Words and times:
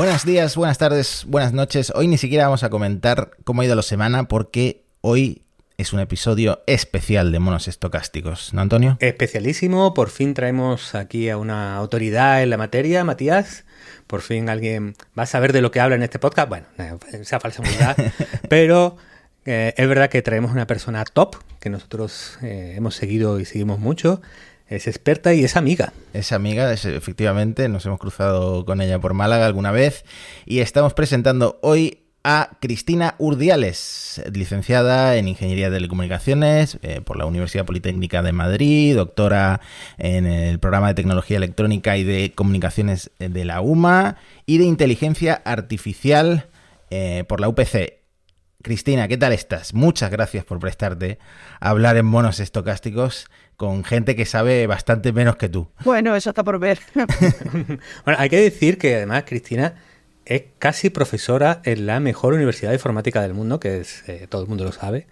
Buenos 0.00 0.24
días, 0.24 0.56
buenas 0.56 0.78
tardes, 0.78 1.26
buenas 1.28 1.52
noches. 1.52 1.92
Hoy 1.94 2.08
ni 2.08 2.16
siquiera 2.16 2.44
vamos 2.44 2.64
a 2.64 2.70
comentar 2.70 3.32
cómo 3.44 3.60
ha 3.60 3.66
ido 3.66 3.74
la 3.74 3.82
semana 3.82 4.28
porque 4.28 4.82
hoy 5.02 5.42
es 5.76 5.92
un 5.92 6.00
episodio 6.00 6.62
especial 6.66 7.32
de 7.32 7.38
monos 7.38 7.68
estocásticos, 7.68 8.54
¿no, 8.54 8.62
Antonio? 8.62 8.96
Especialísimo, 9.00 9.92
por 9.92 10.08
fin 10.08 10.32
traemos 10.32 10.94
aquí 10.94 11.28
a 11.28 11.36
una 11.36 11.76
autoridad 11.76 12.42
en 12.42 12.48
la 12.48 12.56
materia, 12.56 13.04
Matías. 13.04 13.66
Por 14.06 14.22
fin 14.22 14.48
alguien 14.48 14.94
va 15.18 15.24
a 15.24 15.26
saber 15.26 15.52
de 15.52 15.60
lo 15.60 15.70
que 15.70 15.80
habla 15.80 15.96
en 15.96 16.02
este 16.02 16.18
podcast. 16.18 16.48
Bueno, 16.48 16.64
esa 17.12 17.38
falsa 17.38 17.60
humildad, 17.60 17.94
pero 18.48 18.96
eh, 19.44 19.74
es 19.76 19.86
verdad 19.86 20.08
que 20.08 20.22
traemos 20.22 20.50
una 20.50 20.66
persona 20.66 21.04
top 21.04 21.36
que 21.60 21.68
nosotros 21.68 22.38
eh, 22.40 22.72
hemos 22.74 22.94
seguido 22.94 23.38
y 23.38 23.44
seguimos 23.44 23.78
mucho. 23.78 24.22
Es 24.70 24.86
experta 24.86 25.34
y 25.34 25.42
es 25.42 25.56
amiga. 25.56 25.92
Es 26.12 26.30
amiga, 26.30 26.72
efectivamente, 26.72 27.68
nos 27.68 27.84
hemos 27.86 27.98
cruzado 27.98 28.64
con 28.64 28.80
ella 28.80 29.00
por 29.00 29.14
Málaga 29.14 29.44
alguna 29.44 29.72
vez 29.72 30.04
y 30.46 30.60
estamos 30.60 30.94
presentando 30.94 31.58
hoy 31.60 32.04
a 32.22 32.50
Cristina 32.60 33.16
Urdiales, 33.18 34.22
licenciada 34.32 35.16
en 35.16 35.26
Ingeniería 35.26 35.70
de 35.70 35.78
Telecomunicaciones 35.78 36.78
eh, 36.82 37.00
por 37.00 37.16
la 37.16 37.26
Universidad 37.26 37.64
Politécnica 37.64 38.22
de 38.22 38.30
Madrid, 38.30 38.94
doctora 38.94 39.60
en 39.98 40.26
el 40.26 40.60
programa 40.60 40.86
de 40.86 40.94
Tecnología 40.94 41.38
Electrónica 41.38 41.96
y 41.96 42.04
de 42.04 42.32
Comunicaciones 42.32 43.10
de 43.18 43.44
la 43.44 43.62
UMA 43.62 44.18
y 44.46 44.58
de 44.58 44.66
Inteligencia 44.66 45.42
Artificial 45.44 46.46
eh, 46.90 47.24
por 47.26 47.40
la 47.40 47.48
UPC. 47.48 47.98
Cristina, 48.62 49.08
¿qué 49.08 49.16
tal 49.16 49.32
estás? 49.32 49.72
Muchas 49.72 50.10
gracias 50.10 50.44
por 50.44 50.58
prestarte 50.58 51.18
a 51.60 51.70
hablar 51.70 51.96
en 51.96 52.04
monos 52.04 52.40
estocásticos 52.40 53.26
con 53.60 53.84
gente 53.84 54.16
que 54.16 54.24
sabe 54.24 54.66
bastante 54.66 55.12
menos 55.12 55.36
que 55.36 55.50
tú. 55.50 55.68
Bueno, 55.84 56.16
eso 56.16 56.30
está 56.30 56.42
por 56.42 56.58
ver. 56.58 56.78
bueno, 56.94 58.18
hay 58.18 58.30
que 58.30 58.40
decir 58.40 58.78
que 58.78 58.96
además 58.96 59.24
Cristina 59.26 59.74
es 60.24 60.44
casi 60.58 60.88
profesora 60.88 61.60
en 61.64 61.84
la 61.84 62.00
mejor 62.00 62.32
universidad 62.32 62.70
de 62.70 62.76
informática 62.76 63.20
del 63.20 63.34
mundo, 63.34 63.60
que 63.60 63.80
es, 63.80 64.02
eh, 64.08 64.26
todo 64.30 64.40
el 64.40 64.48
mundo 64.48 64.64
lo 64.64 64.72
sabe, 64.72 65.06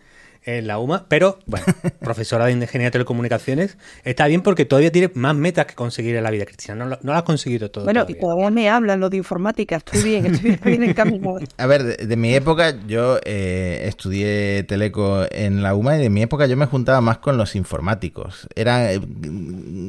en 0.44 0.66
la 0.66 0.78
UMA, 0.78 1.04
pero 1.08 1.38
bueno, 1.46 1.66
profesora 2.00 2.46
de 2.46 2.52
Ingeniería 2.52 2.86
de 2.86 2.92
Telecomunicaciones, 2.92 3.76
está 4.04 4.26
bien 4.26 4.42
porque 4.42 4.64
todavía 4.64 4.90
tiene 4.90 5.10
más 5.14 5.34
metas 5.34 5.66
que 5.66 5.74
conseguir 5.74 6.16
en 6.16 6.24
la 6.24 6.30
vida, 6.30 6.46
Cristina. 6.46 6.74
No, 6.74 6.86
no 6.86 6.98
lo 7.02 7.14
has 7.14 7.22
conseguido 7.22 7.70
todo. 7.70 7.84
Bueno, 7.84 8.06
y 8.08 8.14
todavía 8.14 8.50
me 8.50 8.70
hablan 8.70 9.00
lo 9.00 9.10
de 9.10 9.18
informática, 9.18 9.76
estoy 9.76 10.02
bien, 10.02 10.26
estoy 10.26 10.58
bien 10.64 10.82
en 10.82 10.94
camino. 10.94 11.36
A 11.56 11.66
ver, 11.66 11.98
de, 11.98 12.16
mi 12.16 12.34
época 12.34 12.74
yo 12.86 13.18
eh, 13.24 13.84
estudié 13.86 14.64
teleco 14.64 15.24
en 15.30 15.62
la 15.62 15.74
UMA 15.74 15.98
y 15.98 16.02
de 16.02 16.10
mi 16.10 16.22
época 16.22 16.46
yo 16.46 16.56
me 16.56 16.66
juntaba 16.66 17.00
más 17.00 17.18
con 17.18 17.36
los 17.36 17.54
informáticos. 17.54 18.48
Era, 18.54 18.92
eh, 18.92 19.00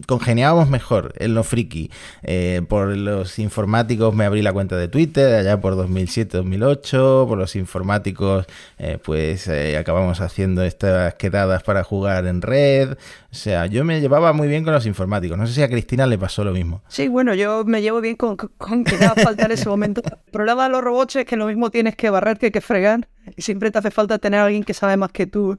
congeniábamos 0.08 0.70
mejor 0.70 1.14
en 1.18 1.36
lo 1.36 1.44
friki. 1.44 1.90
Eh, 2.24 2.62
por 2.68 2.98
los 2.98 3.40
informáticos 3.40 4.14
me 4.14 4.26
abrí 4.26 4.42
la 4.42 4.52
cuenta 4.52 4.76
de 4.76 4.88
Twitter 4.88 5.36
allá 5.36 5.62
por 5.62 5.76
2007-2008, 5.76 7.28
por 7.28 7.38
los 7.38 7.56
informáticos 7.56 8.46
pues 9.04 9.50
acabamos 9.78 10.22
haciendo 10.22 10.39
estas 10.44 11.16
quedadas 11.16 11.64
para 11.64 11.84
jugar 11.84 12.26
en 12.26 12.42
red. 12.42 12.92
O 12.94 13.36
sea, 13.36 13.66
yo 13.66 13.84
me 13.86 14.02
llevaba 14.02 14.34
muy 14.34 14.48
bien 14.48 14.64
con 14.64 14.74
los 14.74 14.86
informáticos. 14.86 15.38
No 15.38 15.48
sé 15.48 15.54
si 15.54 15.64
a 15.64 15.70
Cristina 15.70 16.06
le 16.06 16.18
pasó 16.18 16.44
lo 16.44 16.52
mismo. 16.52 16.82
Sí, 16.88 17.08
bueno, 17.08 17.34
yo 17.34 17.64
me 17.66 17.82
llevo 17.82 18.02
bien 18.02 18.16
con, 18.16 18.36
con 18.36 18.84
que 18.84 18.98
nada 18.98 19.16
falta 19.16 19.46
en 19.46 19.52
ese 19.52 19.70
momento. 19.70 20.02
El 20.06 20.32
problema 20.32 20.64
de 20.64 20.70
los 20.70 20.84
robots 20.84 21.16
es 21.18 21.26
que 21.26 21.36
lo 21.36 21.48
mismo 21.48 21.70
tienes 21.70 21.96
que 21.96 22.10
barrer 22.10 22.38
que 22.38 22.52
que 22.52 22.62
fregar. 22.62 23.08
Y 23.36 23.42
siempre 23.42 23.72
te 23.72 23.78
hace 23.78 23.92
falta 23.92 24.18
tener 24.18 24.40
a 24.40 24.46
alguien 24.46 24.64
que 24.64 24.74
sabe 24.74 24.98
más 24.98 25.12
que 25.12 25.28
tú 25.28 25.58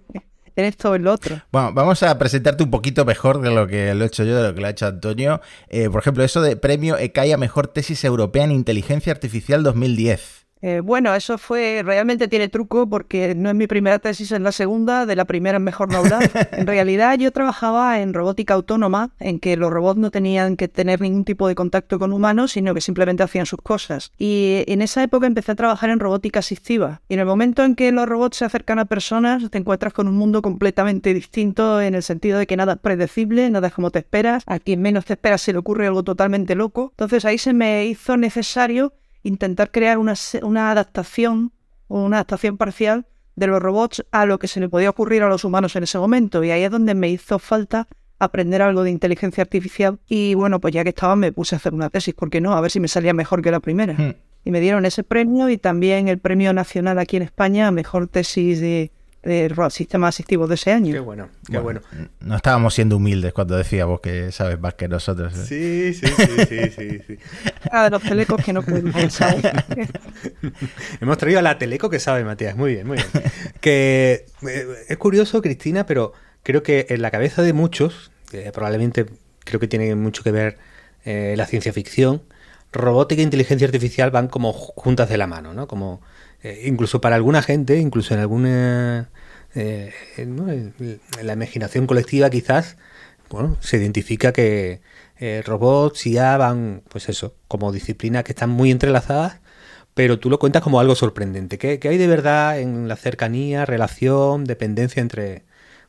en 0.56 0.64
esto 0.64 0.90
o 0.90 0.94
en 0.94 1.04
lo 1.04 1.12
otro. 1.12 1.40
Bueno, 1.52 1.72
vamos 1.72 2.02
a 2.02 2.19
presentarte 2.19 2.62
un 2.62 2.70
poquito 2.70 3.04
mejor 3.04 3.40
de 3.40 3.50
lo 3.50 3.66
que 3.66 3.94
lo 3.94 4.04
he 4.04 4.06
hecho 4.06 4.24
yo, 4.24 4.36
de 4.36 4.48
lo 4.48 4.54
que 4.54 4.60
lo 4.60 4.66
ha 4.66 4.70
hecho 4.70 4.86
Antonio. 4.86 5.40
Eh, 5.69 5.88
por 5.90 6.00
ejemplo, 6.00 6.24
eso 6.24 6.42
de 6.42 6.56
premio 6.56 6.96
ECAIA 6.98 7.36
Mejor 7.36 7.69
Tesis 7.69 8.04
Europea 8.04 8.44
en 8.44 8.52
Inteligencia 8.52 9.12
Artificial 9.12 9.62
2010. 9.62 10.39
Eh, 10.62 10.81
bueno, 10.81 11.15
eso 11.15 11.38
fue, 11.38 11.82
realmente 11.84 12.28
tiene 12.28 12.48
truco 12.48 12.88
porque 12.88 13.34
no 13.34 13.48
es 13.48 13.54
mi 13.54 13.66
primera 13.66 13.98
tesis, 13.98 14.32
es 14.32 14.41
la 14.41 14.53
segunda, 14.53 15.06
de 15.06 15.16
la 15.16 15.25
primera 15.25 15.59
es 15.59 15.62
mejor 15.62 15.91
no 15.91 15.98
hablar. 15.98 16.31
En 16.53 16.66
realidad 16.66 17.19
yo 17.19 17.32
trabajaba 17.32 18.00
en 18.00 18.12
robótica 18.12 18.54
autónoma, 18.54 19.10
en 19.19 19.41
que 19.41 19.56
los 19.56 19.70
robots 19.70 19.99
no 19.99 20.10
tenían 20.10 20.56
que 20.56 20.69
tener 20.69 21.00
ningún 21.00 21.25
tipo 21.25 21.49
de 21.49 21.54
contacto 21.54 21.99
con 21.99 22.12
humanos, 22.12 22.53
sino 22.53 22.75
que 22.75 22.81
simplemente 22.81 23.22
hacían 23.22 23.47
sus 23.47 23.60
cosas. 23.60 24.12
Y 24.19 24.65
en 24.66 24.82
esa 24.82 25.03
época 25.03 25.26
empecé 25.26 25.53
a 25.53 25.56
trabajar 25.56 25.91
en 25.91 26.00
robótica 26.00 26.41
asistiva. 26.41 27.00
Y 27.09 27.15
en 27.15 27.20
el 27.20 27.26
momento 27.26 27.65
en 27.65 27.75
que 27.75 27.93
los 27.93 28.09
robots 28.09 28.38
se 28.38 28.44
acercan 28.44 28.78
a 28.78 28.84
personas, 28.84 29.50
te 29.50 29.59
encuentras 29.59 29.93
con 29.93 30.09
un 30.09 30.16
mundo 30.16 30.43
completamente 30.43 31.15
distinto 31.15 31.81
en 31.81 31.94
el 31.94 32.03
sentido 32.03 32.38
de 32.38 32.47
que 32.47 32.56
nada 32.56 32.75
es 32.75 32.78
predecible, 32.78 33.49
nada 33.50 33.69
es 33.69 33.75
como 33.75 33.91
te 33.91 34.00
esperas, 34.00 34.43
a 34.47 34.59
quien 34.59 34.82
menos 34.82 35.04
te 35.06 35.15
esperas 35.15 35.41
se 35.41 35.53
le 35.53 35.59
ocurre 35.59 35.87
algo 35.87 36.03
totalmente 36.03 36.54
loco. 36.54 36.93
Entonces 36.93 37.25
ahí 37.25 37.38
se 37.38 37.53
me 37.53 37.87
hizo 37.87 38.16
necesario 38.16 38.93
intentar 39.22 39.70
crear 39.70 39.98
una, 39.98 40.14
una 40.42 40.70
adaptación 40.70 41.53
o 41.88 42.04
una 42.04 42.16
adaptación 42.16 42.56
parcial 42.56 43.06
de 43.36 43.47
los 43.47 43.60
robots 43.60 44.04
a 44.10 44.26
lo 44.26 44.38
que 44.38 44.48
se 44.48 44.60
le 44.60 44.69
podía 44.69 44.91
ocurrir 44.91 45.22
a 45.22 45.28
los 45.28 45.44
humanos 45.44 45.75
en 45.76 45.82
ese 45.82 45.98
momento. 45.98 46.44
Y 46.44 46.50
ahí 46.50 46.62
es 46.62 46.70
donde 46.70 46.94
me 46.94 47.08
hizo 47.08 47.38
falta 47.38 47.88
aprender 48.19 48.62
algo 48.62 48.82
de 48.82 48.91
inteligencia 48.91 49.42
artificial. 49.42 49.98
Y 50.06 50.34
bueno, 50.34 50.60
pues 50.60 50.75
ya 50.75 50.84
que 50.84 50.91
estaba 50.91 51.16
me 51.16 51.32
puse 51.32 51.54
a 51.54 51.58
hacer 51.58 51.75
una 51.75 51.91
tesis, 51.91 52.14
¿por 52.14 52.31
qué 52.31 52.41
no? 52.41 52.53
A 52.53 52.60
ver 52.60 52.70
si 52.70 52.78
me 52.78 52.88
salía 52.88 53.14
mejor 53.14 53.42
que 53.42 53.50
la 53.50 53.60
primera. 53.60 53.94
Hmm. 53.94 54.14
Y 54.44 54.50
me 54.50 54.60
dieron 54.60 54.86
ese 54.86 55.03
premio 55.03 55.48
y 55.48 55.58
también 55.58 56.08
el 56.08 56.19
premio 56.19 56.52
nacional 56.52 56.98
aquí 56.98 57.16
en 57.16 57.22
España, 57.22 57.70
mejor 57.70 58.06
tesis 58.08 58.60
de 58.60 58.92
de 59.22 59.54
sistemas 59.70 60.14
asistivos 60.14 60.48
de 60.48 60.54
ese 60.54 60.72
año. 60.72 60.92
Qué 60.92 61.00
bueno, 61.00 61.28
qué 61.50 61.58
bueno, 61.58 61.81
No 62.20 62.36
estábamos 62.36 62.75
siendo 62.75 62.97
humildes 62.97 63.32
cuando 63.32 63.56
decíamos 63.56 64.00
que 64.00 64.32
sabes 64.32 64.58
más 64.58 64.75
que 64.75 64.88
nosotros. 64.88 65.34
¿eh? 65.36 65.44
Sí, 65.47 65.94
sí, 65.94 66.12
sí, 66.16 66.47
sí, 66.48 66.70
sí, 66.70 66.98
sí. 67.06 67.19
Ah, 67.70 67.84
de 67.84 67.91
los 67.91 68.03
telecos 68.03 68.42
que 68.42 68.53
no 68.53 68.62
pueden 68.62 68.92
pensar. 68.92 69.36
Hemos 71.00 71.19
traído 71.19 71.38
a 71.38 71.42
la 71.42 71.58
teleco 71.58 71.91
que 71.91 72.00
sabe, 72.00 72.25
Matías. 72.25 72.56
Muy 72.56 72.75
bien, 72.75 72.86
muy 72.86 72.97
bien. 72.97 73.08
Que 73.60 74.26
eh, 74.48 74.66
es 74.88 74.97
curioso, 74.97 75.42
Cristina, 75.42 75.84
pero 75.84 76.14
creo 76.42 76.62
que 76.62 76.87
en 76.88 77.02
la 77.02 77.10
cabeza 77.10 77.42
de 77.42 77.52
muchos, 77.52 78.10
probablemente 78.52 79.06
creo 79.44 79.60
que 79.60 79.69
tiene 79.69 79.94
mucho 79.94 80.22
que 80.22 80.31
ver 80.31 80.58
eh, 81.04 81.34
la 81.37 81.47
ciencia 81.47 81.72
ficción, 81.72 82.22
robótica 82.72 83.20
e 83.20 83.25
inteligencia 83.25 83.66
artificial 83.66 84.10
van 84.10 84.28
como 84.28 84.52
juntas 84.52 85.08
de 85.08 85.19
la 85.19 85.26
mano, 85.26 85.54
¿no? 85.54 85.66
Como 85.66 86.00
eh, 86.42 86.62
incluso 86.66 87.00
para 87.00 87.16
alguna 87.16 87.42
gente, 87.42 87.78
incluso 87.78 88.14
en 88.14 88.20
alguna 88.20 89.10
eh, 89.54 89.92
en, 90.16 90.72
la 91.22 91.32
imaginación 91.32 91.86
colectiva 91.86 92.30
quizás, 92.30 92.76
bueno, 93.28 93.56
se 93.60 93.78
identifica 93.78 94.32
que 94.32 94.80
eh, 95.18 95.42
robots 95.44 96.06
y 96.06 96.12
IA 96.14 96.36
van, 96.36 96.82
pues 96.88 97.08
eso, 97.08 97.34
como 97.48 97.72
disciplinas 97.72 98.24
que 98.24 98.32
están 98.32 98.50
muy 98.50 98.70
entrelazadas, 98.70 99.40
pero 99.94 100.18
tú 100.18 100.30
lo 100.30 100.38
cuentas 100.38 100.62
como 100.62 100.80
algo 100.80 100.94
sorprendente. 100.94 101.58
¿Qué, 101.58 101.78
¿Qué, 101.78 101.88
hay 101.88 101.98
de 101.98 102.06
verdad 102.06 102.60
en 102.60 102.88
la 102.88 102.96
cercanía, 102.96 103.66
relación, 103.66 104.44
dependencia 104.44 105.00
entre 105.00 105.44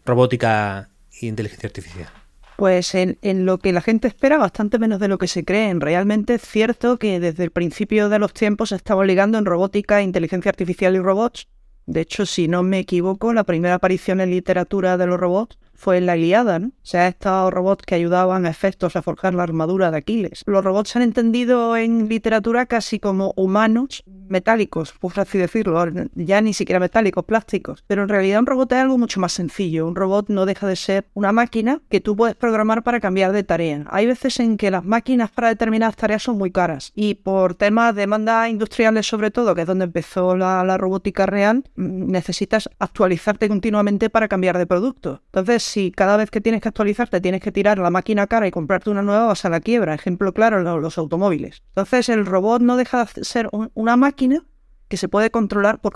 robótica 0.06 0.90
e 1.22 1.28
inteligencia 1.28 1.68
artificial? 1.68 2.21
Pues 2.58 2.94
en, 2.96 3.18
lo 3.46 3.58
que 3.58 3.74
la 3.74 3.82
gente 3.82 4.08
espera, 4.08 4.38
bastante 4.38 4.78
menos 4.78 5.00
de 5.00 5.08
lo 5.08 5.18
que 5.18 5.28
se 5.28 5.44
cree. 5.44 5.74
Realmente 5.74 6.36
es 6.36 6.42
cierto 6.42 6.98
que 6.98 7.20
desde 7.20 7.44
el 7.44 7.52
principio 7.52 8.10
de 8.10 8.20
los 8.20 8.34
tiempos 8.34 8.70
se 8.70 8.76
estaba 8.76 9.06
ligando 9.06 9.38
en 9.38 9.46
robótica, 9.46 10.02
inteligencia 10.02 10.50
artificial 10.50 10.96
y 10.96 11.00
robots. 11.00 11.48
De 11.88 12.02
hecho, 12.02 12.26
si 12.26 12.48
no 12.48 12.62
me 12.62 12.80
equivoco, 12.80 13.34
la 13.34 13.44
primera 13.44 13.76
aparición 13.76 14.22
en 14.22 14.30
literatura 14.30 14.98
de 14.98 15.08
los 15.08 15.20
robots 15.20 15.58
fue 15.82 16.00
la 16.00 16.16
Iliada, 16.16 16.60
¿no? 16.60 16.68
O 16.68 16.72
sea, 16.84 17.08
estos 17.08 17.52
robots 17.52 17.84
que 17.86 17.96
ayudaban 17.96 18.46
a 18.46 18.50
efectos 18.50 18.96
a 18.96 19.02
forjar 19.02 19.34
la 19.34 19.42
armadura 19.42 19.90
de 19.90 19.98
Aquiles. 19.98 20.44
Los 20.46 20.64
robots 20.64 20.92
se 20.92 21.00
han 21.00 21.04
entendido 21.04 21.76
en 21.76 22.08
literatura 22.08 22.68
casi 22.68 23.00
como 23.00 23.34
humanos 23.36 24.04
metálicos, 24.06 24.94
por 24.94 25.20
así 25.20 25.38
decirlo, 25.40 25.84
ya 26.14 26.40
ni 26.42 26.54
siquiera 26.54 26.80
metálicos, 26.80 27.26
plásticos. 27.26 27.84
Pero 27.88 28.04
en 28.04 28.10
realidad 28.10 28.40
un 28.40 28.46
robot 28.46 28.72
es 28.74 28.78
algo 28.78 28.98
mucho 29.00 29.20
más 29.20 29.34
sencillo. 29.34 29.88
Un 29.88 29.96
robot 29.96 30.30
no 30.30 30.46
deja 30.46 30.68
de 30.68 30.76
ser 30.76 31.08
una 31.16 31.32
máquina 31.32 31.82
que 31.90 32.00
tú 32.00 32.16
puedes 32.16 32.36
programar 32.36 32.84
para 32.84 33.00
cambiar 33.00 33.32
de 33.32 33.44
tarea. 33.44 33.84
Hay 33.90 34.06
veces 34.06 34.40
en 34.40 34.58
que 34.58 34.70
las 34.70 34.86
máquinas 34.86 35.32
para 35.32 35.50
determinadas 35.50 35.96
tareas 35.96 36.22
son 36.22 36.38
muy 36.38 36.52
caras 36.52 36.92
y 36.96 37.16
por 37.16 37.56
temas 37.56 37.96
de 37.96 38.02
demandas 38.02 38.50
industriales 38.50 39.08
sobre 39.08 39.32
todo, 39.32 39.56
que 39.56 39.62
es 39.62 39.68
donde 39.68 39.86
empezó 39.86 40.38
la, 40.38 40.64
la 40.64 40.78
robótica 40.78 41.26
real, 41.26 41.64
mm, 41.76 42.12
necesitas 42.12 42.70
actualizarte 42.80 43.48
continuamente 43.48 44.10
para 44.10 44.28
cambiar 44.28 44.58
de 44.58 44.68
producto. 44.68 45.22
Entonces, 45.28 45.71
si 45.72 45.92
cada 45.92 46.18
vez 46.18 46.30
que 46.30 46.42
tienes 46.42 46.62
que 46.62 46.68
actualizarte 46.68 47.22
tienes 47.22 47.42
que 47.42 47.52
tirar 47.52 47.78
la 47.78 47.90
máquina 47.90 48.28
cara 48.28 48.48
y 48.48 48.52
comprarte 48.52 48.90
una 48.90 49.02
nueva, 49.02 49.28
vas 49.28 49.46
a 49.46 49.50
la 49.50 49.62
quiebra. 49.62 49.94
Ejemplo 49.94 50.34
claro, 50.34 50.62
los 50.80 50.98
automóviles. 50.98 51.64
Entonces 51.70 52.10
el 52.10 52.26
robot 52.26 52.62
no 52.62 52.76
deja 52.76 53.06
de 53.06 53.24
ser 53.24 53.50
una 53.74 53.96
máquina 53.96 54.46
que 54.88 54.98
se 54.98 55.08
puede 55.08 55.32
controlar 55.32 55.80
por, 55.80 55.94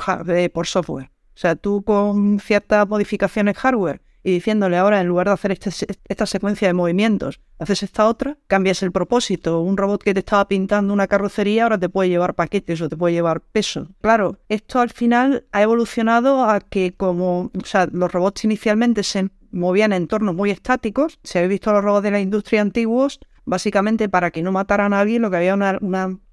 por 0.54 0.68
software. 0.68 1.12
O 1.36 1.38
sea, 1.38 1.56
tú 1.58 1.84
con 1.84 2.40
ciertas 2.40 2.88
modificaciones 2.88 3.58
hardware 3.58 4.02
y 4.24 4.32
diciéndole 4.32 4.78
ahora, 4.78 5.02
en 5.02 5.08
lugar 5.08 5.28
de 5.28 5.34
hacer 5.34 5.52
este 5.52 5.70
esta 6.08 6.26
secuencia 6.26 6.68
de 6.68 6.74
movimientos, 6.74 7.42
haces 7.60 7.84
esta 7.84 8.08
otra, 8.08 8.40
cambias 8.48 8.82
el 8.82 8.92
propósito. 8.92 9.62
Un 9.62 9.78
robot 9.78 10.02
que 10.02 10.16
te 10.16 10.22
estaba 10.22 10.48
pintando 10.48 10.94
una 10.94 11.08
carrocería 11.08 11.64
ahora 11.64 11.78
te 11.78 11.90
puede 11.90 12.10
llevar 12.10 12.34
paquetes 12.34 12.82
o 12.82 12.90
te 12.90 12.98
puede 12.98 13.14
llevar 13.14 13.42
peso. 13.42 13.90
Claro, 14.02 14.40
esto 14.50 14.80
al 14.80 14.90
final 14.90 15.46
ha 15.52 15.62
evolucionado 15.62 16.44
a 16.44 16.60
que 16.60 16.94
como, 16.94 17.52
o 17.56 17.66
sea, 17.66 17.88
los 17.92 18.12
robots 18.12 18.46
inicialmente 18.46 19.04
se 19.04 19.30
movían 19.56 19.94
en 19.94 20.04
entornos 20.04 20.36
muy 20.36 20.52
estáticos. 20.52 21.20
Si 21.24 21.38
habéis 21.38 21.50
visto 21.50 21.72
los 21.72 21.84
robots 21.84 22.04
de 22.04 22.12
la 22.12 22.20
industria 22.20 22.62
antiguos, 22.62 23.20
Básicamente, 23.48 24.10
para 24.10 24.32
que 24.32 24.42
no 24.42 24.52
matara 24.52 24.88
a 24.88 24.90
nadie, 24.90 25.20
lo 25.20 25.30
que 25.30 25.38
había 25.38 25.54
una, 25.54 25.78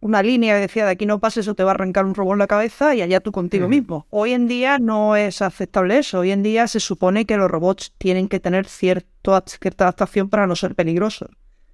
una, 0.01 0.23
línea 0.23 0.55
que 0.55 0.63
decía 0.63 0.87
de 0.87 0.93
aquí 0.93 1.05
no 1.05 1.21
pases 1.21 1.47
o 1.47 1.55
te 1.55 1.63
va 1.63 1.73
a 1.73 1.75
arrancar 1.75 2.07
un 2.07 2.15
robot 2.15 2.33
en 2.33 2.39
la 2.39 2.47
cabeza 2.47 2.95
y 2.95 3.03
allá 3.03 3.21
tú 3.21 3.33
contigo 3.33 3.69
mismo. 3.69 4.07
Hoy 4.09 4.33
en 4.33 4.49
día 4.49 4.79
no 4.79 5.15
es 5.15 5.43
aceptable 5.43 5.99
eso. 5.99 6.21
Hoy 6.21 6.31
en 6.31 6.43
día 6.43 6.67
se 6.69 6.81
supone 6.81 7.27
que 7.27 7.37
los 7.37 7.51
robots 7.51 7.93
tienen 7.99 8.29
que 8.29 8.41
tener 8.41 8.67
cierta 8.67 9.45
adaptación 9.85 10.31
para 10.31 10.47
no 10.47 10.57
ser 10.57 10.75
peligrosos. 10.75 11.29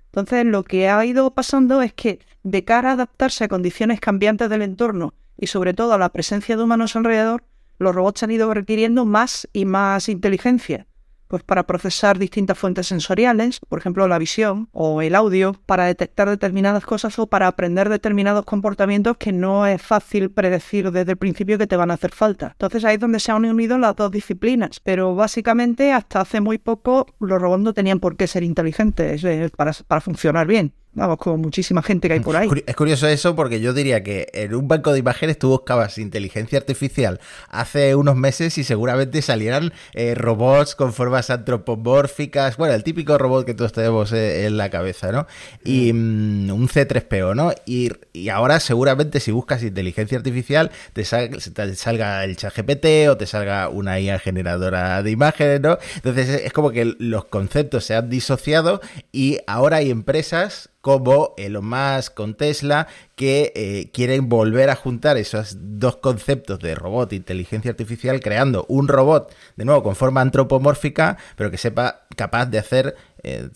Entonces, 0.06 0.44
lo 0.44 0.64
que 0.64 0.88
ha 0.88 1.04
ido 1.04 1.32
pasando 1.32 1.82
es 1.82 1.92
que 1.92 2.18
de 2.42 2.64
cara 2.64 2.90
a 2.90 2.92
adaptarse 2.94 3.44
a 3.44 3.48
condiciones 3.48 4.00
cambiantes 4.00 4.50
del 4.50 4.62
entorno 4.62 5.14
y 5.36 5.46
sobre 5.46 5.72
todo 5.72 5.92
a 5.92 5.98
la 5.98 6.08
presencia 6.08 6.56
de 6.56 6.64
humanos 6.64 6.96
alrededor, 6.96 7.44
los 7.78 7.94
robots 7.94 8.24
han 8.24 8.32
ido 8.32 8.52
requiriendo 8.52 9.04
más 9.04 9.48
y 9.52 9.66
más 9.66 10.08
inteligencia 10.08 10.87
pues 11.28 11.42
para 11.42 11.64
procesar 11.64 12.18
distintas 12.18 12.58
fuentes 12.58 12.86
sensoriales, 12.86 13.60
por 13.68 13.78
ejemplo 13.78 14.08
la 14.08 14.18
visión 14.18 14.68
o 14.72 15.02
el 15.02 15.14
audio, 15.14 15.54
para 15.66 15.84
detectar 15.84 16.28
determinadas 16.28 16.84
cosas 16.84 17.18
o 17.18 17.26
para 17.26 17.46
aprender 17.46 17.88
determinados 17.88 18.44
comportamientos 18.44 19.16
que 19.18 19.32
no 19.32 19.66
es 19.66 19.80
fácil 19.80 20.30
predecir 20.30 20.90
desde 20.90 21.12
el 21.12 21.18
principio 21.18 21.58
que 21.58 21.66
te 21.66 21.76
van 21.76 21.90
a 21.90 21.94
hacer 21.94 22.12
falta. 22.12 22.48
Entonces 22.52 22.84
ahí 22.84 22.94
es 22.94 23.00
donde 23.00 23.20
se 23.20 23.30
han 23.30 23.44
unido 23.44 23.78
las 23.78 23.94
dos 23.94 24.10
disciplinas, 24.10 24.80
pero 24.80 25.14
básicamente 25.14 25.92
hasta 25.92 26.20
hace 26.20 26.40
muy 26.40 26.58
poco 26.58 27.06
los 27.20 27.40
robots 27.40 27.62
no 27.62 27.74
tenían 27.74 28.00
por 28.00 28.16
qué 28.16 28.26
ser 28.26 28.42
inteligentes 28.42 29.22
eh, 29.24 29.50
para, 29.56 29.72
para 29.86 30.00
funcionar 30.00 30.46
bien. 30.46 30.72
Vamos, 30.94 31.18
como 31.18 31.36
muchísima 31.36 31.82
gente 31.82 32.08
que 32.08 32.14
hay 32.14 32.20
por 32.20 32.36
ahí. 32.36 32.48
Es 32.66 32.74
curioso 32.74 33.06
eso 33.06 33.36
porque 33.36 33.60
yo 33.60 33.72
diría 33.72 34.02
que 34.02 34.28
en 34.32 34.54
un 34.54 34.68
banco 34.68 34.92
de 34.92 34.98
imágenes 34.98 35.38
tú 35.38 35.48
buscabas 35.50 35.98
inteligencia 35.98 36.58
artificial 36.58 37.20
hace 37.50 37.94
unos 37.94 38.16
meses 38.16 38.56
y 38.58 38.64
seguramente 38.64 39.22
salieran 39.22 39.72
eh, 39.92 40.14
robots 40.14 40.74
con 40.74 40.92
formas 40.92 41.30
antropomórficas, 41.30 42.56
bueno, 42.56 42.74
el 42.74 42.82
típico 42.82 43.18
robot 43.18 43.44
que 43.44 43.54
todos 43.54 43.72
tenemos 43.72 44.12
eh, 44.12 44.46
en 44.46 44.56
la 44.56 44.70
cabeza, 44.70 45.12
¿no? 45.12 45.26
Y 45.62 45.92
mm, 45.92 46.50
un 46.50 46.68
C3PO, 46.68 47.34
¿no? 47.36 47.52
Y, 47.66 47.90
ahora 48.30 48.58
seguramente 48.58 49.20
si 49.20 49.30
buscas 49.30 49.62
inteligencia 49.62 50.18
artificial 50.18 50.70
te, 50.92 51.04
te 51.04 51.74
salga 51.76 52.24
el 52.24 52.36
chat 52.36 52.54
GPT 52.54 53.08
o 53.08 53.16
te 53.16 53.26
salga 53.26 53.68
una 53.68 54.00
IA 54.00 54.18
generadora 54.18 55.02
de 55.02 55.10
imágenes, 55.10 55.60
¿no? 55.60 55.78
Entonces 55.94 56.28
es 56.28 56.52
como 56.52 56.70
que 56.70 56.96
los 56.98 57.26
conceptos 57.26 57.84
se 57.84 57.94
han 57.94 58.10
disociado 58.10 58.80
y 59.12 59.38
ahora 59.46 59.78
hay 59.78 59.90
empresas 59.90 60.70
como 60.80 61.34
Elon 61.36 61.66
Musk 61.68 62.14
con 62.14 62.34
Tesla, 62.34 62.88
que 63.18 63.52
eh, 63.56 63.90
quieren 63.92 64.28
volver 64.28 64.70
a 64.70 64.76
juntar 64.76 65.16
esos 65.16 65.56
dos 65.58 65.96
conceptos 65.96 66.60
de 66.60 66.76
robot 66.76 67.12
e 67.12 67.16
inteligencia 67.16 67.72
artificial, 67.72 68.20
creando 68.20 68.64
un 68.68 68.86
robot, 68.86 69.34
de 69.56 69.64
nuevo, 69.64 69.82
con 69.82 69.96
forma 69.96 70.20
antropomórfica, 70.20 71.18
pero 71.34 71.50
que 71.50 71.58
sepa 71.58 72.06
capaz 72.14 72.46
de 72.46 72.58
hacer, 72.58 72.94
eh, 73.24 73.48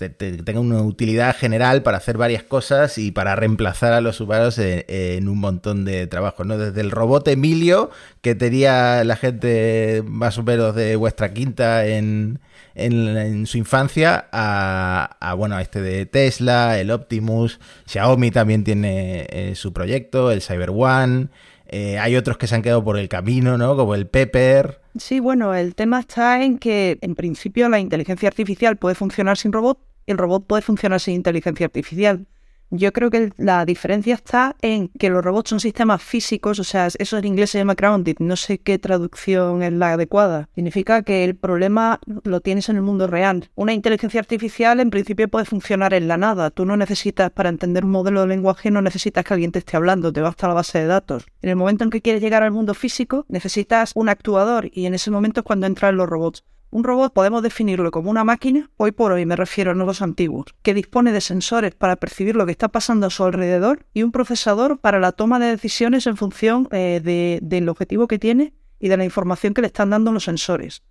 tenga 0.45 0.59
una 0.59 0.83
utilidad 0.83 1.37
general 1.37 1.85
para 1.85 1.99
hacer 1.99 2.19
varias 2.19 2.43
cosas 2.43 2.99
y 2.99 3.13
para 3.13 3.37
reemplazar 3.37 3.93
a 3.93 4.01
los 4.01 4.21
humanos 4.21 4.59
en, 4.59 5.29
un 5.29 5.39
montón 5.39 5.85
de 5.85 6.09
trabajos, 6.09 6.45
¿no? 6.45 6.59
Desde 6.59 6.81
el 6.81 6.91
robot 6.91 7.29
Emilio, 7.29 7.91
que 8.21 8.35
tenía 8.35 9.05
la 9.05 9.15
gente 9.15 10.03
más 10.05 10.39
o 10.39 10.43
menos 10.43 10.75
de 10.75 10.97
vuestra 10.97 11.33
quinta 11.33 11.87
en 11.87 12.41
en, 12.75 13.47
su 13.47 13.59
infancia 13.59 14.29
a, 14.33 15.35
bueno, 15.37 15.57
a 15.57 15.63
este 15.63 15.81
de 15.81 16.07
Tesla, 16.07 16.79
el 16.79 16.91
Optimus, 16.91 17.61
Xiaomi 17.87 18.31
también 18.31 18.65
tiene 18.65 19.27
su 19.55 19.73
proyecto, 19.73 20.31
el 20.31 20.43
Cyber 20.43 20.71
One. 20.71 21.29
Eh, 21.67 21.99
hay 21.99 22.17
otros 22.17 22.37
que 22.37 22.47
se 22.47 22.55
han 22.55 22.63
quedado 22.63 22.85
por 22.85 22.99
el 22.99 23.09
camino, 23.09 23.57
¿no? 23.57 23.77
Como 23.77 23.95
el 23.95 24.07
Pepper. 24.07 24.81
Sí, 24.99 25.21
bueno, 25.21 25.55
el 25.55 25.75
tema 25.75 26.01
está 26.01 26.43
en 26.45 26.59
que 26.59 26.99
en 27.01 27.15
principio 27.15 27.69
la 27.69 27.81
inteligencia 27.81 28.29
artificial 28.29 28.77
puede 28.77 28.95
funcionar 28.95 29.39
sin 29.39 29.53
robot 29.53 29.79
y 30.07 30.13
el 30.13 30.19
robot 30.19 30.47
puede 30.47 30.63
funcionar 30.63 31.01
sin 31.01 31.15
inteligencia 31.15 31.67
artificial. 31.67 32.27
Yo 32.75 32.91
creo 32.95 33.11
que 33.11 33.35
la 33.37 33.67
diferencia 33.67 34.15
está 34.15 34.57
en 34.63 34.89
que 34.89 35.11
los 35.11 35.23
robots 35.23 35.51
son 35.51 35.61
sistemas 35.61 36.03
físicos, 36.03 36.59
o 36.59 36.65
sea, 36.65 36.89
eso 36.99 37.19
en 37.19 37.27
inglés 37.27 37.51
se 37.51 37.59
llama 37.59 37.75
grounded, 37.75 38.17
no 38.19 38.35
sé 38.35 38.61
qué 38.61 38.79
traducción 38.79 39.63
es 39.63 39.75
la 39.75 39.93
adecuada. 39.93 40.49
Significa 40.55 41.03
que 41.03 41.23
el 41.25 41.37
problema 41.37 42.01
lo 42.25 42.41
tienes 42.41 42.71
en 42.71 42.77
el 42.77 42.83
mundo 42.83 43.09
real. 43.09 43.51
Una 43.57 43.75
inteligencia 43.75 44.21
artificial 44.21 44.81
en 44.81 44.89
principio 44.89 45.29
puede 45.29 45.45
funcionar 45.45 45.93
en 45.93 46.09
la 46.09 46.17
nada. 46.17 46.51
Tú 46.51 46.65
no 46.65 46.79
necesitas, 46.79 47.31
para 47.31 47.51
entender 47.51 47.85
un 47.85 47.91
modelo 47.91 48.23
de 48.23 48.29
lenguaje, 48.29 48.71
no 48.71 48.81
necesitas 48.81 49.23
que 49.23 49.35
alguien 49.35 49.53
te 49.53 49.59
esté 49.59 49.77
hablando, 49.77 50.11
te 50.11 50.23
basta 50.23 50.49
la 50.49 50.55
base 50.55 50.79
de 50.79 50.87
datos. 50.87 51.27
En 51.43 51.51
el 51.51 51.57
momento 51.57 51.85
en 51.85 51.91
que 51.91 52.01
quieres 52.01 52.23
llegar 52.23 52.43
al 52.43 52.53
mundo 52.53 52.73
físico, 52.73 53.27
necesitas 53.29 53.93
un 53.95 54.09
actuador 54.09 54.71
y 54.73 54.87
en 54.87 54.95
ese 54.95 55.11
momento 55.11 55.41
es 55.41 55.45
cuando 55.45 55.67
entran 55.67 55.99
los 55.99 56.09
robots. 56.09 56.43
Un 56.75 56.85
robot 56.85 57.13
podemos 57.13 57.43
definirlo 57.43 57.91
como 57.91 58.11
una 58.11 58.25
máquina, 58.25 58.71
hoy 58.79 58.93
por 58.93 59.13
hoy 59.13 59.27
me 59.27 59.37
refiero 59.37 59.73
a 59.73 59.75
los 59.75 60.01
antiguos, 60.01 60.47
que 60.63 60.73
dispone 60.73 61.13
de 61.13 61.21
sensores 61.21 61.75
para 61.75 61.97
percibir 61.97 62.35
lo 62.35 62.47
que 62.47 62.53
está 62.53 62.69
pasando 62.69 63.07
a 63.07 63.11
su 63.11 63.25
alrededor 63.25 63.85
y 63.93 64.03
un 64.03 64.11
procesador 64.11 64.79
para 64.79 64.99
la 64.99 65.13
toma 65.13 65.39
de 65.39 65.49
decisiones 65.49 66.07
en 66.07 66.17
función 66.17 66.69
eh, 66.73 67.39
del 67.43 67.69
objetivo 67.69 68.09
que 68.09 68.19
tiene 68.19 68.55
y 68.81 68.89
de 68.89 68.97
la 68.97 69.05
información 69.05 69.53
que 69.53 69.61
le 69.61 69.67
están 69.67 69.91
dando 69.91 70.13
los 70.13 70.25
sensores. 70.25 70.83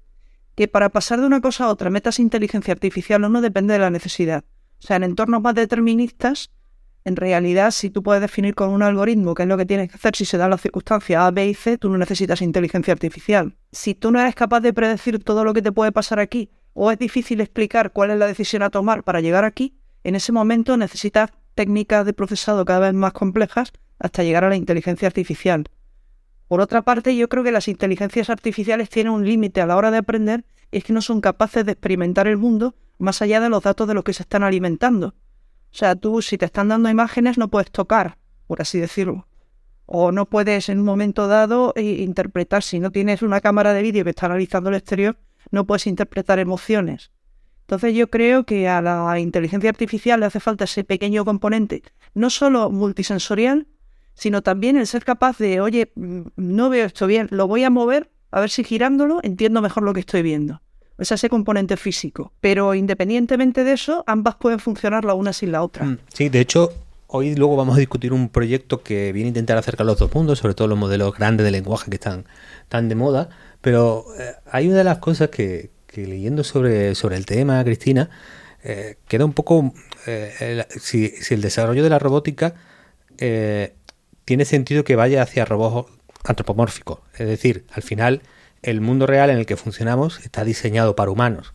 Que 0.53 0.67
para 0.67 0.89
pasar 0.89 1.19
de 1.19 1.25
una 1.25 1.41
cosa 1.41 1.65
a 1.65 1.69
otra 1.69 1.89
metas 1.89 2.19
inteligencia 2.19 2.73
artificial 2.73 3.23
o 3.23 3.29
no 3.29 3.41
depende 3.41 3.73
de 3.73 3.79
la 3.79 3.89
necesidad. 3.89 4.43
O 4.77 4.85
sea, 4.85 4.97
en 4.97 5.03
entornos 5.03 5.41
más 5.41 5.55
deterministas, 5.55 6.51
en 7.05 7.15
realidad, 7.15 7.71
si 7.71 7.89
tú 7.89 8.03
puedes 8.03 8.21
definir 8.21 8.53
con 8.53 8.69
un 8.69 8.83
algoritmo 8.83 9.33
qué 9.33 9.43
es 9.43 9.49
lo 9.49 9.57
que 9.57 9.65
tienes 9.65 9.89
que 9.89 9.95
hacer 9.95 10.15
si 10.15 10.25
se 10.25 10.37
dan 10.37 10.51
las 10.51 10.61
circunstancias 10.61 11.23
A, 11.23 11.31
B 11.31 11.47
y 11.47 11.55
C, 11.55 11.79
tú 11.79 11.89
no 11.89 11.97
necesitas 11.97 12.43
inteligencia 12.43 12.93
artificial. 12.93 13.55
Si 13.71 13.95
tú 13.95 14.11
no 14.11 14.19
eres 14.19 14.35
capaz 14.35 14.59
de 14.59 14.73
predecir 14.73 15.23
todo 15.23 15.43
lo 15.43 15.53
que 15.53 15.61
te 15.61 15.71
puede 15.71 15.91
pasar 15.91 16.19
aquí, 16.19 16.49
o 16.73 16.91
es 16.91 16.99
difícil 16.99 17.41
explicar 17.41 17.91
cuál 17.91 18.11
es 18.11 18.19
la 18.19 18.27
decisión 18.27 18.63
a 18.63 18.69
tomar 18.69 19.03
para 19.03 19.21
llegar 19.21 19.45
aquí, 19.45 19.77
en 20.03 20.15
ese 20.15 20.31
momento 20.31 20.77
necesitas 20.77 21.31
técnicas 21.55 22.05
de 22.05 22.13
procesado 22.13 22.65
cada 22.65 22.79
vez 22.79 22.93
más 22.93 23.13
complejas 23.13 23.71
hasta 23.99 24.23
llegar 24.23 24.43
a 24.43 24.49
la 24.49 24.55
inteligencia 24.55 25.07
artificial. 25.07 25.69
Por 26.47 26.59
otra 26.59 26.81
parte, 26.81 27.15
yo 27.15 27.29
creo 27.29 27.43
que 27.43 27.51
las 27.51 27.67
inteligencias 27.67 28.29
artificiales 28.29 28.89
tienen 28.89 29.13
un 29.13 29.25
límite 29.25 29.61
a 29.61 29.65
la 29.65 29.77
hora 29.77 29.91
de 29.91 29.97
aprender 29.97 30.43
y 30.69 30.77
es 30.79 30.83
que 30.83 30.93
no 30.93 31.01
son 31.01 31.21
capaces 31.21 31.65
de 31.65 31.73
experimentar 31.73 32.27
el 32.27 32.37
mundo 32.37 32.75
más 32.97 33.21
allá 33.21 33.39
de 33.39 33.49
los 33.49 33.63
datos 33.63 33.87
de 33.87 33.93
los 33.93 34.03
que 34.03 34.13
se 34.13 34.23
están 34.23 34.43
alimentando. 34.43 35.15
O 35.71 35.75
sea, 35.75 35.95
tú 35.95 36.21
si 36.21 36.37
te 36.37 36.45
están 36.45 36.67
dando 36.67 36.89
imágenes 36.89 37.37
no 37.37 37.47
puedes 37.47 37.71
tocar, 37.71 38.17
por 38.47 38.61
así 38.61 38.79
decirlo. 38.79 39.27
O 39.93 40.13
no 40.13 40.25
puedes 40.25 40.69
en 40.69 40.79
un 40.79 40.85
momento 40.85 41.27
dado 41.27 41.73
eh, 41.75 41.83
interpretar, 41.83 42.63
si 42.63 42.79
no 42.79 42.91
tienes 42.91 43.21
una 43.21 43.41
cámara 43.41 43.73
de 43.73 43.81
vídeo 43.81 44.05
que 44.05 44.11
está 44.11 44.27
analizando 44.27 44.69
el 44.69 44.77
exterior, 44.77 45.17
no 45.51 45.67
puedes 45.67 45.85
interpretar 45.85 46.39
emociones. 46.39 47.11
Entonces 47.61 47.93
yo 47.93 48.09
creo 48.09 48.45
que 48.45 48.69
a 48.69 48.81
la 48.81 49.19
inteligencia 49.19 49.69
artificial 49.69 50.21
le 50.21 50.27
hace 50.27 50.39
falta 50.39 50.63
ese 50.63 50.85
pequeño 50.85 51.25
componente, 51.25 51.83
no 52.13 52.29
solo 52.29 52.69
multisensorial, 52.69 53.67
sino 54.13 54.41
también 54.41 54.77
el 54.77 54.87
ser 54.87 55.03
capaz 55.03 55.37
de, 55.39 55.59
oye, 55.59 55.91
mm, 55.95 56.21
no 56.37 56.69
veo 56.69 56.85
esto 56.85 57.05
bien, 57.05 57.27
lo 57.29 57.47
voy 57.47 57.65
a 57.65 57.69
mover, 57.69 58.11
a 58.31 58.39
ver 58.39 58.49
si 58.49 58.63
girándolo 58.63 59.19
entiendo 59.23 59.61
mejor 59.61 59.83
lo 59.83 59.93
que 59.93 59.99
estoy 59.99 60.21
viendo 60.21 60.61
es 60.97 61.11
ese 61.11 61.29
componente 61.29 61.77
físico. 61.77 62.31
Pero 62.39 62.75
independientemente 62.75 63.63
de 63.63 63.73
eso, 63.73 64.03
ambas 64.07 64.35
pueden 64.35 64.59
funcionar 64.59 65.03
la 65.03 65.15
una 65.15 65.33
sin 65.33 65.51
la 65.51 65.63
otra. 65.63 65.85
Mm, 65.85 65.97
sí, 66.13 66.29
de 66.29 66.39
hecho, 66.39 66.71
hoy 67.13 67.35
luego 67.35 67.55
vamos 67.55 67.75
a 67.75 67.79
discutir 67.79 68.13
un 68.13 68.29
proyecto 68.29 68.83
que 68.83 69.11
viene 69.11 69.27
a 69.27 69.29
intentar 69.29 69.57
acercar 69.57 69.85
los 69.85 69.99
dos 69.99 70.13
mundos, 70.13 70.39
sobre 70.39 70.53
todo 70.53 70.67
los 70.67 70.77
modelos 70.77 71.13
grandes 71.15 71.43
de 71.43 71.51
lenguaje 71.51 71.89
que 71.89 71.95
están 71.95 72.25
tan 72.69 72.89
de 72.89 72.95
moda. 72.95 73.29
Pero 73.59 74.05
eh, 74.17 74.33
hay 74.49 74.67
una 74.67 74.77
de 74.77 74.83
las 74.85 74.99
cosas 74.99 75.29
que, 75.29 75.71
leyendo 75.93 76.43
sobre, 76.43 76.95
sobre 76.95 77.17
el 77.17 77.25
tema, 77.25 77.63
Cristina, 77.63 78.09
eh, 78.63 78.97
queda 79.07 79.25
un 79.25 79.33
poco 79.33 79.73
eh, 80.07 80.65
si, 80.79 81.13
el 81.29 81.41
desarrollo 81.41 81.83
de 81.83 81.89
la 81.89 81.99
robótica 81.99 82.55
tiene 84.25 84.45
sentido 84.45 84.83
que 84.83 84.95
vaya 84.95 85.21
hacia 85.21 85.45
robots 85.45 85.91
antropomórficos. 86.23 86.99
Es 87.13 87.27
decir, 87.27 87.65
al 87.71 87.83
final 87.83 88.21
el 88.63 88.81
mundo 88.81 89.05
real 89.05 89.29
en 89.29 89.37
el 89.37 89.45
que 89.45 89.57
funcionamos 89.57 90.21
está 90.21 90.43
diseñado 90.43 90.95
para 90.95 91.11
humanos. 91.11 91.53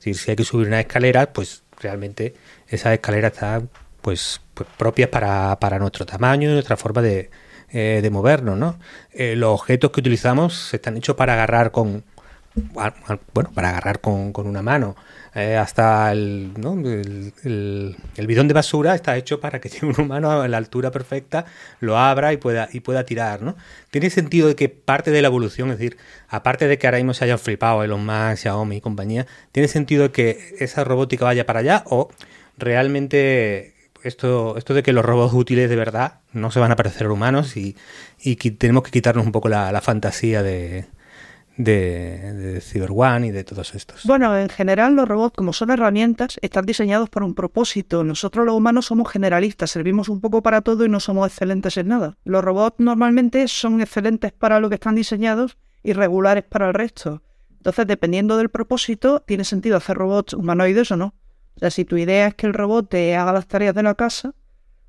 Si, 0.00 0.12
hay 0.28 0.36
que 0.36 0.44
subir 0.44 0.66
una 0.66 0.80
escalera, 0.80 1.32
pues 1.32 1.62
realmente 1.80 2.34
esas 2.68 2.92
escaleras 2.92 3.32
están 3.32 3.70
pues, 4.00 4.40
pues 4.54 4.68
propias 4.76 5.08
para, 5.08 5.58
para, 5.60 5.78
nuestro 5.78 6.06
tamaño 6.06 6.50
y 6.50 6.52
nuestra 6.52 6.76
forma 6.76 7.02
de, 7.02 7.30
eh, 7.70 8.00
de 8.02 8.10
movernos. 8.10 8.58
¿no? 8.58 8.78
Eh, 9.12 9.36
los 9.36 9.60
objetos 9.60 9.90
que 9.90 10.00
utilizamos 10.00 10.72
están 10.74 10.96
hechos 10.96 11.16
para 11.16 11.34
agarrar 11.34 11.70
con, 11.70 12.04
bueno, 12.54 13.50
para 13.54 13.70
agarrar 13.70 14.00
con, 14.00 14.32
con 14.32 14.46
una 14.46 14.62
mano. 14.62 14.96
Eh, 15.34 15.56
hasta 15.56 16.10
el, 16.10 16.52
el, 17.44 18.26
bidón 18.26 18.48
de 18.48 18.54
basura 18.54 18.94
está 18.94 19.16
hecho 19.16 19.40
para 19.40 19.60
que 19.60 19.70
un 19.86 19.94
humano 20.00 20.30
a 20.30 20.48
la 20.48 20.56
altura 20.56 20.90
perfecta 20.90 21.44
lo 21.80 21.98
abra 21.98 22.32
y 22.32 22.38
pueda, 22.38 22.68
y 22.72 22.80
pueda 22.80 23.04
tirar. 23.04 23.42
¿no? 23.42 23.56
Tiene 23.90 24.10
sentido 24.10 24.54
que 24.56 24.68
parte 24.68 25.10
de 25.10 25.22
la 25.22 25.28
evolución, 25.28 25.70
es 25.70 25.78
decir, 25.78 25.96
aparte 26.28 26.66
de 26.66 26.78
que 26.78 26.86
ahora 26.86 26.98
mismo 26.98 27.14
se 27.14 27.24
hayan 27.24 27.38
flipado 27.38 27.84
Elon 27.84 28.04
Musk, 28.04 28.42
Xiaomi 28.42 28.76
y 28.76 28.80
compañía, 28.80 29.26
¿tiene 29.52 29.68
sentido 29.68 30.10
que 30.12 30.56
esa 30.58 30.84
robótica 30.84 31.24
vaya 31.24 31.46
para 31.46 31.60
allá 31.60 31.84
o 31.86 32.08
realmente 32.56 33.74
esto, 34.02 34.56
esto 34.56 34.74
de 34.74 34.82
que 34.82 34.92
los 34.92 35.04
robots 35.04 35.34
útiles 35.34 35.68
de 35.68 35.76
verdad 35.76 36.20
no 36.32 36.50
se 36.50 36.60
van 36.60 36.72
a 36.72 36.76
parecer 36.76 37.08
humanos 37.08 37.56
y, 37.56 37.76
y 38.20 38.36
tenemos 38.36 38.82
que 38.82 38.90
quitarnos 38.90 39.26
un 39.26 39.32
poco 39.32 39.48
la 39.48 39.80
fantasía 39.80 40.42
de, 40.42 40.86
de, 41.58 42.32
de 42.34 42.60
Cyber 42.60 42.90
One 42.92 43.26
y 43.26 43.30
de 43.32 43.44
todos 43.44 43.74
estos. 43.74 44.04
Bueno, 44.04 44.38
en 44.38 44.48
general 44.48 44.94
los 44.94 45.06
robots, 45.06 45.36
como 45.36 45.52
son 45.52 45.70
herramientas, 45.70 46.38
están 46.40 46.64
diseñados 46.64 47.10
para 47.10 47.26
un 47.26 47.34
propósito. 47.34 48.04
Nosotros 48.04 48.46
los 48.46 48.54
humanos 48.54 48.86
somos 48.86 49.10
generalistas, 49.10 49.72
servimos 49.72 50.08
un 50.08 50.20
poco 50.20 50.40
para 50.42 50.62
todo 50.62 50.84
y 50.84 50.88
no 50.88 51.00
somos 51.00 51.26
excelentes 51.28 51.76
en 51.76 51.88
nada. 51.88 52.16
Los 52.24 52.42
robots 52.42 52.76
normalmente 52.78 53.46
son 53.48 53.80
excelentes 53.80 54.32
para 54.32 54.60
lo 54.60 54.68
que 54.68 54.76
están 54.76 54.94
diseñados 54.94 55.58
y 55.82 55.92
regulares 55.92 56.44
para 56.44 56.68
el 56.68 56.74
resto. 56.74 57.22
Entonces, 57.56 57.86
dependiendo 57.88 58.36
del 58.36 58.50
propósito, 58.50 59.20
tiene 59.26 59.44
sentido 59.44 59.76
hacer 59.76 59.96
robots 59.96 60.32
humanoides 60.32 60.92
o 60.92 60.96
no. 60.96 61.14
O 61.58 61.60
sea, 61.60 61.70
si 61.70 61.84
tu 61.84 61.96
idea 61.96 62.28
es 62.28 62.34
que 62.36 62.46
el 62.46 62.54
robot 62.54 62.88
te 62.88 63.16
haga 63.16 63.32
las 63.32 63.48
tareas 63.48 63.74
de 63.74 63.82
la 63.82 63.96
casa, 63.96 64.32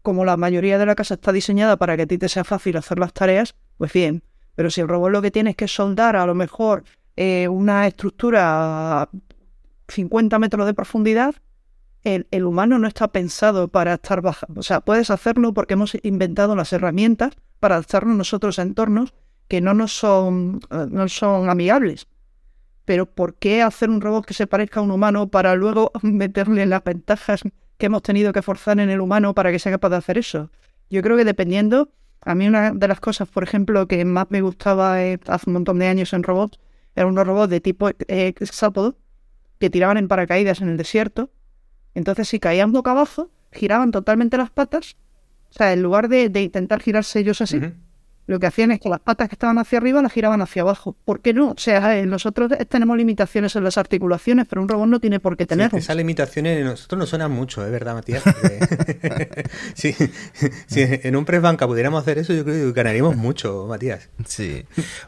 como 0.04 0.24
la 0.24 0.38
mayoría 0.38 0.78
de 0.78 0.86
la 0.86 0.94
casa 0.94 1.16
está 1.16 1.32
diseñada 1.32 1.78
para 1.78 1.98
que 1.98 2.04
a 2.04 2.06
ti 2.06 2.20
te 2.20 2.30
sea 2.30 2.44
fácil 2.44 2.78
hacer 2.78 3.00
las 3.00 3.12
tareas, 3.12 3.56
pues 3.78 3.92
bien, 3.92 4.22
pero 4.54 4.70
si 4.70 4.80
el 4.80 4.88
robot 4.88 5.12
lo 5.12 5.22
que 5.24 5.32
tiene 5.32 5.50
es 5.50 5.56
que 5.56 5.68
soldar 5.68 6.16
a 6.16 6.28
lo 6.28 6.36
mejor 6.36 6.84
eh, 7.16 7.48
una 7.48 7.88
estructura 7.88 9.02
a 9.02 9.10
50 9.88 10.38
metros 10.38 10.68
de 10.68 10.76
profundidad, 10.76 11.34
el, 12.04 12.46
humano 12.46 12.78
no 12.78 12.88
está 12.88 13.08
pensado 13.08 13.68
para 13.68 13.96
estar 13.96 14.22
bajando. 14.22 14.60
O 14.60 14.64
sea, 14.64 14.82
puedes 14.82 15.10
hacerlo 15.10 15.56
porque 15.56 15.74
hemos 15.74 15.98
inventado 16.04 16.56
las 16.56 16.72
herramientas 16.72 17.34
para 17.60 17.76
adaptarnos 17.76 18.16
nosotros 18.16 18.60
a 18.60 18.62
entornos 18.62 19.16
que 19.48 19.60
no 19.60 19.74
nos 19.74 19.92
son, 19.98 20.60
eh, 20.70 20.86
no 20.88 21.08
son 21.08 21.50
amigables. 21.50 22.08
Pero 22.90 23.06
¿por 23.06 23.36
qué 23.36 23.62
hacer 23.62 23.92
un 23.92 24.02
robot 24.02 24.26
que 24.26 24.34
se 24.34 24.48
parezca 24.48 24.80
a 24.80 24.84
un 24.84 24.90
humano 24.90 25.28
para 25.28 25.54
luego 25.54 25.92
meterle 26.02 26.66
las 26.66 26.84
ventajas 26.84 27.44
que 27.78 27.86
hemos 27.86 28.02
tenido 28.02 28.34
que 28.34 28.42
forzar 28.42 28.80
en 28.80 28.90
el 28.90 29.00
humano 29.00 29.36
para 29.36 29.52
que 29.52 29.60
sea 29.60 29.74
capaz 29.74 29.90
de 29.90 29.98
hacer 29.98 30.18
eso? 30.18 30.50
Yo 30.90 31.04
creo 31.04 31.16
que 31.16 31.24
dependiendo 31.24 31.92
a 32.22 32.34
mí 32.34 32.48
una 32.48 32.72
de 32.72 32.88
las 32.88 33.00
cosas, 33.00 33.28
por 33.28 33.44
ejemplo, 33.44 33.88
que 33.88 34.04
más 34.06 34.26
me 34.32 34.42
gustaba 34.42 35.04
eh, 35.04 35.20
hace 35.28 35.52
un 35.52 35.54
montón 35.54 35.78
de 35.78 35.86
años 35.86 36.14
en 36.14 36.24
robots, 36.24 36.60
eran 36.96 37.10
unos 37.12 37.28
robots 37.28 37.52
de 37.52 37.62
tipo 37.62 37.92
eh, 38.08 38.34
que 39.60 39.70
tiraban 39.70 39.98
en 39.98 40.08
paracaídas 40.08 40.60
en 40.62 40.70
el 40.70 40.78
desierto. 40.78 41.30
Entonces, 41.94 42.28
si 42.28 42.40
caían 42.40 42.72
boca 42.72 42.90
abajo, 42.90 43.30
giraban 43.52 43.92
totalmente 43.92 44.36
las 44.36 44.50
patas. 44.50 44.98
O 45.52 45.54
sea, 45.54 45.74
en 45.74 45.84
lugar 45.84 46.10
de, 46.10 46.24
intentar 46.42 46.82
girarse 46.82 47.20
ellos 47.20 47.40
así, 47.40 47.62
lo 48.30 48.40
que 48.40 48.46
hacían 48.46 48.70
es 48.70 48.80
que 48.80 48.90
las 48.90 49.00
patas 49.00 49.28
que 49.28 49.34
estaban 49.34 49.58
hacia 49.58 49.80
arriba 49.80 50.04
las 50.04 50.14
giraban 50.14 50.40
hacia 50.44 50.62
abajo. 50.62 50.96
¿Por 51.04 51.20
qué 51.20 51.34
no? 51.34 51.50
O 51.50 51.58
sea, 51.58 51.98
eh, 51.98 52.06
nosotros 52.06 52.52
tenemos 52.70 52.96
limitaciones 52.96 53.56
en 53.56 53.64
las 53.64 53.80
articulaciones, 53.80 54.46
pero 54.48 54.62
un 54.62 54.70
robot 54.70 54.88
no 54.88 55.00
tiene 55.00 55.20
por 55.20 55.36
qué 55.36 55.48
tener. 55.48 55.74
esas 55.74 55.96
limitaciones 55.96 56.64
nosotros 56.64 57.00
nos 57.00 57.10
suenan 57.10 57.32
mucho, 57.32 57.66
¿es 57.66 57.72
verdad, 57.72 57.96
Matías? 57.96 58.22
si, 59.74 59.96
en 60.76 61.16
un 61.16 61.26
press 61.26 61.42
banca 61.42 61.66
pudiéramos 61.66 62.04
hacer 62.04 62.20
eso, 62.20 62.32
yo 62.34 62.44
creo 62.44 62.68
que 62.68 62.72
ganaríamos 62.72 63.16
mucho, 63.16 63.66
Matías. 63.68 64.10
Sí. 64.28 64.64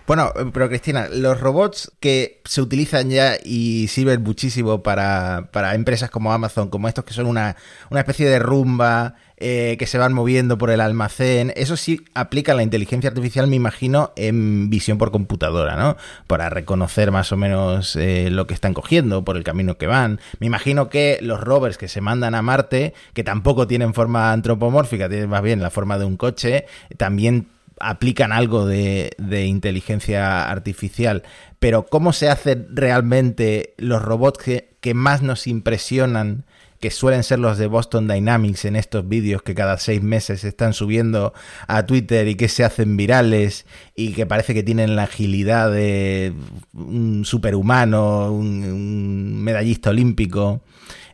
Bueno, 0.08 0.32
pero 0.51 0.68
Cristina, 0.68 1.08
los 1.08 1.40
robots 1.40 1.92
que 2.00 2.42
se 2.46 2.60
utilizan 2.60 3.12
ya 3.12 3.36
y 3.44 3.88
sirven 3.90 4.24
muchísimo 4.24 4.82
para, 4.82 5.50
para 5.51 5.75
empresas 5.75 6.10
como 6.10 6.34
Amazon, 6.34 6.70
como 6.70 6.88
estos 6.88 7.06
que 7.06 7.13
son 7.13 7.28
una, 7.28 7.56
una 7.92 8.00
especie 8.00 8.28
de 8.28 8.40
rumba 8.40 9.13
eh, 9.44 9.76
que 9.80 9.88
se 9.88 9.98
van 9.98 10.14
moviendo 10.14 10.60
por 10.60 10.70
el 10.70 10.82
almacén. 10.82 11.52
Eso 11.56 11.76
sí 11.76 12.06
aplica 12.14 12.54
la 12.54 12.62
inteligencia 12.62 13.10
artificial, 13.10 13.48
me 13.48 13.56
imagino, 13.56 14.14
en 14.16 14.70
visión 14.70 15.00
por 15.00 15.12
computadora, 15.12 15.76
¿no? 15.76 15.98
Para 16.28 16.52
reconocer 16.52 17.10
más 17.10 17.32
o 17.32 17.38
menos 17.38 17.96
eh, 17.96 18.30
lo 18.30 18.46
que 18.46 18.54
están 18.54 18.76
cogiendo, 18.76 19.26
por 19.26 19.38
el 19.38 19.44
camino 19.44 19.80
que 19.80 19.88
van. 19.88 20.20
Me 20.40 20.46
imagino 20.46 20.90
que 20.90 21.18
los 21.22 21.42
rovers 21.42 21.80
que 21.80 21.88
se 21.88 22.02
mandan 22.02 22.36
a 22.36 22.44
Marte, 22.44 22.94
que 23.16 23.24
tampoco 23.24 23.66
tienen 23.66 23.96
forma 23.96 24.32
antropomórfica, 24.32 25.10
tienen 25.10 25.30
más 25.30 25.42
bien 25.42 25.60
la 25.60 25.72
forma 25.72 25.98
de 25.98 26.06
un 26.06 26.18
coche, 26.18 26.68
también 26.98 27.48
aplican 27.80 28.32
algo 28.32 28.68
de, 28.68 29.16
inteligencia 29.48 30.52
artificial. 30.52 31.24
Pero 31.58 31.88
¿cómo 31.88 32.14
se 32.14 32.30
hacen 32.30 32.68
realmente 32.70 33.74
los 33.78 34.04
robots 34.04 34.44
que 34.80 34.94
más 34.94 35.24
nos 35.24 35.48
impresionan 35.48 36.46
que 36.82 36.90
suelen 36.90 37.24
ser 37.24 37.40
los 37.40 37.60
de 37.60 37.68
Boston 37.68 38.08
Dynamics 38.08 38.66
en 38.66 38.76
estos 38.76 39.08
vídeos 39.08 39.44
que 39.44 39.54
cada 39.54 39.78
seis 39.78 40.02
meses 40.02 40.42
se 40.42 40.48
están 40.48 40.74
subiendo 40.74 41.32
a 41.68 41.86
Twitter 41.86 42.28
y 42.28 42.36
que 42.36 42.50
se 42.50 42.64
hacen 42.64 42.98
virales 42.98 43.68
y 43.96 44.14
que 44.14 44.26
parece 44.26 44.56
que 44.56 44.64
tienen 44.64 44.96
la 44.96 45.04
agilidad 45.04 45.72
de 45.72 46.34
un 46.74 47.24
superhumano, 47.24 48.34
un, 48.34 49.44
medallista 49.44 49.92
olímpico 49.92 50.62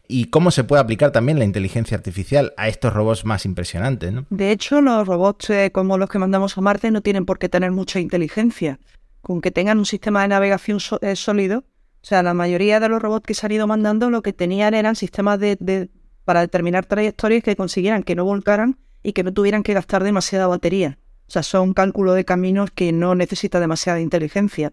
y 0.08 0.26
cómo 0.26 0.52
se 0.52 0.64
puede 0.64 0.82
aplicar 0.82 1.12
también 1.12 1.38
la 1.38 1.44
inteligencia 1.44 1.98
artificial 1.98 2.54
a 2.56 2.70
estos 2.70 2.94
robots 2.94 3.26
más 3.26 3.46
impresionantes. 3.46 4.14
¿no? 4.14 4.26
De 4.30 4.52
hecho, 4.52 4.80
los 4.80 5.06
robots 5.06 5.50
eh, 5.50 5.72
como 5.74 5.98
los 5.98 6.10
que 6.10 6.18
mandamos 6.18 6.58
a 6.58 6.62
Marte 6.62 6.92
no 6.92 7.02
tienen 7.02 7.26
por 7.26 7.40
qué 7.40 7.50
tener 7.50 7.72
mucha 7.72 8.00
inteligencia. 8.00 8.80
Con 9.22 9.42
que 9.42 9.52
tengan 9.52 9.80
un 9.80 9.86
sistema 9.86 10.22
de 10.22 10.30
navegación 10.30 10.80
eh, 11.02 11.18
sólido, 11.18 11.66
o 12.08 12.10
sea, 12.10 12.24
la 12.24 12.34
mayoría 12.34 12.80
de 12.80 12.88
los 12.88 13.02
robots 13.02 13.26
que 13.28 13.34
se 13.34 13.46
han 13.46 13.52
ido 13.52 13.68
mandando 13.68 14.10
lo 14.10 14.22
que 14.22 14.32
tenían 14.32 14.74
eran 14.74 14.96
sistemas 14.96 15.42
de, 15.42 15.90
para 16.24 16.40
determinar 16.40 16.86
trayectorias 16.86 17.44
que 17.44 17.58
consiguieran 17.58 18.02
que 18.02 18.16
no 18.16 18.24
volcaran 18.24 18.80
y 19.04 19.12
que 19.12 19.24
no 19.24 19.34
tuvieran 19.34 19.62
que 19.62 19.74
gastar 19.74 20.06
demasiada 20.06 20.48
batería. 20.48 21.00
O 21.28 21.32
sea, 21.32 21.44
son 21.44 21.74
cálculos 21.74 22.16
de 22.16 22.24
caminos 22.24 22.72
que 22.72 22.94
no 22.94 23.14
necesita 23.14 23.60
demasiada 23.60 24.00
inteligencia. 24.00 24.72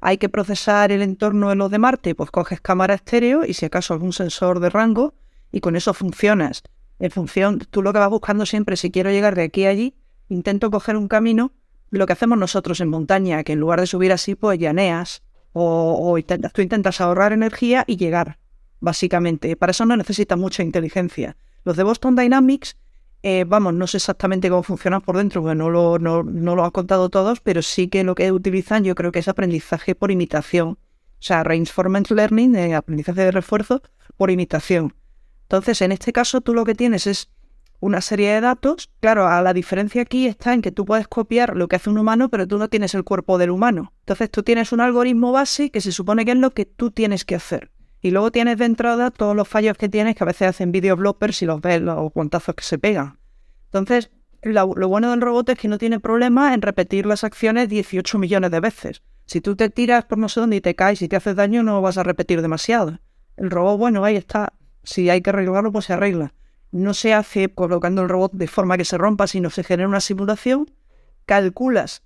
Hay 0.00 0.16
que 0.16 0.30
procesar 0.30 0.90
el 0.90 1.02
entorno 1.02 1.50
de 1.50 1.56
los 1.56 1.70
de 1.70 1.76
Marte, 1.76 2.14
pues 2.14 2.30
coges 2.30 2.62
cámara 2.62 2.94
estéreo 2.94 3.44
y 3.44 3.52
si 3.52 3.66
acaso 3.66 3.92
algún 3.92 4.14
sensor 4.14 4.58
de 4.58 4.70
rango 4.70 5.12
y 5.52 5.60
con 5.60 5.76
eso 5.76 5.92
funcionas. 5.92 6.62
En 6.98 7.10
función, 7.10 7.58
tú 7.58 7.82
lo 7.82 7.92
que 7.92 7.98
vas 7.98 8.08
buscando 8.08 8.46
siempre, 8.46 8.78
si 8.78 8.90
quiero 8.90 9.10
llegar 9.10 9.34
de 9.34 9.42
aquí 9.42 9.66
a 9.66 9.68
allí, 9.68 9.96
intento 10.30 10.70
coger 10.70 10.96
un 10.96 11.08
camino, 11.08 11.52
lo 11.90 12.06
que 12.06 12.14
hacemos 12.14 12.38
nosotros 12.38 12.80
en 12.80 12.88
montaña, 12.88 13.44
que 13.44 13.52
en 13.52 13.60
lugar 13.60 13.80
de 13.80 13.86
subir 13.86 14.12
así, 14.12 14.34
pues 14.34 14.58
llaneas, 14.58 15.22
o, 15.52 16.16
intentas, 16.18 16.52
tú 16.52 16.62
intentas 16.62 17.00
ahorrar 17.00 17.32
energía 17.32 17.84
y 17.86 17.96
llegar, 17.96 18.38
básicamente. 18.80 19.56
Para 19.56 19.72
eso 19.72 19.84
no 19.84 19.96
necesitas 19.96 20.38
mucha 20.38 20.62
inteligencia. 20.62 21.36
Los 21.64 21.76
de 21.76 21.82
Boston 21.82 22.16
Dynamics, 22.16 22.76
eh, 23.22 23.44
vamos, 23.46 23.74
no 23.74 23.86
sé 23.86 23.98
exactamente 23.98 24.48
cómo 24.48 24.62
funcionan 24.62 25.00
por 25.00 25.16
dentro, 25.16 25.42
porque 25.42 25.56
no 25.56 25.70
lo, 25.70 25.98
no, 25.98 26.22
lo 26.22 26.64
han 26.64 26.70
contado 26.70 27.08
todos, 27.10 27.40
pero 27.40 27.62
sí 27.62 27.88
que 27.88 28.04
lo 28.04 28.14
que 28.14 28.32
utilizan 28.32 28.84
yo 28.84 28.94
creo 28.94 29.12
que 29.12 29.18
es 29.18 29.28
aprendizaje 29.28 29.94
por 29.94 30.10
imitación. 30.10 30.68
O 30.68 31.22
sea, 31.22 31.42
reinforcement 31.44 32.10
learning, 32.10 32.54
eh, 32.54 32.74
aprendizaje 32.74 33.22
de 33.22 33.30
refuerzo 33.30 33.82
por 34.16 34.30
imitación. 34.30 34.94
Entonces, 35.42 35.82
en 35.82 35.92
este 35.92 36.12
caso, 36.12 36.40
tú 36.40 36.54
lo 36.54 36.64
que 36.64 36.74
tienes 36.74 37.06
es 37.06 37.28
una 37.80 38.00
serie 38.00 38.34
de 38.34 38.40
datos. 38.40 38.90
Claro, 39.00 39.26
a 39.26 39.42
la 39.42 39.52
diferencia 39.52 40.02
aquí 40.02 40.26
está 40.26 40.52
en 40.54 40.62
que 40.62 40.70
tú 40.70 40.84
puedes 40.84 41.08
copiar 41.08 41.56
lo 41.56 41.66
que 41.66 41.76
hace 41.76 41.90
un 41.90 41.98
humano, 41.98 42.28
pero 42.28 42.46
tú 42.46 42.58
no 42.58 42.68
tienes 42.68 42.94
el 42.94 43.04
cuerpo 43.04 43.38
del 43.38 43.50
humano. 43.50 43.92
Entonces 44.00 44.30
tú 44.30 44.42
tienes 44.42 44.72
un 44.72 44.80
algoritmo 44.80 45.32
base 45.32 45.70
que 45.70 45.80
se 45.80 45.90
supone 45.90 46.24
que 46.24 46.32
es 46.32 46.36
lo 46.36 46.50
que 46.52 46.66
tú 46.66 46.90
tienes 46.90 47.24
que 47.24 47.34
hacer. 47.34 47.70
Y 48.02 48.12
luego 48.12 48.30
tienes 48.30 48.58
de 48.58 48.66
entrada 48.66 49.10
todos 49.10 49.34
los 49.34 49.48
fallos 49.48 49.76
que 49.76 49.88
tienes, 49.88 50.14
que 50.14 50.24
a 50.24 50.26
veces 50.26 50.48
hacen 50.48 50.72
video 50.72 50.96
bloppers 50.96 51.42
y 51.42 51.46
los 51.46 51.60
ves, 51.60 51.82
los 51.82 52.12
guantazos 52.12 52.54
que 52.54 52.64
se 52.64 52.78
pegan. 52.78 53.18
Entonces, 53.66 54.10
lo, 54.42 54.66
bueno 54.66 55.10
del 55.10 55.20
robot 55.20 55.50
es 55.50 55.58
que 55.58 55.68
no 55.68 55.76
tiene 55.76 56.00
problema 56.00 56.54
en 56.54 56.62
repetir 56.62 57.04
las 57.04 57.24
acciones 57.24 57.68
18 57.68 58.18
millones 58.18 58.50
de 58.50 58.60
veces. 58.60 59.02
Si 59.26 59.40
tú 59.40 59.54
te 59.54 59.68
tiras 59.68 60.06
por 60.06 60.18
no 60.18 60.28
sé 60.28 60.40
dónde 60.40 60.56
y 60.56 60.60
te 60.60 60.74
caes 60.74 61.02
y 61.02 61.08
te 61.08 61.16
haces 61.16 61.36
daño, 61.36 61.62
no 61.62 61.80
vas 61.82 61.98
a 61.98 62.02
repetir 62.02 62.40
demasiado. 62.40 62.98
El 63.36 63.50
robot, 63.50 63.78
bueno, 63.78 64.04
ahí 64.04 64.16
está. 64.16 64.54
Si 64.82 65.10
hay 65.10 65.20
que 65.20 65.30
arreglarlo, 65.30 65.70
pues 65.70 65.84
se 65.84 65.92
arregla 65.92 66.32
no 66.72 66.94
se 66.94 67.14
hace 67.14 67.48
colocando 67.48 68.02
el 68.02 68.08
robot 68.08 68.32
de 68.32 68.46
forma 68.46 68.76
que 68.76 68.84
se 68.84 68.98
rompa, 68.98 69.26
sino 69.26 69.50
se 69.50 69.64
genera 69.64 69.88
una 69.88 70.00
simulación, 70.00 70.70
calculas 71.26 72.02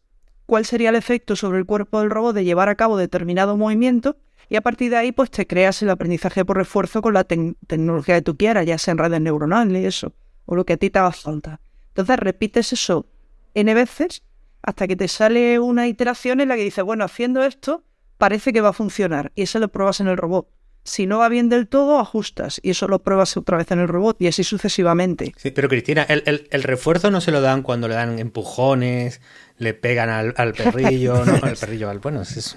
cuál 0.46 0.64
sería 0.64 0.90
el 0.90 0.96
efecto 0.96 1.36
sobre 1.36 1.58
el 1.58 1.66
cuerpo 1.66 2.00
del 2.00 2.10
robot 2.10 2.34
de 2.34 2.44
llevar 2.44 2.68
a 2.68 2.74
cabo 2.74 2.96
determinado 2.96 3.56
movimiento 3.56 4.16
y 4.48 4.56
a 4.56 4.60
partir 4.60 4.90
de 4.90 4.96
ahí 4.96 5.12
pues 5.12 5.30
te 5.30 5.46
creas 5.46 5.82
el 5.82 5.90
aprendizaje 5.90 6.44
por 6.44 6.56
refuerzo 6.56 7.00
con 7.00 7.14
la 7.14 7.24
tecnología 7.24 8.16
que 8.16 8.22
tú 8.22 8.36
quieras, 8.36 8.66
ya 8.66 8.78
sea 8.78 8.92
en 8.92 8.98
redes 8.98 9.20
neuronales 9.20 9.84
eso, 9.84 10.12
o 10.44 10.54
lo 10.54 10.64
que 10.66 10.74
a 10.74 10.76
ti 10.76 10.90
te 10.90 10.98
haga 10.98 11.12
falta. 11.12 11.60
Entonces 11.88 12.18
repites 12.18 12.72
eso 12.72 13.06
n 13.54 13.72
veces 13.72 14.22
hasta 14.62 14.86
que 14.86 14.96
te 14.96 15.08
sale 15.08 15.58
una 15.58 15.86
iteración 15.88 16.40
en 16.40 16.48
la 16.48 16.56
que 16.56 16.64
dices, 16.64 16.84
bueno, 16.84 17.04
haciendo 17.04 17.42
esto 17.42 17.84
parece 18.18 18.52
que 18.52 18.60
va 18.60 18.70
a 18.70 18.72
funcionar 18.72 19.32
y 19.34 19.42
eso 19.42 19.58
lo 19.58 19.68
pruebas 19.68 20.00
en 20.00 20.08
el 20.08 20.16
robot. 20.16 20.48
Si 20.84 21.06
no 21.06 21.18
va 21.18 21.30
bien 21.30 21.48
del 21.48 21.66
todo, 21.66 21.98
ajustas 21.98 22.60
y 22.62 22.70
eso 22.70 22.86
lo 22.88 23.02
pruebas 23.02 23.36
otra 23.38 23.56
vez 23.56 23.70
en 23.70 23.80
el 23.80 23.88
robot 23.88 24.20
y 24.20 24.26
así 24.26 24.44
sucesivamente. 24.44 25.32
Sí, 25.36 25.50
pero 25.50 25.68
Cristina, 25.68 26.02
el, 26.02 26.62
refuerzo 26.62 27.10
no 27.10 27.22
se 27.22 27.32
lo 27.32 27.40
dan 27.40 27.62
cuando 27.62 27.88
le 27.88 27.94
dan 27.94 28.18
empujones, 28.18 29.22
le 29.56 29.72
pegan 29.72 30.10
al, 30.10 30.52
perrillo, 30.52 31.24
no, 31.24 31.34
al 31.42 31.56
perrillo, 31.56 31.88
al 31.88 32.00
bueno, 32.00 32.20
es, 32.22 32.56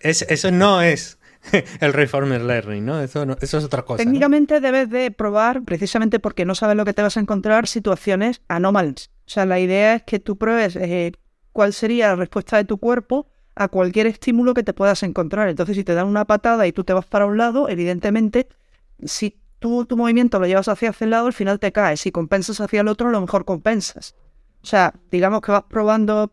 eso 0.00 0.50
no 0.52 0.82
es 0.82 1.18
el 1.80 1.92
Reformer 1.92 2.42
Learning, 2.42 2.84
¿no? 2.84 3.00
Eso, 3.00 3.26
eso 3.40 3.58
es 3.58 3.64
otra 3.64 3.82
cosa. 3.82 4.04
Técnicamente 4.04 4.60
debes 4.60 4.88
de 4.90 5.10
probar, 5.10 5.64
precisamente 5.64 6.20
porque 6.20 6.44
no 6.44 6.54
sabes 6.54 6.76
lo 6.76 6.84
que 6.84 6.94
te 6.94 7.02
vas 7.02 7.16
a 7.16 7.20
encontrar, 7.20 7.66
situaciones 7.66 8.42
anómalas. 8.48 9.10
O 9.26 9.30
sea, 9.30 9.46
la 9.46 9.60
idea 9.60 9.96
es 9.96 10.02
que 10.02 10.18
tú 10.18 10.36
pruebes 10.36 10.76
eh, 10.76 11.12
cuál 11.52 11.72
sería 11.72 12.08
la 12.08 12.16
respuesta 12.16 12.56
de 12.56 12.64
tu 12.64 12.78
cuerpo 12.78 13.28
a 13.54 13.68
cualquier 13.68 14.06
estímulo 14.06 14.54
que 14.54 14.62
te 14.62 14.72
puedas 14.72 15.02
encontrar. 15.02 15.48
Entonces, 15.48 15.76
si 15.76 15.84
te 15.84 15.94
dan 15.94 16.06
una 16.06 16.24
patada 16.24 16.66
y 16.66 16.72
tú 16.72 16.84
te 16.84 16.92
vas 16.92 17.06
para 17.06 17.26
un 17.26 17.38
lado, 17.38 17.68
evidentemente, 17.68 18.48
si 19.04 19.38
tú 19.58 19.84
tu 19.86 19.96
movimiento 19.96 20.38
lo 20.38 20.46
llevas 20.46 20.68
hacia 20.68 20.92
el 21.00 21.10
lado, 21.10 21.26
al 21.26 21.32
final 21.32 21.58
te 21.60 21.72
caes. 21.72 22.00
Si 22.00 22.10
compensas 22.10 22.60
hacia 22.60 22.80
el 22.80 22.88
otro, 22.88 23.08
a 23.08 23.12
lo 23.12 23.20
mejor 23.20 23.44
compensas. 23.44 24.14
O 24.62 24.66
sea, 24.66 24.94
digamos 25.10 25.40
que 25.40 25.52
vas 25.52 25.64
probando 25.64 26.32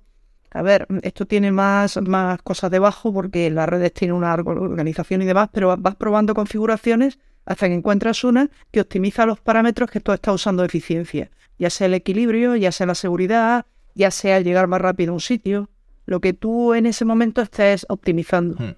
A 0.52 0.62
ver, 0.64 0.88
esto 1.04 1.26
tiene 1.28 1.52
más, 1.52 1.98
más 2.02 2.42
cosas 2.42 2.72
debajo 2.72 3.14
porque 3.14 3.50
las 3.52 3.70
redes 3.70 3.94
tienen 3.94 4.16
una 4.16 4.34
organización 4.34 5.22
y 5.22 5.26
demás, 5.26 5.50
pero 5.52 5.78
vas 5.78 5.96
probando 5.96 6.34
configuraciones 6.34 7.20
hasta 7.46 7.68
que 7.68 7.76
encuentras 7.76 8.24
una 8.24 8.50
que 8.72 8.82
optimiza 8.82 9.26
los 9.26 9.40
parámetros 9.40 9.92
que 9.92 10.00
tú 10.00 10.12
estás 10.12 10.36
usando 10.36 10.64
de 10.64 10.68
eficiencia, 10.68 11.30
ya 11.60 11.70
sea 11.70 11.88
el 11.88 11.94
equilibrio, 11.96 12.56
ya 12.56 12.72
sea 12.72 12.88
la 12.88 12.96
seguridad, 12.96 13.66
ya 13.96 14.12
sea 14.12 14.40
llegar 14.40 14.68
más 14.68 14.82
rápido 14.82 15.12
a 15.12 15.16
un 15.16 15.20
sitio, 15.20 15.70
lo 16.06 16.20
que 16.20 16.34
tú 16.34 16.74
en 16.74 16.86
ese 16.86 17.06
momento 17.06 17.42
estés 17.42 17.86
optimizando. 17.90 18.56
Hmm. 18.58 18.76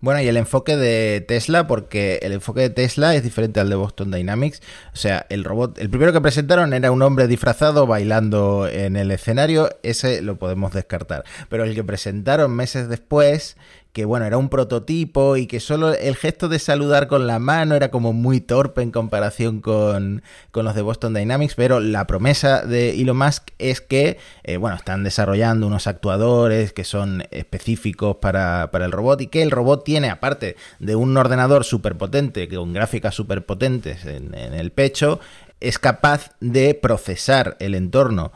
Bueno, 0.00 0.20
y 0.20 0.28
el 0.28 0.36
enfoque 0.36 0.76
de 0.76 1.24
Tesla, 1.26 1.66
porque 1.66 2.20
el 2.22 2.32
enfoque 2.32 2.60
de 2.60 2.70
Tesla 2.70 3.16
es 3.16 3.24
diferente 3.24 3.58
al 3.58 3.68
de 3.68 3.74
Boston 3.74 4.12
Dynamics. 4.12 4.62
O 4.92 4.96
sea, 4.96 5.26
el 5.28 5.42
robot, 5.42 5.76
el 5.78 5.90
primero 5.90 6.12
que 6.12 6.20
presentaron 6.20 6.72
era 6.72 6.92
un 6.92 7.02
hombre 7.02 7.26
disfrazado 7.26 7.84
bailando 7.88 8.68
en 8.68 8.94
el 8.94 9.10
escenario, 9.10 9.70
ese 9.82 10.22
lo 10.22 10.36
podemos 10.36 10.72
descartar. 10.72 11.24
Pero 11.48 11.64
el 11.64 11.74
que 11.74 11.82
presentaron 11.82 12.52
meses 12.54 12.88
después 12.88 13.56
que 13.98 14.04
bueno, 14.04 14.26
era 14.26 14.38
un 14.38 14.48
prototipo 14.48 15.36
y 15.36 15.48
que 15.48 15.58
solo 15.58 15.92
el 15.92 16.14
gesto 16.14 16.48
de 16.48 16.60
saludar 16.60 17.08
con 17.08 17.26
la 17.26 17.40
mano 17.40 17.74
era 17.74 17.90
como 17.90 18.12
muy 18.12 18.40
torpe 18.40 18.80
en 18.80 18.92
comparación 18.92 19.60
con, 19.60 20.22
los 20.54 20.74
de 20.76 20.82
Boston 20.82 21.14
Dynamics, 21.14 21.56
pero 21.56 21.80
la 21.80 22.06
promesa 22.06 22.64
de 22.64 22.90
Elon 22.90 23.16
Musk 23.16 23.48
es 23.58 23.80
que, 23.80 24.18
eh, 24.44 24.56
bueno, 24.56 24.76
están 24.76 25.02
desarrollando 25.02 25.66
unos 25.66 25.88
actuadores 25.88 26.72
que 26.72 26.84
son 26.84 27.24
específicos 27.32 28.18
para, 28.18 28.70
el 28.72 28.92
robot 28.92 29.20
y 29.22 29.26
que 29.26 29.42
el 29.42 29.50
robot 29.50 29.82
tiene, 29.82 30.10
aparte 30.10 30.54
de 30.78 30.94
un 30.94 31.16
ordenador 31.16 31.64
súper 31.64 31.96
potente, 31.96 32.48
con 32.48 32.72
gráficas 32.72 33.16
súper 33.16 33.46
potentes 33.46 34.04
en 34.04 34.32
el 34.32 34.70
pecho, 34.70 35.18
es 35.58 35.80
capaz 35.80 36.36
de 36.38 36.74
procesar 36.74 37.56
el 37.58 37.74
entorno 37.74 38.30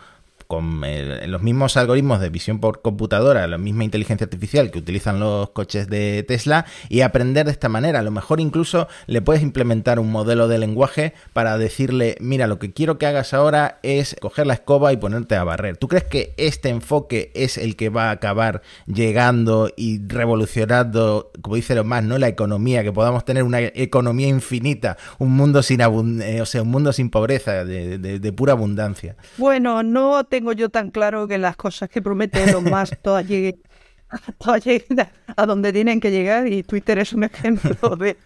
con 0.53 0.83
los 1.29 1.41
mismos 1.41 1.79
algoritmos 1.79 2.21
de 2.21 2.29
visión 2.29 2.61
por 2.61 2.83
computadora, 2.83 3.47
la 3.47 3.57
misma 3.57 3.85
inteligencia 3.85 4.27
artificial 4.27 4.71
que 4.71 4.81
utilizan 4.81 5.19
los 5.19 5.49
coches 5.49 5.89
de 5.89 6.27
Tesla 6.29 6.67
y 6.91 7.01
aprender 7.01 7.47
de 7.47 7.53
esta 7.53 7.71
manera. 7.71 8.01
A 8.01 8.03
lo 8.03 8.11
mejor 8.11 8.39
incluso 8.39 8.87
le 9.07 9.23
puedes 9.23 9.43
implementar 9.43 9.99
un 9.99 10.13
modelo 10.13 10.49
de 10.49 10.59
lenguaje 10.59 11.15
para 11.33 11.57
decirle, 11.57 12.17
mira, 12.21 12.49
lo 12.49 12.59
que 12.59 12.71
quiero 12.71 12.99
que 12.99 13.07
hagas 13.07 13.33
ahora 13.33 13.79
es 13.83 14.15
coger 14.21 14.47
la 14.47 14.53
escoba 14.53 14.93
y 14.93 14.99
ponerte 14.99 15.37
a 15.37 15.45
barrer. 15.45 15.79
¿Tú 15.79 15.89
crees 15.89 16.05
que 16.05 16.35
este 16.37 16.69
enfoque 16.69 17.33
es 17.35 17.57
el 17.57 17.75
que 17.75 17.89
va 17.89 18.09
a 18.09 18.11
acabar 18.11 18.61
llegando 18.85 19.71
y 19.75 20.07
revolucionando, 20.07 21.31
como 21.41 21.57
dice 21.57 21.75
lo 21.75 21.85
más, 21.85 22.05
¿no? 22.05 22.19
la 22.19 22.29
economía, 22.29 22.83
que 22.83 22.93
podamos 22.93 23.25
tener 23.25 23.43
una 23.43 23.63
economía 23.63 24.29
infinita, 24.29 24.99
un 25.19 25.35
mundo 25.35 25.63
sin 25.63 25.81
eh, 25.81 26.43
o 26.43 26.45
sea, 26.45 26.61
un 26.61 26.69
mundo 26.69 26.93
sin 26.93 27.09
pobreza, 27.09 27.65
de, 27.65 27.97
de 27.97 28.33
pura 28.35 28.53
abundancia? 28.53 29.17
Bueno, 29.39 29.83
no 29.83 30.25
te 30.25 30.42
tengo 30.43 30.53
yo 30.55 30.71
tan 30.71 30.91
claro 30.91 31.29
que 31.29 31.39
las 31.39 31.55
cosas 31.55 31.89
que 31.89 32.03
prometen 32.03 32.51
los 32.51 32.65
más 32.65 32.99
todas 33.01 33.25
lleguen, 33.29 33.61
a 35.37 35.47
donde 35.47 35.73
tienen 35.73 36.01
que 36.01 36.11
llegar 36.11 36.49
y 36.49 36.65
Twitter 36.65 36.99
es 36.99 37.13
un 37.13 37.23
ejemplo 37.23 37.95
de... 37.97 38.17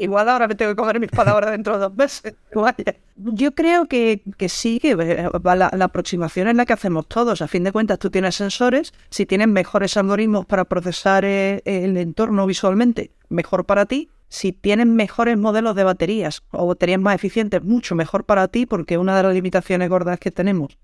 Igual 0.00 0.28
ahora 0.28 0.48
me 0.48 0.56
tengo 0.56 0.72
que 0.72 0.76
comer 0.76 0.98
mis 0.98 1.10
palabras 1.10 1.52
dentro 1.52 1.74
de 1.74 1.78
dos 1.78 1.94
meses. 1.94 2.34
Yo 3.16 3.54
creo 3.54 3.86
que, 3.86 4.22
que 4.36 4.48
sí, 4.48 4.80
que 4.80 4.92
eh, 4.98 5.28
la, 5.44 5.70
la, 5.72 5.84
aproximación 5.84 6.48
es 6.48 6.56
la 6.56 6.66
que 6.66 6.72
hacemos 6.72 7.06
todos. 7.06 7.40
A 7.40 7.46
fin 7.46 7.62
de 7.62 7.70
cuentas, 7.70 8.00
tú 8.00 8.10
tienes 8.10 8.34
sensores, 8.34 8.92
si 9.10 9.24
tienes 9.24 9.46
mejores 9.46 9.96
algoritmos 9.96 10.44
para 10.46 10.64
procesar 10.64 11.24
el, 11.24 11.62
eh, 11.64 11.84
el 11.84 11.96
entorno 11.98 12.46
visualmente, 12.46 13.12
mejor 13.28 13.64
para 13.64 13.86
ti. 13.86 14.08
Si 14.28 14.52
tienes 14.52 14.86
mejores 14.86 15.38
modelos 15.38 15.76
de 15.76 15.84
baterías 15.84 16.42
o 16.50 16.66
baterías 16.66 17.00
más 17.00 17.14
eficientes, 17.14 17.62
mucho 17.62 17.94
mejor 17.94 18.24
para 18.24 18.48
ti, 18.48 18.66
porque 18.66 18.98
una 18.98 19.16
de 19.16 19.22
las 19.22 19.34
limitaciones 19.34 19.88
gordas 19.88 20.18
que 20.18 20.30
tenemos 20.30 20.78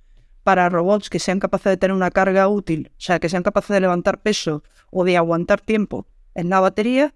para 0.44 0.68
robots 0.68 1.10
que 1.10 1.18
sean 1.18 1.40
capaces 1.40 1.70
de 1.70 1.76
tener 1.78 1.96
una 1.96 2.10
carga 2.10 2.46
útil, 2.48 2.92
o 2.92 3.00
sea, 3.00 3.18
que 3.18 3.28
sean 3.28 3.42
capaces 3.42 3.70
de 3.70 3.80
levantar 3.80 4.20
peso 4.20 4.62
o 4.90 5.04
de 5.04 5.16
aguantar 5.16 5.60
tiempo 5.60 6.06
en 6.34 6.50
la 6.50 6.60
batería, 6.60 7.14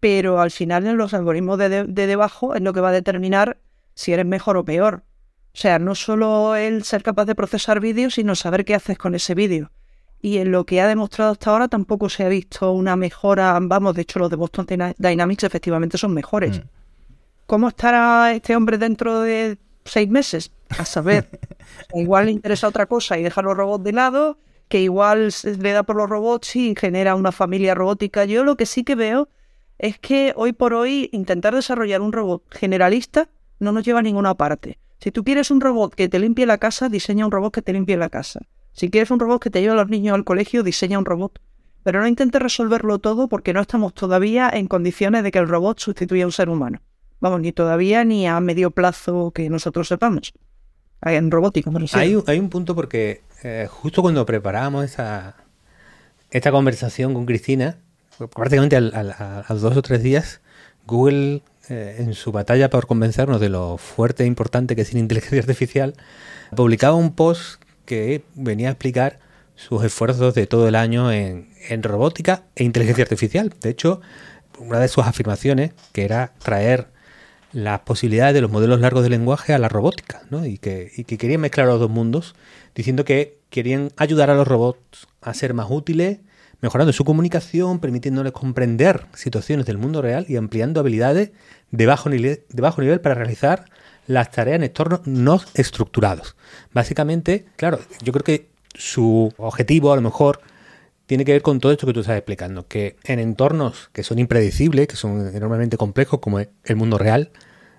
pero 0.00 0.40
al 0.40 0.50
final 0.50 0.86
en 0.86 0.96
los 0.96 1.14
algoritmos 1.14 1.58
de, 1.58 1.84
debajo 1.84 2.54
es 2.54 2.62
lo 2.62 2.72
que 2.72 2.80
va 2.80 2.88
a 2.88 2.92
determinar 2.92 3.58
si 3.94 4.12
eres 4.12 4.26
mejor 4.26 4.56
o 4.56 4.64
peor. 4.64 5.04
O 5.52 5.56
sea, 5.56 5.78
no 5.78 5.94
solo 5.94 6.56
el 6.56 6.82
ser 6.82 7.02
capaz 7.02 7.26
de 7.26 7.34
procesar 7.34 7.78
vídeo, 7.78 8.10
sino 8.10 8.34
saber 8.34 8.64
qué 8.64 8.74
haces 8.74 8.98
con 8.98 9.14
ese 9.14 9.34
vídeo. 9.34 9.70
Y 10.20 10.38
en 10.38 10.50
lo 10.50 10.64
que 10.64 10.80
ha 10.80 10.88
demostrado 10.88 11.32
hasta 11.32 11.50
ahora 11.50 11.68
tampoco 11.68 12.08
se 12.08 12.24
ha 12.24 12.28
visto 12.28 12.72
una 12.72 12.96
mejora, 12.96 13.58
vamos, 13.60 13.94
de 13.94 14.02
hecho 14.02 14.18
los 14.18 14.30
de 14.30 14.36
Boston 14.36 14.66
Dynamics 14.98 15.44
efectivamente 15.44 15.98
son 15.98 16.14
mejores. 16.14 16.58
Mm. 16.58 16.68
¿Cómo 17.46 17.68
estará 17.68 18.32
este 18.32 18.56
hombre 18.56 18.78
dentro 18.78 19.20
de 19.20 19.58
seis 19.84 20.08
meses? 20.08 20.50
A 20.78 20.84
saber, 20.84 21.28
igual 21.94 22.26
le 22.26 22.32
interesa 22.32 22.68
otra 22.68 22.86
cosa 22.86 23.18
y 23.18 23.22
deja 23.22 23.42
los 23.42 23.56
robots 23.56 23.84
de 23.84 23.92
lado, 23.92 24.38
que 24.68 24.80
igual 24.80 25.30
le 25.44 25.72
da 25.72 25.82
por 25.84 25.96
los 25.96 26.08
robots 26.08 26.56
y 26.56 26.74
genera 26.76 27.14
una 27.14 27.32
familia 27.32 27.74
robótica. 27.74 28.24
Yo 28.24 28.44
lo 28.44 28.56
que 28.56 28.66
sí 28.66 28.82
que 28.82 28.94
veo 28.94 29.28
es 29.78 29.98
que 29.98 30.32
hoy 30.36 30.52
por 30.52 30.74
hoy 30.74 31.10
intentar 31.12 31.54
desarrollar 31.54 32.00
un 32.00 32.12
robot 32.12 32.42
generalista 32.50 33.28
no 33.60 33.72
nos 33.72 33.84
lleva 33.84 34.00
a 34.00 34.02
ninguna 34.02 34.34
parte. 34.34 34.78
Si 34.98 35.12
tú 35.12 35.22
quieres 35.22 35.50
un 35.50 35.60
robot 35.60 35.94
que 35.94 36.08
te 36.08 36.18
limpie 36.18 36.46
la 36.46 36.58
casa, 36.58 36.88
diseña 36.88 37.26
un 37.26 37.32
robot 37.32 37.54
que 37.54 37.62
te 37.62 37.72
limpie 37.72 37.96
la 37.96 38.08
casa. 38.08 38.40
Si 38.72 38.90
quieres 38.90 39.10
un 39.10 39.20
robot 39.20 39.42
que 39.42 39.50
te 39.50 39.60
lleve 39.60 39.74
a 39.74 39.76
los 39.76 39.88
niños 39.88 40.14
al 40.14 40.24
colegio, 40.24 40.62
diseña 40.62 40.98
un 40.98 41.04
robot. 41.04 41.40
Pero 41.82 42.00
no 42.00 42.08
intentes 42.08 42.40
resolverlo 42.40 42.98
todo 42.98 43.28
porque 43.28 43.52
no 43.52 43.60
estamos 43.60 43.94
todavía 43.94 44.50
en 44.52 44.66
condiciones 44.66 45.22
de 45.22 45.30
que 45.30 45.38
el 45.38 45.48
robot 45.48 45.78
sustituya 45.78 46.24
a 46.24 46.26
un 46.26 46.32
ser 46.32 46.48
humano. 46.48 46.80
Vamos, 47.20 47.40
ni 47.40 47.52
todavía 47.52 48.04
ni 48.04 48.26
a 48.26 48.40
medio 48.40 48.70
plazo 48.70 49.30
que 49.30 49.48
nosotros 49.50 49.88
sepamos 49.88 50.32
en 51.04 51.30
robótica. 51.30 51.70
hay, 51.92 52.16
hay, 52.26 52.38
un 52.38 52.48
punto 52.48 52.74
porque 52.74 53.22
eh, 53.42 53.68
justo 53.70 54.02
cuando 54.02 54.24
preparábamos 54.24 54.84
esa, 54.84 55.36
esta 56.30 56.50
conversación 56.50 57.14
con 57.14 57.26
Cristina, 57.26 57.76
prácticamente 58.34 58.76
a 58.76 59.44
los 59.48 59.60
dos 59.60 59.76
o 59.76 59.82
tres 59.82 60.02
días, 60.02 60.40
Google, 60.86 61.42
eh, 61.68 61.96
en 61.98 62.14
su 62.14 62.32
batalla 62.32 62.70
por 62.70 62.86
convencernos 62.86 63.40
de 63.40 63.48
lo 63.48 63.78
fuerte 63.78 64.24
e 64.24 64.26
importante 64.26 64.74
que 64.76 64.82
es 64.82 64.92
la 64.92 65.00
inteligencia 65.00 65.40
artificial, 65.40 65.94
publicaba 66.56 66.94
un 66.94 67.14
post 67.14 67.62
que 67.84 68.24
venía 68.34 68.68
a 68.68 68.72
explicar 68.72 69.18
sus 69.56 69.84
esfuerzos 69.84 70.34
de 70.34 70.46
todo 70.46 70.66
el 70.66 70.74
año 70.74 71.12
en 71.12 71.82
robótica 71.82 72.44
e 72.56 72.64
inteligencia 72.64 73.04
artificial. 73.04 73.52
De 73.60 73.70
hecho, 73.70 74.00
una 74.58 74.78
de 74.78 74.88
sus 74.88 75.04
afirmaciones, 75.04 75.72
que 75.92 76.04
era 76.04 76.32
traer 76.38 76.88
las 77.54 77.80
posibilidades 77.80 78.34
de 78.34 78.40
los 78.40 78.50
modelos 78.50 78.80
largos 78.80 79.04
de 79.04 79.10
lenguaje 79.10 79.54
a 79.54 79.58
la 79.58 79.68
robótica, 79.68 80.22
¿no? 80.28 80.44
y, 80.44 80.58
que, 80.58 80.90
y 80.96 81.04
que 81.04 81.16
querían 81.16 81.40
mezclar 81.40 81.68
los 81.68 81.80
dos 81.80 81.88
mundos, 81.88 82.34
diciendo 82.74 83.04
que 83.04 83.38
querían 83.48 83.90
ayudar 83.96 84.28
a 84.28 84.34
los 84.34 84.46
robots 84.46 85.06
a 85.22 85.32
ser 85.32 85.54
más 85.54 85.68
útiles, 85.70 86.18
mejorando 86.60 86.92
su 86.92 87.04
comunicación, 87.04 87.78
permitiéndoles 87.78 88.32
comprender 88.32 89.06
situaciones 89.14 89.66
del 89.66 89.78
mundo 89.78 90.02
real 90.02 90.26
y 90.28 90.36
ampliando 90.36 90.80
habilidades 90.80 91.30
de 91.70 91.86
bajo 91.86 92.08
nivel, 92.08 92.42
de 92.48 92.62
bajo 92.62 92.80
nivel 92.80 93.00
para 93.00 93.14
realizar 93.14 93.66
las 94.06 94.30
tareas 94.32 94.56
en 94.56 94.64
entornos 94.64 95.06
no 95.06 95.40
estructurados. 95.54 96.36
Básicamente, 96.72 97.46
claro, 97.56 97.78
yo 98.02 98.12
creo 98.12 98.24
que 98.24 98.48
su 98.74 99.32
objetivo 99.38 99.92
a 99.92 99.96
lo 99.96 100.02
mejor 100.02 100.40
tiene 101.06 101.24
que 101.24 101.32
ver 101.32 101.42
con 101.42 101.60
todo 101.60 101.72
esto 101.72 101.86
que 101.86 101.92
tú 101.92 102.00
estás 102.00 102.16
explicando, 102.16 102.66
que 102.66 102.96
en 103.04 103.18
entornos 103.18 103.90
que 103.92 104.02
son 104.02 104.18
impredecibles, 104.18 104.88
que 104.88 104.96
son 104.96 105.34
enormemente 105.34 105.76
complejos, 105.76 106.20
como 106.20 106.40
es 106.40 106.48
el 106.64 106.76
mundo 106.76 106.98
real, 106.98 107.30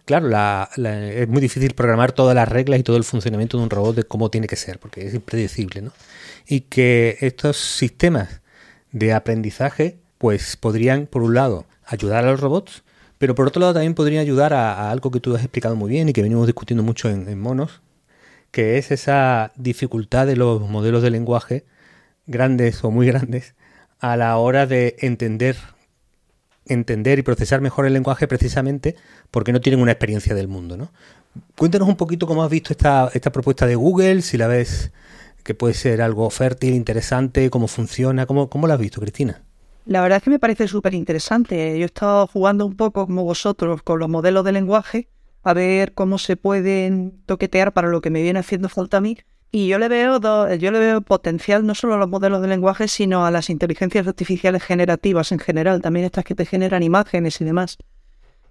claro, 0.06 0.30
es 0.78 1.28
muy 1.28 1.41
difícil 1.41 1.74
programar 1.74 2.12
todas 2.12 2.36
las 2.36 2.48
reglas 2.48 2.80
y 2.80 2.84
todo 2.84 2.98
el 2.98 3.04
funcionamiento 3.04 3.58
de 3.58 3.63
un 3.63 3.70
robot 3.70 3.96
de 3.96 4.04
cómo 4.04 4.30
tiene 4.30 4.48
que 4.48 4.56
ser, 4.56 4.80
porque 4.80 5.06
es 5.06 5.13
impredecible, 5.13 5.82
¿no? 5.82 5.91
Y 6.48 6.62
que 6.62 7.18
estos 7.22 7.58
sistemas 7.58 8.41
de 8.91 9.13
aprendizaje, 9.13 9.98
pues 10.18 10.56
podrían, 10.58 11.08
por 11.08 11.24
un 11.24 11.34
lado, 11.34 11.65
ayudar 11.86 12.26
a 12.26 12.32
los 12.32 12.39
robots, 12.39 12.84
pero 13.18 13.36
por 13.36 13.48
otro 13.48 13.60
lado 13.60 13.74
también 13.74 13.96
podrían 13.96 14.22
ayudar 14.22 14.54
a, 14.54 14.91
algo 14.91 15.12
que 15.12 15.20
tú 15.20 15.36
has 15.36 15.41
explicado 15.41 15.76
muy 15.76 15.89
bien 15.89 16.10
y 16.10 16.13
que 16.13 16.22
venimos 16.22 16.48
discutiendo 16.48 16.84
mucho 16.84 17.10
en 17.10 17.39
monos, 17.39 17.82
que 18.52 18.78
es 18.78 18.91
esa 18.91 19.52
dificultad 19.56 20.28
de 20.28 20.36
los 20.36 20.62
modelos 20.62 21.04
de 21.04 21.10
lenguaje 21.10 21.65
grandes 22.28 22.84
o 22.84 22.91
muy 22.91 23.08
grandes 23.08 23.56
a 24.00 24.18
la 24.18 24.38
hora 24.38 24.65
de 24.65 24.96
entender 25.00 25.58
entender 26.67 27.19
y 27.19 27.21
procesar 27.21 27.62
mejor 27.62 27.86
el 27.86 27.93
lenguaje 27.93 28.28
precisamente 28.28 28.95
porque 29.32 29.51
no 29.51 29.62
tienen 29.62 29.82
una 29.82 29.91
experiencia 29.91 30.36
del 30.36 30.47
mundo, 30.47 30.78
¿no? 30.78 30.91
Cuéntanos 31.58 31.88
un 31.88 31.97
poquito 31.97 32.28
cómo 32.28 32.43
has 32.43 32.49
visto 32.49 32.71
esta, 32.71 33.10
esta 33.13 33.32
propuesta 33.32 33.67
de 33.67 33.75
Google, 33.75 34.21
si 34.21 34.38
la 34.38 34.47
ves 34.47 34.91
que 35.43 35.54
puede 35.54 35.73
ser 35.73 36.01
algo 36.01 36.30
fértil, 36.30 36.73
interesante, 36.73 37.49
cómo 37.49 37.67
funciona, 37.67 38.25
cómo, 38.25 38.49
cómo 38.49 38.67
la 38.67 38.75
has 38.75 38.80
visto, 38.80 38.99
Cristina. 39.01 39.41
La 39.86 40.01
verdad 40.01 40.17
es 40.17 40.23
que 40.23 40.32
me 40.32 40.39
parece 40.39 40.67
súper 40.67 40.95
interesante. 40.95 41.78
Yo 41.78 41.84
he 41.84 41.86
estado 41.86 42.25
jugando 42.28 42.65
un 42.65 42.75
poco 42.75 43.06
como 43.06 43.23
vosotros 43.23 43.84
con 43.84 43.99
los 43.99 44.10
modelos 44.10 44.43
de 44.43 44.51
lenguaje 44.51 45.08
a 45.43 45.54
ver 45.54 45.93
cómo 45.93 46.17
se 46.17 46.38
pueden 46.38 47.21
toquetear 47.28 47.73
para 47.73 47.89
lo 47.89 48.01
que 48.01 48.10
me 48.10 48.23
viene 48.23 48.39
haciendo 48.39 48.67
falta 48.69 48.97
a 48.97 49.01
mí 49.01 49.17
y 49.56 49.68
yo 49.70 49.80
le 49.80 49.88
veo 49.88 50.20
yo 50.58 50.72
le 50.72 50.80
veo 50.80 51.00
potencial 51.00 51.65
no 51.65 51.76
solo 51.76 51.94
a 51.94 51.98
los 51.98 52.10
modelos 52.10 52.41
de 52.41 52.50
lenguaje, 52.50 52.89
sino 52.89 53.26
a 53.26 53.32
las 53.32 53.50
inteligencias 53.50 54.06
artificiales 54.06 54.62
generativas 54.62 55.32
en 55.32 55.39
general, 55.39 55.82
también 55.82 56.06
estas 56.06 56.26
que 56.26 56.36
te 56.36 56.46
generan 56.46 56.84
imágenes 56.84 57.39
y 57.39 57.46
demás. 57.46 57.78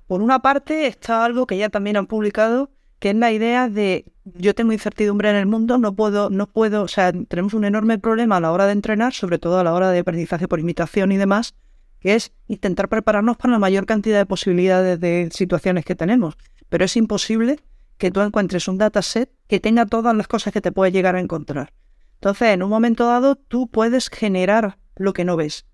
Por 0.07 0.23
una 0.23 0.39
parte 0.39 0.87
está 0.87 1.27
algo 1.27 1.47
que 1.47 1.59
ya 1.59 1.69
también 1.69 1.99
han 1.99 2.07
publicado, 2.07 2.71
que 3.01 3.11
es 3.11 3.17
la 3.17 3.33
idea 3.33 3.69
de 3.69 4.07
yo 4.25 4.55
tengo 4.55 4.73
incertidumbre 4.73 5.29
en 5.29 5.37
el 5.37 5.45
mundo, 5.45 5.77
no 5.77 5.95
puedo, 5.95 6.31
no 6.31 6.47
puedo, 6.47 6.85
o 6.85 6.89
sea, 6.89 7.13
tenemos 7.29 7.53
un 7.53 7.67
enorme 7.67 7.99
problema 7.99 8.39
a 8.39 8.41
la 8.41 8.51
hora 8.51 8.65
de 8.65 8.73
entrenar, 8.73 9.13
sobre 9.13 9.39
todo 9.39 9.59
a 9.59 9.65
la 9.65 9.75
hora 9.75 9.91
de 9.91 9.99
aprendizaje 9.99 10.49
por 10.49 10.59
imitación 10.59 11.13
y 11.13 11.19
demás, 11.19 11.55
que 12.01 12.15
es 12.15 12.33
intentar 12.49 12.89
prepararnos 12.89 13.37
para 13.37 13.53
la 13.53 13.59
mayor 13.59 13.85
cantidad 13.85 14.17
de 14.17 14.25
posibilidades 14.25 14.99
de 15.01 15.29
situaciones 15.33 15.85
que 15.85 15.97
tenemos. 15.97 16.39
Pero 16.71 16.87
es 16.87 16.97
imposible 16.97 17.61
que 17.99 18.11
tú 18.11 18.21
encuentres 18.21 18.69
un 18.69 18.79
dataset 18.79 19.31
que 19.47 19.61
tenga 19.61 19.87
todas 19.87 20.15
las 20.15 20.29
cosas 20.29 20.53
que 20.53 20.61
te 20.61 20.73
puedes 20.73 20.93
llegar 20.93 21.17
a 21.17 21.21
encontrar. 21.21 21.73
Entonces, 22.15 22.49
en 22.49 22.63
un 22.63 22.71
momento 22.71 23.07
dado, 23.07 23.37
tú 23.37 23.69
puedes 23.69 24.09
generar 24.09 24.79
lo 24.97 25.13
que 25.13 25.25
no 25.25 25.37
ves. 25.37 25.67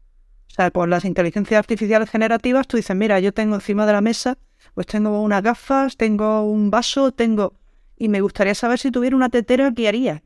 O 0.51 0.55
sea, 0.55 0.71
con 0.71 0.91
las 0.91 1.05
inteligencias 1.05 1.59
artificiales 1.59 2.11
generativas, 2.11 2.67
tú 2.67 2.77
dices, 2.77 2.97
mira, 2.97 3.21
yo 3.21 3.33
tengo 3.33 3.55
encima 3.55 3.87
de 3.87 3.93
la 3.93 4.01
mesa, 4.01 4.37
pues 4.75 4.87
tengo 4.87 5.23
unas 5.23 5.43
gafas, 5.43 5.97
tengo 5.97 6.43
un 6.43 6.71
vaso, 6.71 7.13
tengo... 7.13 7.55
Y 7.97 8.09
me 8.09 8.21
gustaría 8.21 8.55
saber 8.55 8.79
si 8.79 8.91
tuviera 8.91 9.15
una 9.15 9.29
tetera, 9.29 9.73
¿qué 9.73 9.87
haría? 9.87 10.25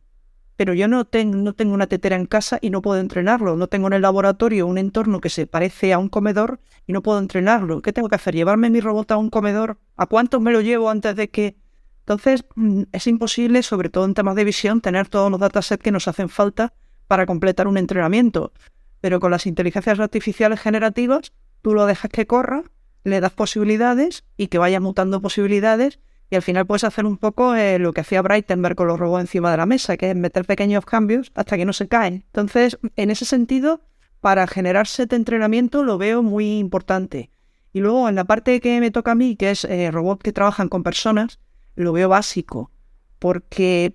Pero 0.57 0.73
yo 0.75 0.87
no, 0.87 1.05
tengo 1.05 1.37
no 1.37 1.53
tengo 1.53 1.75
una 1.75 1.89
tetera 1.89 2.15
en 2.17 2.27
casa 2.27 2.59
y 2.63 2.71
no 2.71 2.81
puedo 2.81 3.01
entrenarlo. 3.01 3.57
No 3.57 3.67
tengo 3.67 3.89
en 3.89 3.95
el 3.95 4.03
laboratorio 4.03 4.67
un 4.67 4.79
entorno 4.79 5.21
que 5.21 5.29
se 5.29 5.47
parece 5.47 5.93
a 5.93 5.99
un 5.99 6.09
comedor 6.09 6.61
y 6.87 6.93
no 6.93 7.03
puedo 7.03 7.19
entrenarlo. 7.19 7.83
¿Qué 7.83 7.93
tengo 7.93 8.09
que 8.09 8.15
hacer? 8.15 8.35
¿Llevarme 8.35 8.71
mi 8.71 8.81
robot 8.81 9.11
a 9.11 9.17
un 9.17 9.29
comedor? 9.29 9.79
¿A 9.97 10.07
cuántos 10.07 10.41
me 10.41 10.53
lo 10.53 10.61
llevo 10.61 10.89
antes 10.89 11.17
de 11.17 11.29
que 11.29 11.57
entonces, 12.05 12.45
mm, 12.55 12.83
es 12.93 13.07
imposible, 13.07 13.63
sobre 13.63 13.89
todo 13.89 14.05
en 14.05 14.13
temas 14.13 14.35
de 14.37 14.45
visión, 14.45 14.83
tener 14.83 15.09
todos 15.09 15.31
los 15.31 15.41
datasets 15.41 15.83
que 15.83 15.91
nos 15.91 16.07
hacen 16.07 16.29
falta 16.29 16.75
para 17.07 17.25
completar 17.25 17.67
un 17.67 17.79
entrenamiento. 17.79 18.53
Pero 19.01 19.21
con 19.21 19.31
las 19.31 19.47
inteligencias 19.47 19.99
artificiales 19.99 20.61
generativas, 20.61 21.33
tú 21.63 21.73
lo 21.73 21.87
dejas 21.87 22.11
que 22.11 22.27
corra, 22.27 22.63
le 23.05 23.21
das 23.21 23.33
posibilidades 23.33 24.25
y 24.37 24.49
que 24.49 24.59
vaya 24.59 24.81
mutando 24.81 25.23
posibilidades 25.23 25.99
y 26.31 26.37
al 26.37 26.43
final 26.43 26.67
puedes 26.67 26.85
hacer 26.85 27.07
un 27.07 27.17
poco 27.17 27.55
eh, 27.55 27.79
lo 27.79 27.93
que 27.93 28.03
hacía 28.03 28.21
Breitenberg 28.21 28.77
con 28.77 28.89
los 28.89 28.99
robots 28.99 29.23
encima 29.23 29.51
de 29.51 29.57
la 29.57 29.67
mesa, 29.67 29.97
que 29.97 30.11
es 30.11 30.17
meter 30.17 30.45
pequeños 30.45 30.85
cambios 30.85 31.33
hasta 31.35 31.57
que 31.57 31.65
no 31.65 31.73
se 31.73 31.89
caen. 31.89 32.25
Entonces, 32.27 32.79
en 32.97 33.11
ese 33.11 33.25
sentido, 33.25 33.81
para 34.21 34.47
generar 34.47 34.87
set 34.87 35.11
de 35.11 35.17
entrenamiento 35.17 35.85
lo 35.85 35.97
veo 35.97 36.23
muy 36.23 36.59
importante. 36.59 37.31
Y 37.73 37.81
luego 37.81 38.09
en 38.09 38.15
la 38.15 38.25
parte 38.25 38.61
que 38.61 38.81
me 38.81 38.91
toca 38.91 39.13
a 39.13 39.15
mí, 39.15 39.37
que 39.37 39.51
es 39.51 39.65
eh, 39.65 39.91
robots 39.91 40.23
que 40.23 40.33
trabajan 40.33 40.69
con 40.69 40.83
personas, 40.83 41.41
lo 41.75 41.93
veo 41.93 42.09
básico, 42.09 42.71
porque 43.19 43.95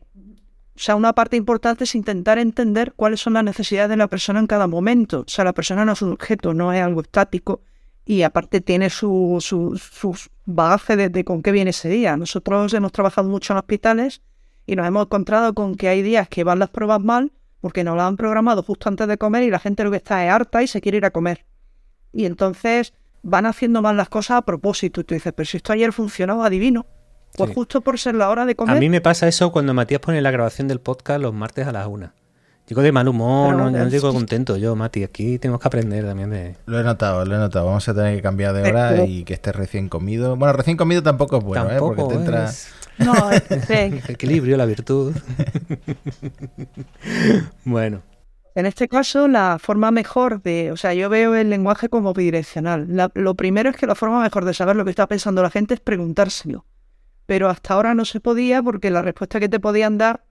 o 0.80 0.82
sea, 0.82 0.96
una 0.96 1.12
parte 1.12 1.36
importante 1.36 1.84
es 1.84 1.94
intentar 1.94 2.40
entender 2.40 2.94
cuáles 2.96 3.20
son 3.20 3.34
las 3.34 3.44
necesidades 3.44 3.90
de 3.90 3.98
la 3.98 4.08
persona 4.08 4.40
en 4.40 4.48
cada 4.48 4.66
momento. 4.66 5.26
O 5.28 5.28
sea, 5.28 5.44
la 5.44 5.52
persona 5.52 5.84
no 5.84 5.92
es 5.92 6.02
un 6.02 6.14
objeto, 6.14 6.54
no 6.54 6.72
es 6.72 6.82
algo 6.82 7.02
estático 7.02 7.64
y 8.06 8.22
aparte 8.24 8.62
tiene 8.62 8.90
su, 8.90 9.40
su, 9.42 9.78
sus 9.78 10.30
bagajes 10.46 11.12
de, 11.12 11.24
con 11.26 11.44
qué 11.44 11.52
viene 11.52 11.72
ese 11.72 11.90
día. 11.90 12.16
Nosotros 12.16 12.74
hemos 12.74 12.94
trabajado 12.94 13.28
mucho 13.28 13.52
en 13.52 13.60
hospitales 13.60 14.22
y 14.66 14.78
nos 14.78 14.88
hemos 14.88 15.08
encontrado 15.08 15.54
con 15.54 15.76
que 15.76 15.90
hay 15.90 16.02
días 16.02 16.30
que 16.30 16.46
van 16.46 16.60
las 16.60 16.70
pruebas 16.70 17.02
mal 17.02 17.34
porque 17.60 17.84
nos 17.84 17.98
lo 17.98 18.04
han 18.04 18.16
programado 18.16 18.64
justo 18.64 18.88
antes 18.88 19.08
de 19.10 19.18
comer 19.18 19.44
y 19.44 19.50
la 19.50 19.60
gente 19.60 19.84
lo 19.84 19.92
que 19.92 19.98
está 19.98 20.26
es 20.26 20.32
harta 20.32 20.64
y 20.64 20.68
se 20.68 20.80
quiere 20.80 21.00
ir 21.00 21.06
a 21.06 21.12
comer. 21.12 21.46
Y 22.14 22.24
entonces 22.24 22.94
van 23.22 23.46
haciendo 23.46 23.82
mal 23.82 23.98
las 23.98 24.08
cosas 24.08 24.38
a 24.38 24.42
propósito. 24.44 25.02
Y 25.02 25.04
tú 25.04 25.14
dices, 25.14 25.34
pero 25.34 25.46
si 25.46 25.58
esto 25.58 25.74
ayer 25.74 25.92
funcionaba 25.92 26.50
divino. 26.50 26.86
Pues 27.36 27.54
justo 27.54 27.82
por 27.82 27.98
ser 28.00 28.16
la 28.16 28.30
hora 28.30 28.46
de 28.46 28.56
comer. 28.56 28.78
A 28.78 28.80
mí 28.80 28.90
me 28.90 29.02
pasa 29.02 29.28
eso 29.28 29.52
cuando 29.52 29.74
Matías 29.74 30.02
pone 30.02 30.22
la 30.22 30.32
grabación 30.32 30.68
del 30.68 30.80
podcast 30.80 31.22
los 31.22 31.34
martes 31.34 31.68
a 31.68 31.72
las 31.72 31.88
una. 31.88 32.14
Digo 32.70 32.84
de 32.84 32.92
mal 32.92 33.08
humor, 33.08 33.56
no, 33.56 33.72
no, 33.72 33.86
digo 33.88 34.14
contento 34.14 34.56
yo, 34.56 34.76
Mati. 34.76 35.04
Aquí 35.04 35.40
tenemos 35.40 35.60
que 35.60 35.68
aprender 35.68 36.06
también 36.06 36.30
de. 36.30 36.56
Lo 36.68 36.80
he 36.80 36.84
notado, 36.84 37.26
lo 37.26 37.36
he 37.36 37.40
notado. 37.40 37.66
Vamos 37.66 37.90
a 37.90 37.96
tener 37.96 38.16
que 38.16 38.22
cambiar 38.22 38.54
de 38.54 38.62
hora 38.62 39.06
y 39.06 39.24
que 39.24 39.34
esté 39.34 39.52
recién 39.52 39.90
comido. 39.90 40.36
Bueno, 40.36 40.54
recién 40.54 40.78
comido 40.78 41.02
tampoco 41.02 41.40
es 41.40 41.44
bueno, 41.44 41.72
¿eh? 41.72 41.80
Porque 41.80 42.04
te 42.04 42.14
entra. 42.14 42.52
No, 43.00 43.16
equilibrio, 44.08 44.56
la 44.56 44.68
virtud. 44.68 45.16
bueno. 47.66 48.04
En 48.54 48.68
este 48.68 48.88
caso, 48.88 49.28
la 49.28 49.58
forma 49.60 49.90
mejor 49.90 50.44
de. 50.44 50.72
O 50.72 50.78
sea, 50.78 50.94
yo 50.94 51.10
veo 51.10 51.34
el 51.34 51.50
lenguaje 51.50 51.90
como 51.90 52.14
bidireccional. 52.14 53.10
lo 53.16 53.34
primero 53.34 53.72
es 53.72 53.78
que 53.78 53.88
la 53.88 53.96
forma 53.96 54.22
mejor 54.22 54.46
de 54.46 54.54
saber 54.54 54.76
lo 54.76 54.84
que 54.84 54.92
está 54.92 55.08
pensando 55.08 55.42
la 55.42 55.50
gente 55.50 55.74
es 55.74 55.80
preguntárselo 55.80 56.66
pero 57.30 57.48
hasta 57.48 57.76
ahora 57.76 57.94
no 57.94 58.06
se 58.06 58.20
podía 58.20 58.64
porque 58.64 58.90
la 58.90 59.04
respuesta 59.04 59.40
que 59.40 59.48
te 59.48 59.60
podían 59.60 60.00
dar, 60.00 60.24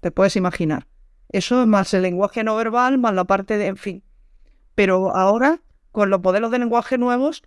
te 0.00 0.10
puedes 0.10 0.34
imaginar. 0.34 0.88
Eso 1.28 1.62
es 1.62 1.68
más 1.68 1.94
el 1.94 2.02
lenguaje 2.02 2.42
no 2.42 2.56
verbal, 2.56 2.98
más 2.98 3.14
la 3.14 3.22
parte 3.22 3.56
de, 3.56 3.66
en 3.68 3.76
fin. 3.76 4.02
Pero 4.74 5.14
ahora, 5.14 5.60
con 5.92 6.10
los 6.10 6.20
modelos 6.20 6.50
de 6.50 6.58
lenguaje 6.58 6.98
nuevos, 6.98 7.44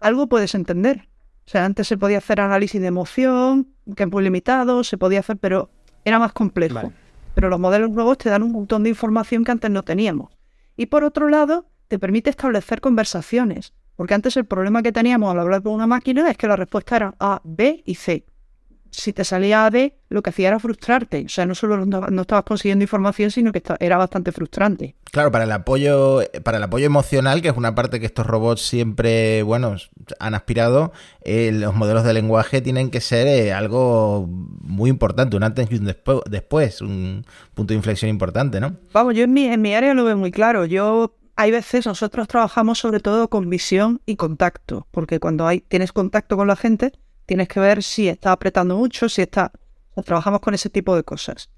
algo 0.00 0.26
puedes 0.26 0.54
entender. 0.54 1.06
O 1.46 1.50
sea, 1.50 1.66
antes 1.66 1.86
se 1.86 1.98
podía 1.98 2.16
hacer 2.16 2.40
análisis 2.40 2.80
de 2.80 2.86
emoción, 2.86 3.74
que 3.94 4.04
es 4.04 4.10
muy 4.10 4.24
limitado, 4.24 4.84
se 4.84 4.96
podía 4.96 5.20
hacer, 5.20 5.36
pero 5.36 5.68
era 6.06 6.18
más 6.18 6.32
complejo. 6.32 6.94
Pero 7.34 7.50
los 7.50 7.60
modelos 7.60 7.90
nuevos 7.90 8.16
te 8.16 8.30
dan 8.30 8.42
un 8.42 8.52
montón 8.52 8.84
de 8.84 8.88
información 8.88 9.44
que 9.44 9.52
antes 9.52 9.70
no 9.70 9.82
teníamos. 9.82 10.34
Y 10.78 10.86
por 10.86 11.04
otro 11.04 11.28
lado, 11.28 11.66
te 11.88 11.98
permite 11.98 12.30
establecer 12.30 12.80
conversaciones. 12.80 13.74
Porque 13.96 14.14
antes 14.14 14.36
el 14.36 14.44
problema 14.44 14.82
que 14.82 14.92
teníamos 14.92 15.30
al 15.32 15.40
hablar 15.40 15.62
con 15.62 15.72
una 15.72 15.86
máquina 15.86 16.30
es 16.30 16.36
que 16.36 16.48
la 16.48 16.56
respuesta 16.56 16.96
era 16.96 17.14
A, 17.20 17.40
B 17.44 17.82
y 17.86 17.94
C. 17.94 18.24
Si 18.90 19.12
te 19.12 19.24
salía 19.24 19.66
A, 19.66 19.70
B, 19.70 19.98
lo 20.08 20.22
que 20.22 20.30
hacía 20.30 20.48
era 20.48 20.60
frustrarte. 20.60 21.24
O 21.26 21.28
sea, 21.28 21.46
no 21.46 21.56
solo 21.56 21.84
no, 21.84 22.22
estabas 22.22 22.44
consiguiendo 22.44 22.84
información, 22.84 23.32
sino 23.32 23.50
que 23.50 23.60
era 23.80 23.96
bastante 23.96 24.30
frustrante. 24.30 24.94
Claro, 25.10 25.32
para 25.32 25.44
el 25.44 25.50
apoyo, 25.50 26.20
para 26.44 26.58
el 26.58 26.62
apoyo 26.62 26.86
emocional, 26.86 27.42
que 27.42 27.48
es 27.48 27.56
una 27.56 27.74
parte 27.74 27.98
que 27.98 28.06
estos 28.06 28.24
robots 28.24 28.62
siempre, 28.62 29.42
bueno, 29.42 29.74
han 30.20 30.34
aspirado, 30.34 30.92
eh, 31.22 31.50
los 31.52 31.74
modelos 31.74 32.04
de 32.04 32.14
lenguaje 32.14 32.60
tienen 32.60 32.90
que 32.90 33.00
ser 33.00 33.26
eh, 33.26 33.52
algo 33.52 34.28
muy 34.28 34.90
importante, 34.90 35.36
un 35.36 35.42
antes 35.42 35.68
y 35.72 35.74
un 35.74 35.92
después, 36.30 36.80
un 36.80 37.26
punto 37.54 37.72
de 37.72 37.76
inflexión 37.76 38.10
importante, 38.10 38.60
¿no? 38.60 38.76
Vamos, 38.92 39.16
yo 39.16 39.24
en 39.24 39.32
mi, 39.32 39.46
en 39.46 39.60
mi 39.60 39.74
área 39.74 39.92
lo 39.94 40.04
veo 40.04 40.16
muy 40.16 40.30
claro. 40.30 40.66
Yo 40.66 41.16
hay 41.36 41.50
veces 41.50 41.86
nosotros 41.86 42.28
trabajamos 42.28 42.78
sobre 42.78 43.00
todo 43.00 43.28
con 43.28 43.50
visión 43.50 44.00
y 44.06 44.16
contacto, 44.16 44.86
porque 44.90 45.18
cuando 45.18 45.46
hay, 45.46 45.60
tienes 45.60 45.92
contacto 45.92 46.36
con 46.36 46.46
la 46.46 46.56
gente, 46.56 46.92
tienes 47.26 47.48
que 47.48 47.60
ver 47.60 47.82
si 47.82 48.08
está 48.08 48.32
apretando 48.32 48.76
mucho, 48.76 49.08
si 49.08 49.22
está... 49.22 49.52
trabajamos 50.04 50.40
con 50.40 50.54
ese 50.54 50.70
tipo 50.70 50.94
de 50.94 51.02
cosas. 51.02 51.50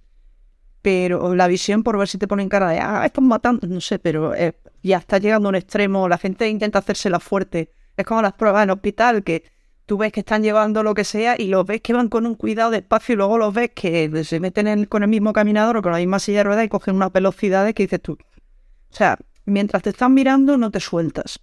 Pero 0.82 1.34
la 1.34 1.46
visión 1.48 1.82
por 1.82 1.98
ver 1.98 2.08
si 2.08 2.16
te 2.16 2.28
ponen 2.28 2.48
cara 2.48 2.70
de, 2.70 2.78
ah, 2.78 3.04
están 3.04 3.26
matando, 3.26 3.66
no 3.66 3.80
sé, 3.80 3.98
pero 3.98 4.34
eh, 4.34 4.56
ya 4.82 4.98
está 4.98 5.18
llegando 5.18 5.48
a 5.48 5.50
un 5.50 5.56
extremo, 5.56 6.08
la 6.08 6.16
gente 6.16 6.48
intenta 6.48 6.78
hacérsela 6.78 7.20
fuerte. 7.20 7.70
Es 7.96 8.06
como 8.06 8.22
las 8.22 8.34
pruebas 8.34 8.64
en 8.64 8.70
hospital, 8.70 9.24
que 9.24 9.44
tú 9.84 9.98
ves 9.98 10.12
que 10.12 10.20
están 10.20 10.42
llevando 10.42 10.82
lo 10.82 10.94
que 10.94 11.04
sea 11.04 11.34
y 11.38 11.48
los 11.48 11.66
ves 11.66 11.80
que 11.80 11.92
van 11.92 12.08
con 12.08 12.24
un 12.26 12.34
cuidado 12.34 12.70
de 12.70 12.78
espacio 12.78 13.14
y 13.14 13.16
luego 13.16 13.36
los 13.36 13.52
ves 13.52 13.72
que 13.74 14.24
se 14.24 14.40
meten 14.40 14.86
con 14.86 15.02
el 15.02 15.08
mismo 15.08 15.32
caminador 15.32 15.76
o 15.76 15.82
con 15.82 15.92
la 15.92 15.98
misma 15.98 16.18
silla 16.18 16.38
de 16.38 16.44
ruedas 16.44 16.64
y 16.64 16.68
cogen 16.68 16.96
una 16.96 17.08
velocidad 17.08 17.72
que 17.74 17.82
dices 17.82 18.00
tú. 18.00 18.12
O 18.12 18.94
sea, 18.94 19.18
mientras 19.46 19.82
te 19.82 19.90
están 19.90 20.12
mirando 20.14 20.56
no 20.56 20.70
te 20.70 20.80
sueltas. 20.80 21.40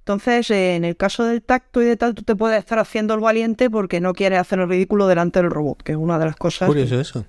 Entonces, 0.00 0.50
eh, 0.50 0.76
en 0.76 0.84
el 0.84 0.98
caso 0.98 1.24
del 1.24 1.42
tacto 1.42 1.80
y 1.80 1.86
de 1.86 1.96
tal, 1.96 2.14
tú 2.14 2.22
te 2.22 2.36
puedes 2.36 2.58
estar 2.58 2.78
haciendo 2.78 3.14
el 3.14 3.20
valiente 3.20 3.70
porque 3.70 4.00
no 4.00 4.12
quieres 4.12 4.38
hacer 4.38 4.58
el 4.58 4.68
ridículo 4.68 5.06
delante 5.06 5.40
del 5.40 5.50
robot, 5.50 5.82
que 5.82 5.92
es 5.92 5.98
una 5.98 6.18
de 6.18 6.26
las 6.26 6.36
cosas. 6.36 6.68
Curioso 6.68 7.00
eso. 7.00 7.24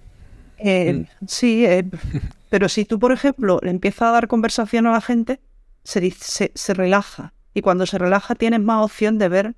Eh, 0.57 0.93
mm. 0.93 1.25
Sí, 1.25 1.65
eh, 1.65 1.85
pero 2.49 2.67
si 2.67 2.83
tú, 2.83 2.99
por 2.99 3.13
ejemplo, 3.13 3.59
le 3.63 3.69
empiezas 3.69 4.09
a 4.09 4.11
dar 4.11 4.27
conversación 4.27 4.87
a 4.87 4.91
la 4.91 4.99
gente, 4.99 5.39
se, 5.83 6.11
se, 6.53 6.73
relaja. 6.73 7.33
Y 7.53 7.61
cuando 7.61 7.85
se 7.85 7.97
relaja, 7.97 8.35
tienes 8.35 8.59
más 8.59 8.83
opción 8.83 9.17
de 9.19 9.29
ver 9.29 9.55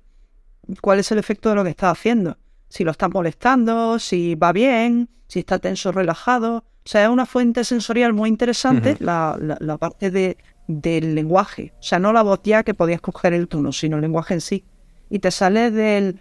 cuál 0.80 1.00
es 1.00 1.10
el 1.10 1.18
efecto 1.18 1.48
de 1.48 1.56
lo 1.56 1.64
que 1.64 1.70
está 1.70 1.90
haciendo. 1.90 2.36
Si 2.68 2.84
lo 2.84 2.92
está 2.92 3.08
molestando, 3.08 3.98
si 3.98 4.36
va 4.36 4.52
bien, 4.52 5.08
si 5.26 5.40
está 5.40 5.58
tenso, 5.58 5.90
relajado. 5.90 6.58
O 6.58 6.88
sea, 6.88 7.04
es 7.04 7.08
una 7.08 7.26
fuente 7.26 7.64
sensorial 7.64 8.12
muy 8.12 8.28
interesante, 8.28 8.96
la, 9.00 9.36
la, 9.40 9.76
parte 9.76 10.10
de, 10.10 10.36
del 10.68 11.16
lenguaje. 11.16 11.72
O 11.80 11.82
sea, 11.82 11.98
no 11.98 12.12
la 12.12 12.22
voz 12.22 12.40
ya 12.44 12.62
que 12.62 12.74
podías 12.74 13.00
coger 13.00 13.32
el 13.32 13.48
tono, 13.48 13.72
sino 13.72 13.96
el 13.96 14.02
lenguaje 14.02 14.34
en 14.34 14.40
sí. 14.40 14.64
Y 15.10 15.18
te 15.18 15.32
sale 15.32 15.72
del... 15.72 16.20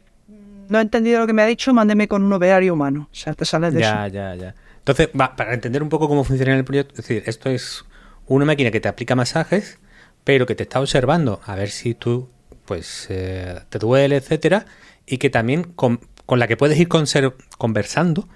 No 0.69 0.79
he 0.79 0.81
entendido 0.81 1.19
lo 1.19 1.27
que 1.27 1.33
me 1.33 1.43
ha 1.43 1.45
dicho, 1.45 1.73
mándeme 1.73 2.07
con 2.07 2.23
un 2.23 2.33
ovario 2.33 2.73
humano. 2.73 3.09
O 3.11 3.15
sea, 3.15 3.33
te 3.33 3.45
sale 3.45 3.71
de 3.71 3.81
eso. 3.81 3.89
Ya, 3.89 4.07
ya, 4.07 4.35
ya. 4.35 4.55
Entonces, 4.79 5.09
para 5.09 5.53
entender 5.53 5.83
un 5.83 5.89
poco 5.89 6.07
cómo 6.07 6.23
funciona 6.23 6.55
el 6.55 6.63
proyecto, 6.63 6.93
es 6.93 7.07
decir, 7.07 7.23
esto 7.25 7.49
es 7.49 7.85
una 8.25 8.45
máquina 8.45 8.71
que 8.71 8.79
te 8.79 8.87
aplica 8.87 9.15
masajes, 9.15 9.79
pero 10.23 10.45
que 10.45 10.55
te 10.55 10.63
está 10.63 10.79
observando 10.79 11.41
a 11.45 11.55
ver 11.55 11.69
si 11.69 11.93
tú, 11.93 12.29
pues, 12.65 13.07
eh, 13.09 13.59
te 13.69 13.79
duele, 13.79 14.17
etcétera, 14.17 14.65
y 15.05 15.17
que 15.17 15.29
también 15.29 15.63
con, 15.63 16.01
con 16.25 16.39
la 16.39 16.47
que 16.47 16.57
puedes 16.57 16.77
ir 16.79 16.87
conversando 17.57 18.27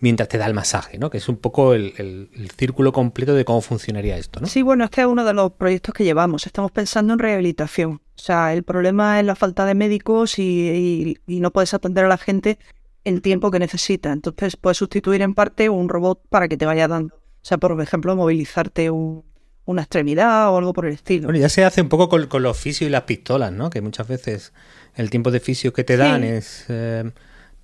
mientras 0.00 0.28
te 0.28 0.38
da 0.38 0.46
el 0.46 0.54
masaje, 0.54 0.98
¿no? 0.98 1.10
Que 1.10 1.18
es 1.18 1.28
un 1.28 1.36
poco 1.36 1.74
el, 1.74 2.30
círculo 2.56 2.92
completo 2.92 3.34
de 3.34 3.44
cómo 3.44 3.60
funcionaría 3.60 4.16
esto, 4.16 4.40
¿no? 4.40 4.46
Sí, 4.46 4.62
bueno, 4.62 4.84
este 4.84 5.02
es 5.02 5.06
uno 5.06 5.24
de 5.24 5.32
los 5.32 5.52
proyectos 5.52 5.94
que 5.94 6.04
llevamos. 6.04 6.46
Estamos 6.46 6.70
pensando 6.70 7.12
en 7.12 7.18
rehabilitación. 7.18 7.92
O 7.94 8.20
sea, 8.20 8.52
el 8.52 8.62
problema 8.62 9.20
es 9.20 9.26
la 9.26 9.34
falta 9.34 9.64
de 9.64 9.74
médicos 9.74 10.38
y, 10.38 11.18
no 11.26 11.50
puedes 11.50 11.74
atender 11.74 12.04
a 12.04 12.08
la 12.08 12.18
gente 12.18 12.58
el 13.04 13.22
tiempo 13.22 13.50
que 13.50 13.58
necesita. 13.58 14.12
Entonces 14.12 14.56
puedes 14.56 14.78
sustituir 14.78 15.22
en 15.22 15.34
parte 15.34 15.68
un 15.68 15.88
robot 15.88 16.22
para 16.28 16.48
que 16.48 16.56
te 16.56 16.66
vaya 16.66 16.88
dando. 16.88 17.14
O 17.16 17.44
sea, 17.48 17.58
por 17.58 17.80
ejemplo, 17.80 18.14
movilizarte 18.16 18.90
una 18.90 19.82
extremidad 19.82 20.50
o 20.50 20.58
algo 20.58 20.72
por 20.72 20.86
el 20.86 20.94
estilo. 20.94 21.26
Bueno, 21.26 21.38
ya 21.40 21.48
se 21.48 21.64
hace 21.64 21.80
un 21.80 21.88
poco 21.88 22.08
con, 22.08 22.42
los 22.42 22.56
fisios 22.56 22.88
y 22.88 22.90
las 22.90 23.02
pistolas, 23.02 23.52
¿no? 23.52 23.70
Que 23.70 23.80
muchas 23.80 24.08
veces 24.08 24.52
el 24.94 25.10
tiempo 25.10 25.30
de 25.30 25.40
fisio 25.40 25.72
que 25.72 25.84
te 25.84 25.96
dan 25.96 26.24
es... 26.24 26.64
Eh, 26.68 27.10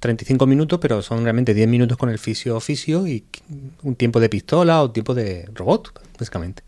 35 0.05 0.47
minutos, 0.47 0.79
pero 0.83 1.01
son 1.01 1.23
realmente 1.23 1.55
10 1.55 1.67
minutos 1.67 1.97
con 1.97 2.11
el 2.11 2.19
fisio 2.19 2.59
oficio 2.59 3.07
y 3.07 3.25
un 3.83 3.97
tiempo 3.97 4.21
de 4.21 4.29
pistola 4.29 4.83
o 4.83 4.91
tiempo 4.91 5.15
de 5.15 5.49
robot, 5.55 5.99
básicamente. 6.19 6.63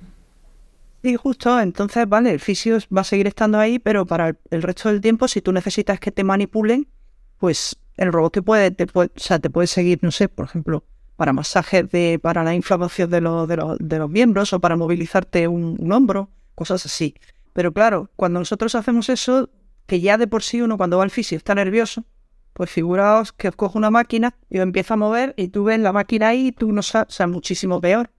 Sí, 1.02 1.16
justo. 1.16 1.60
Entonces, 1.60 2.08
vale, 2.08 2.30
el 2.30 2.40
fisio 2.40 2.78
va 2.96 3.02
a 3.02 3.04
seguir 3.04 3.26
estando 3.26 3.58
ahí, 3.58 3.78
pero 3.78 4.06
para 4.06 4.34
el, 4.50 4.62
resto 4.62 4.88
del 4.88 5.02
tiempo, 5.02 5.28
si 5.28 5.42
tú 5.42 5.52
necesitas 5.52 6.00
que 6.00 6.10
te 6.10 6.24
manipulen, 6.24 6.88
pues 7.36 7.76
el 7.98 8.10
robot 8.10 8.32
te 8.32 8.42
puede, 8.42 8.74
o 8.94 9.06
sea, 9.16 9.38
te 9.38 9.50
puede 9.50 9.66
seguir, 9.66 9.98
no 10.00 10.12
sé, 10.12 10.30
por 10.30 10.46
ejemplo, 10.46 10.82
para 11.16 11.34
masajes 11.34 11.90
de, 11.90 12.18
para 12.18 12.42
la 12.42 12.54
inflamación 12.54 13.10
de, 13.10 13.20
los, 13.20 13.46
de, 13.46 13.56
los, 13.58 13.76
de 13.78 13.98
los 13.98 14.08
miembros 14.08 14.54
o 14.54 14.60
para 14.60 14.76
movilizarte 14.76 15.46
un, 15.46 15.92
hombro, 15.92 16.30
cosas 16.54 16.86
así. 16.86 17.14
Pero 17.52 17.74
claro, 17.74 18.10
cuando 18.16 18.38
nosotros 18.38 18.74
hacemos 18.74 19.10
eso, 19.10 19.50
que 19.86 20.00
ya 20.00 20.16
de 20.16 20.26
por 20.26 20.42
sí 20.42 20.62
uno 20.62 20.78
cuando 20.78 20.96
va 20.96 21.04
al 21.04 21.10
fisio 21.10 21.36
está 21.36 21.54
nervioso, 21.54 22.06
pues 22.56 22.70
figuraos 22.70 23.32
que 23.32 23.48
os 23.48 23.54
cojo 23.54 23.76
una 23.76 23.90
máquina 23.90 24.34
y 24.48 24.58
os 24.58 24.62
empieza 24.62 24.94
a 24.94 24.96
mover 24.96 25.34
y 25.36 25.48
tú 25.48 25.64
ves 25.64 25.78
la 25.78 25.92
máquina 25.92 26.28
ahí 26.28 26.46
y 26.46 26.52
tú 26.52 26.72
no 26.72 26.80
sabes, 26.80 27.08
o 27.08 27.12
sea, 27.12 27.26
muchísimo 27.26 27.82
peor. 27.82 28.10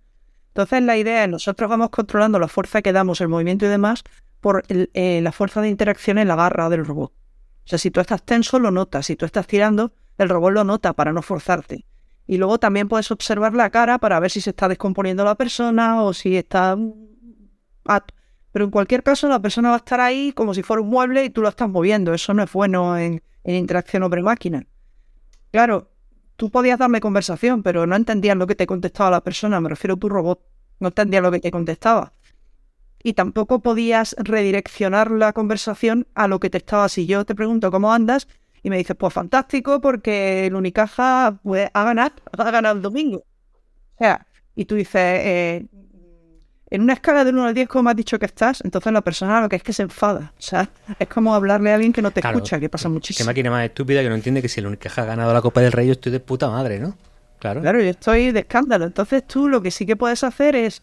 Entonces 0.50 0.84
la 0.84 0.96
idea 0.96 1.24
es 1.24 1.30
nosotros 1.30 1.68
vamos 1.68 1.90
controlando 1.90 2.38
la 2.38 2.48
fuerza 2.48 2.84
que 2.84 2.94
damos, 2.94 3.20
el 3.20 3.30
movimiento 3.30 3.66
y 3.66 3.70
demás, 3.70 4.04
por 4.40 4.64
eh, 4.70 5.22
la 5.24 5.32
fuerza 5.32 5.62
de 5.62 5.70
interacción 5.70 6.20
en 6.20 6.28
la 6.28 6.36
garra 6.36 6.70
del 6.70 6.86
robot. 6.86 7.12
O 7.12 7.68
sea, 7.68 7.80
si 7.80 7.90
tú 7.90 8.00
estás 8.00 8.22
tenso, 8.22 8.60
lo 8.60 8.70
notas. 8.70 9.08
Si 9.08 9.16
tú 9.16 9.26
estás 9.26 9.48
tirando, 9.48 9.92
el 10.20 10.30
robot 10.30 10.54
lo 10.54 10.64
nota 10.64 10.94
para 10.94 11.12
no 11.12 11.24
forzarte. 11.24 11.88
Y 12.28 12.38
luego 12.38 12.60
también 12.60 12.88
puedes 12.88 13.10
observar 13.10 13.56
la 13.56 13.72
cara 13.72 13.98
para 13.98 14.20
ver 14.20 14.30
si 14.30 14.40
se 14.40 14.52
está 14.52 14.68
descomponiendo 14.68 15.26
la 15.26 15.34
persona 15.34 16.04
o 16.04 16.14
si 16.14 16.38
está... 16.38 16.76
Mm, 16.76 16.94
pero 18.52 18.66
en 18.66 18.72
cualquier 18.72 19.02
caso, 19.02 19.28
la 19.30 19.42
persona 19.42 19.70
va 19.70 19.76
a 19.76 19.80
estar 19.80 20.00
ahí 20.00 20.32
como 20.32 20.54
si 20.54 20.62
fuera 20.62 20.82
un 20.82 20.90
mueble 20.90 21.26
y 21.26 21.32
tú 21.32 21.42
lo 21.42 21.50
estás 21.50 21.70
moviendo. 21.70 22.14
Eso 22.14 22.34
no 22.34 22.44
es 22.44 22.52
bueno 22.52 22.98
en, 22.98 23.22
en 23.48 23.56
interacción 23.56 24.04
hombre-máquina. 24.04 24.68
Claro, 25.50 25.90
tú 26.36 26.52
podías 26.52 26.78
darme 26.78 27.02
conversación, 27.02 27.64
pero 27.64 27.88
no 27.88 27.96
entendías 27.96 28.38
lo 28.38 28.46
que 28.46 28.54
te 28.54 28.68
contestaba 28.68 29.10
la 29.10 29.24
persona. 29.24 29.60
Me 29.60 29.70
refiero 29.70 29.96
a 29.96 29.98
tu 29.98 30.08
robot. 30.08 30.40
No 30.80 30.90
entendía 30.90 31.22
lo 31.22 31.32
que 31.32 31.40
te 31.40 31.50
contestaba 31.50 32.14
y 33.04 33.14
tampoco 33.14 33.62
podías 33.62 34.16
redireccionar 34.20 35.12
la 35.12 35.34
conversación 35.34 36.08
a 36.14 36.28
lo 36.28 36.40
que 36.40 36.50
te 36.50 36.58
estaba. 36.58 36.90
Si 36.90 37.06
yo 37.06 37.26
te 37.26 37.36
pregunto 37.36 37.72
cómo 37.72 37.94
andas 37.94 38.28
y 38.64 38.70
me 38.70 38.78
dices, 38.78 38.96
pues 38.98 39.14
fantástico, 39.14 39.80
porque 39.80 40.48
el 40.48 40.56
Unicaja 40.56 41.40
pues, 41.44 41.70
ha 41.74 41.84
ganado, 41.84 42.16
ha 42.38 42.52
ganado 42.52 42.76
el 42.76 42.82
domingo. 42.82 43.20
O 43.20 43.98
sea, 43.98 44.28
y 44.56 44.66
tú 44.66 44.76
dices, 44.76 44.96
eh, 44.96 45.66
en 46.70 46.82
una 46.82 46.94
escala 46.94 47.24
del 47.24 47.36
1 47.36 47.46
al 47.48 47.54
10, 47.54 47.68
¿cómo 47.70 47.90
has 47.90 47.96
dicho 47.96 48.20
que 48.20 48.26
estás? 48.26 48.62
Entonces 48.64 48.92
la 48.92 49.02
persona 49.02 49.40
lo 49.42 49.50
que 49.50 49.56
es 49.56 49.64
que 49.64 49.74
se 49.74 49.84
enfada. 49.84 50.34
O 50.38 50.42
sea, 50.42 50.70
es 51.00 51.08
como 51.08 51.34
hablarle 51.34 51.72
a 51.72 51.76
alguien 51.76 51.94
que 51.94 52.02
no 52.02 52.12
te 52.12 52.20
escucha, 52.20 52.60
que 52.60 52.70
pasa 52.70 52.90
muchísimo. 52.90 53.26
Qué 53.26 53.30
máquina 53.30 53.52
más 53.52 53.66
estúpida 53.66 54.02
que 54.02 54.10
no 54.10 54.16
entiende 54.16 54.42
que 54.42 54.50
si 54.50 54.60
el 54.60 54.68
Unicaja 54.68 55.04
ha 55.04 55.06
ganado 55.06 55.34
la 55.34 55.42
Copa 55.42 55.62
del 55.62 55.72
Rey, 55.72 55.88
yo 55.88 55.94
estoy 55.94 56.12
de 56.12 56.20
puta 56.20 56.50
madre, 56.50 56.80
¿no? 56.80 56.98
Claro. 57.40 57.62
Claro, 57.62 57.80
yo 57.80 57.90
estoy 57.90 58.32
de 58.32 58.42
escándalo. 58.42 58.86
Entonces 58.86 59.26
tú 59.26 59.48
lo 59.48 59.62
que 59.62 59.72
sí 59.72 59.86
que 59.86 59.96
puedes 59.96 60.24
hacer 60.24 60.56
es 60.56 60.82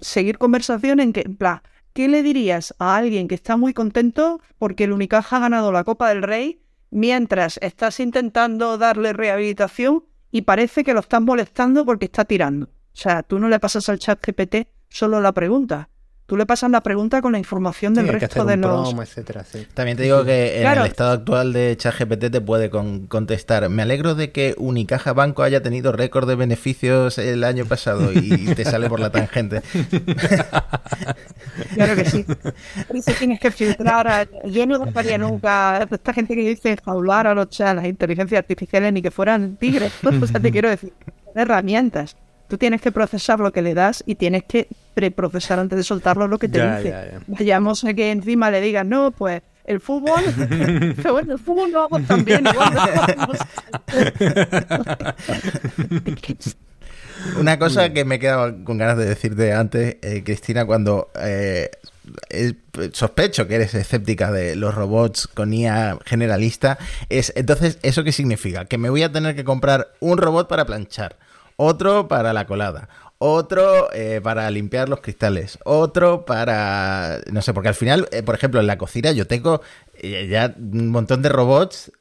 seguir 0.00 0.38
conversación 0.38 1.00
en 1.00 1.12
que, 1.12 1.22
en 1.22 1.36
plan, 1.36 1.60
¿qué 1.92 2.08
le 2.08 2.22
dirías 2.22 2.74
a 2.78 2.96
alguien 2.96 3.28
que 3.28 3.34
está 3.34 3.58
muy 3.58 3.74
contento 3.74 4.40
porque 4.58 4.84
el 4.84 4.92
Unicaja 4.92 5.36
ha 5.36 5.40
ganado 5.40 5.72
la 5.72 5.84
Copa 5.84 6.08
del 6.08 6.22
Rey 6.22 6.62
mientras 6.90 7.58
estás 7.58 8.00
intentando 8.00 8.78
darle 8.78 9.12
rehabilitación 9.12 10.04
y 10.32 10.42
parece 10.42 10.84
que 10.84 10.94
lo 10.94 11.00
estás 11.00 11.20
molestando 11.20 11.84
porque 11.84 12.06
está 12.06 12.24
tirando? 12.24 12.70
O 12.92 12.96
sea, 12.96 13.22
tú 13.22 13.38
no 13.38 13.48
le 13.48 13.60
pasas 13.60 13.88
al 13.88 13.98
chat 13.98 14.24
GPT 14.24 14.68
solo 14.88 15.20
la 15.20 15.32
pregunta. 15.32 15.88
Tú 16.30 16.36
le 16.36 16.46
pasas 16.46 16.70
la 16.70 16.80
pregunta 16.80 17.20
con 17.22 17.32
la 17.32 17.38
información 17.38 17.92
del 17.92 18.06
resto 18.06 18.44
de 18.44 18.56
los. 18.56 18.94
etcétera, 18.94 19.44
También 19.74 19.96
te 19.96 20.04
digo 20.04 20.24
que 20.24 20.60
en 20.60 20.66
el 20.68 20.86
estado 20.86 21.10
actual 21.10 21.52
de 21.52 21.76
ChatGPT 21.76 22.30
te 22.30 22.40
puede 22.40 22.70
contestar. 22.70 23.68
Me 23.68 23.82
alegro 23.82 24.14
de 24.14 24.30
que 24.30 24.54
Unicaja 24.56 25.12
Banco 25.12 25.42
haya 25.42 25.60
tenido 25.60 25.90
récord 25.90 26.28
de 26.28 26.36
beneficios 26.36 27.18
el 27.18 27.42
año 27.42 27.66
pasado 27.66 28.12
y 28.12 28.54
te 28.54 28.64
sale 28.64 28.88
por 28.88 29.00
la 29.00 29.10
tangente. 29.10 29.62
claro 31.74 31.96
que 31.96 32.04
sí. 32.04 32.24
Eso 32.94 33.12
tienes 33.18 33.40
que 33.40 33.50
filtrar. 33.50 34.28
Yo 34.44 34.68
no 34.68 34.78
dejaría 34.78 35.18
nunca 35.18 35.88
esta 35.90 36.12
gente 36.12 36.36
que 36.36 36.48
dice 36.48 36.76
jaular 36.76 37.26
a 37.26 37.34
los 37.34 37.58
las 37.58 37.86
inteligencias 37.86 38.38
artificiales 38.38 38.92
ni 38.92 39.02
que 39.02 39.10
fueran 39.10 39.56
tigres. 39.56 39.92
o 40.04 40.26
sea, 40.28 40.38
te 40.38 40.52
quiero 40.52 40.70
decir, 40.70 40.92
herramientas. 41.34 42.14
Tú 42.50 42.58
tienes 42.58 42.82
que 42.82 42.90
procesar 42.90 43.38
lo 43.38 43.52
que 43.52 43.62
le 43.62 43.74
das 43.74 44.02
y 44.06 44.16
tienes 44.16 44.42
que 44.42 44.66
preprocesar 44.94 45.60
antes 45.60 45.76
de 45.76 45.84
soltarlo 45.84 46.26
lo 46.26 46.36
que 46.36 46.48
te 46.48 46.58
dice. 46.58 47.20
Vayamos 47.28 47.84
a 47.84 47.94
que 47.94 48.10
encima 48.10 48.50
le 48.50 48.60
digas, 48.60 48.84
no, 48.84 49.12
pues 49.12 49.40
el 49.64 49.78
fútbol, 49.78 50.20
pero 50.96 51.12
bueno, 51.12 51.34
el 51.34 51.38
fútbol 51.38 51.70
lo 51.70 51.82
hago 51.82 52.00
también. 52.00 52.42
Una 57.38 57.56
cosa 57.60 57.92
que 57.92 58.04
me 58.04 58.16
he 58.16 58.18
quedado 58.18 58.64
con 58.64 58.78
ganas 58.78 58.98
de 58.98 59.04
decirte 59.04 59.52
antes, 59.52 59.98
eh, 60.02 60.24
Cristina, 60.24 60.66
cuando 60.66 61.12
eh, 61.20 61.70
sospecho 62.92 63.46
que 63.46 63.54
eres 63.54 63.74
escéptica 63.74 64.32
de 64.32 64.56
los 64.56 64.74
robots 64.74 65.28
con 65.28 65.52
IA 65.52 66.00
generalista, 66.04 66.78
es 67.10 67.32
entonces, 67.36 67.78
¿eso 67.82 68.02
qué 68.02 68.10
significa? 68.10 68.64
Que 68.64 68.76
me 68.76 68.90
voy 68.90 69.04
a 69.04 69.12
tener 69.12 69.36
que 69.36 69.44
comprar 69.44 69.92
un 70.00 70.18
robot 70.18 70.48
para 70.48 70.64
planchar 70.64 71.14
otro 71.62 72.08
para 72.08 72.32
la 72.32 72.46
colada, 72.46 72.88
otro 73.18 73.92
eh, 73.92 74.22
para 74.22 74.50
limpiar 74.50 74.88
los 74.88 75.02
cristales, 75.02 75.58
otro 75.64 76.24
para, 76.24 77.20
no 77.30 77.42
sé, 77.42 77.52
porque 77.52 77.68
al 77.68 77.74
final, 77.74 78.08
eh, 78.12 78.22
por 78.22 78.34
ejemplo, 78.34 78.60
en 78.60 78.66
la 78.66 78.78
cocina 78.78 79.12
yo 79.12 79.26
tengo 79.26 79.60
eh, 79.92 80.26
ya 80.26 80.54
un 80.56 80.88
montón 80.88 81.20
de 81.20 81.28
robots, 81.28 81.92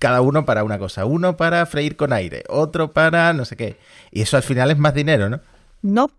cada 0.00 0.20
uno 0.20 0.44
para 0.44 0.64
una 0.64 0.80
cosa, 0.80 1.04
uno 1.04 1.36
para 1.36 1.64
freír 1.66 1.94
con 1.94 2.12
aire, 2.12 2.42
otro 2.48 2.92
para 2.92 3.32
no 3.34 3.44
sé 3.44 3.56
qué, 3.56 3.76
y 4.10 4.22
eso 4.22 4.36
al 4.36 4.42
final 4.42 4.72
es 4.72 4.78
más 4.78 4.94
dinero, 4.94 5.30
¿no? 5.30 5.40
No, 5.82 6.10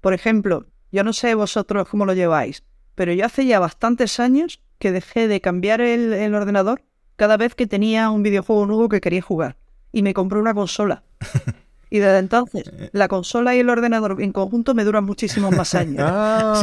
por 0.00 0.14
ejemplo, 0.14 0.64
yo 0.90 1.04
no 1.04 1.12
sé 1.12 1.34
vosotros 1.34 1.86
cómo 1.86 2.06
lo 2.06 2.14
lleváis, 2.14 2.62
pero 2.94 3.12
yo 3.12 3.26
hace 3.26 3.44
ya 3.44 3.60
bastantes 3.60 4.20
años 4.20 4.62
que 4.78 4.90
dejé 4.90 5.28
de 5.28 5.42
cambiar 5.42 5.82
el, 5.82 6.14
el 6.14 6.34
ordenador 6.34 6.80
cada 7.16 7.36
vez 7.36 7.54
que 7.54 7.66
tenía 7.66 8.08
un 8.08 8.22
videojuego 8.22 8.64
nuevo 8.64 8.88
que 8.88 9.02
quería 9.02 9.20
jugar 9.20 9.58
y 9.92 10.02
me 10.02 10.14
compré 10.14 10.38
una 10.38 10.54
consola. 10.54 11.02
Y 11.94 12.00
desde 12.00 12.18
entonces, 12.18 12.64
la 12.90 13.06
consola 13.06 13.54
y 13.54 13.60
el 13.60 13.70
ordenador 13.70 14.20
en 14.20 14.32
conjunto 14.32 14.74
me 14.74 14.82
duran 14.82 15.04
muchísimos 15.04 15.54
más 15.54 15.74
años. 15.76 16.00
Ah, 16.00 16.60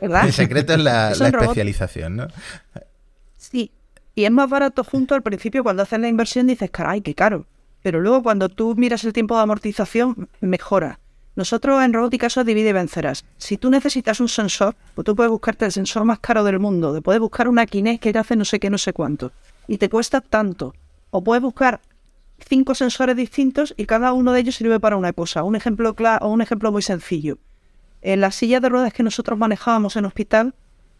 El 0.00 0.32
secreto 0.32 0.72
es 0.72 0.80
la, 0.80 1.12
especialización, 1.12 2.16
¿no? 2.16 2.26
Sí. 3.36 3.70
Y 4.16 4.24
es 4.24 4.32
más 4.32 4.50
barato 4.50 4.82
junto 4.82 5.14
al 5.14 5.22
principio 5.22 5.62
cuando 5.62 5.84
haces 5.84 6.00
la 6.00 6.08
inversión 6.08 6.48
dices, 6.48 6.72
caray, 6.72 7.02
qué 7.02 7.14
caro. 7.14 7.46
Pero 7.84 8.00
luego 8.00 8.24
cuando 8.24 8.48
tú 8.48 8.74
miras 8.74 9.04
el 9.04 9.12
tiempo 9.12 9.36
de 9.36 9.42
amortización, 9.42 10.28
mejora. 10.40 10.98
Nosotros 11.36 11.84
en 11.84 11.92
robótica 11.92 12.26
eso 12.26 12.42
divide 12.42 12.70
y 12.70 12.72
vencerás. 12.72 13.24
Si 13.36 13.58
tú 13.58 13.70
necesitas 13.70 14.18
un 14.18 14.28
sensor, 14.28 14.74
pues 14.96 15.04
tú 15.04 15.14
puedes 15.14 15.30
buscarte 15.30 15.66
el 15.66 15.70
sensor 15.70 16.04
más 16.04 16.18
caro 16.18 16.42
del 16.42 16.58
mundo. 16.58 17.00
Puedes 17.00 17.20
buscar 17.20 17.46
una 17.46 17.64
Kinect 17.64 18.02
que 18.02 18.12
te 18.12 18.18
hace 18.18 18.34
no 18.34 18.44
sé 18.44 18.58
qué, 18.58 18.70
no 18.70 18.78
sé 18.78 18.92
cuánto. 18.92 19.30
Y 19.68 19.78
te 19.78 19.88
cuesta 19.88 20.20
tanto. 20.20 20.74
O 21.10 21.22
puedes 21.22 21.44
buscar 21.44 21.80
cinco 22.42 22.74
sensores 22.74 23.16
distintos 23.16 23.74
y 23.76 23.86
cada 23.86 24.12
uno 24.12 24.32
de 24.32 24.40
ellos 24.40 24.56
sirve 24.56 24.80
para 24.80 24.96
una 24.96 25.12
cosa. 25.12 25.42
Un 25.42 25.56
ejemplo, 25.56 25.94
claro, 25.94 26.28
un 26.28 26.42
ejemplo 26.42 26.72
muy 26.72 26.82
sencillo. 26.82 27.38
En 28.00 28.20
las 28.20 28.34
sillas 28.34 28.62
de 28.62 28.68
ruedas 28.68 28.92
que 28.92 29.02
nosotros 29.02 29.38
manejábamos 29.38 29.96
en 29.96 30.04
hospital, 30.04 30.54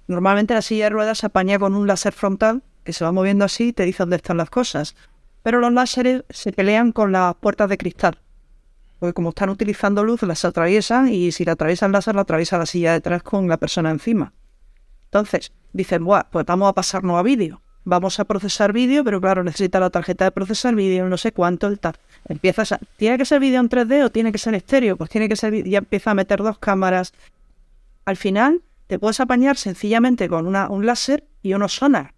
normalmente 0.07 0.55
la 0.55 0.63
silla 0.63 0.85
de 0.85 0.91
ruedas 0.91 1.19
se 1.19 1.27
apaña 1.27 1.59
con 1.59 1.75
un 1.75 1.87
láser 1.87 2.13
frontal 2.13 2.63
que 2.85 2.93
se 2.93 3.05
va 3.05 3.13
moviendo 3.13 3.45
así 3.45 3.69
y 3.69 3.73
te 3.73 3.85
dice 3.85 4.03
dónde 4.03 4.17
están 4.17 4.37
las 4.37 4.51
cosas. 4.51 4.95
Pero 5.43 5.61
los 5.61 5.73
láseres 5.73 6.25
se 6.31 6.53
pelean 6.53 6.93
con 6.93 7.13
las 7.13 7.35
puertas 7.37 7.69
de 7.69 7.79
cristal. 7.79 8.19
Porque 8.99 9.15
como 9.15 9.31
están 9.31 9.49
utilizando 9.49 10.05
luz, 10.05 10.23
las 10.23 10.45
atraviesan 10.45 11.09
y 11.09 11.33
si 11.33 11.45
la 11.45 11.53
atraviesa 11.53 11.87
el 11.87 11.93
láser, 11.93 12.15
la 12.15 12.23
atraviesa 12.23 12.59
la 12.59 12.67
silla 12.67 12.93
detrás 12.93 13.23
con 13.23 13.49
la 13.49 13.57
persona 13.57 13.91
encima. 13.91 14.33
Entonces, 15.05 15.53
dicen, 15.73 16.05
Buah, 16.05 16.25
pues 16.31 16.47
vamos 16.47 16.69
a 16.69 16.73
pasarnos 16.73 17.19
a 17.19 17.23
vídeo 17.23 17.62
vamos 17.85 18.21
a 18.21 18.25
procesar 18.25 18.73
vídeo, 18.73 19.05
pero 19.05 19.21
claro, 19.21 19.45
necesita 19.45 19.81
la 19.81 19.91
tarjeta 19.91 20.25
de 20.25 20.31
procesar 20.31 20.75
vídeo, 20.75 21.09
no 21.09 21.17
sé 21.17 21.33
cuánto, 21.33 21.67
el 21.67 21.79
tal. 21.79 21.95
Empiezas 22.29 22.73
a, 22.73 22.81
¿tiene 22.97 23.19
que 23.19 23.25
ser 23.25 23.41
vídeo 23.41 23.61
en 23.61 23.69
3D 23.69 24.05
o 24.05 24.11
tiene 24.11 24.33
que 24.33 24.39
ser 24.39 24.55
estéreo? 24.55 24.97
Pues 24.97 25.11
tiene 25.11 25.29
que 25.29 25.37
ser, 25.37 25.65
ya 25.65 25.79
empieza 25.79 26.13
a 26.13 26.15
meter 26.15 26.43
dos 26.43 26.59
cámaras. 26.59 27.13
Al 28.05 28.17
final, 28.17 28.63
te 28.87 28.99
puedes 28.99 29.21
apañar 29.21 29.57
sencillamente 29.57 30.29
con 30.29 30.47
una, 30.47 30.69
un 30.69 30.87
láser 30.87 31.25
y 31.43 31.55
unos 31.55 31.75
sonar. 31.75 32.15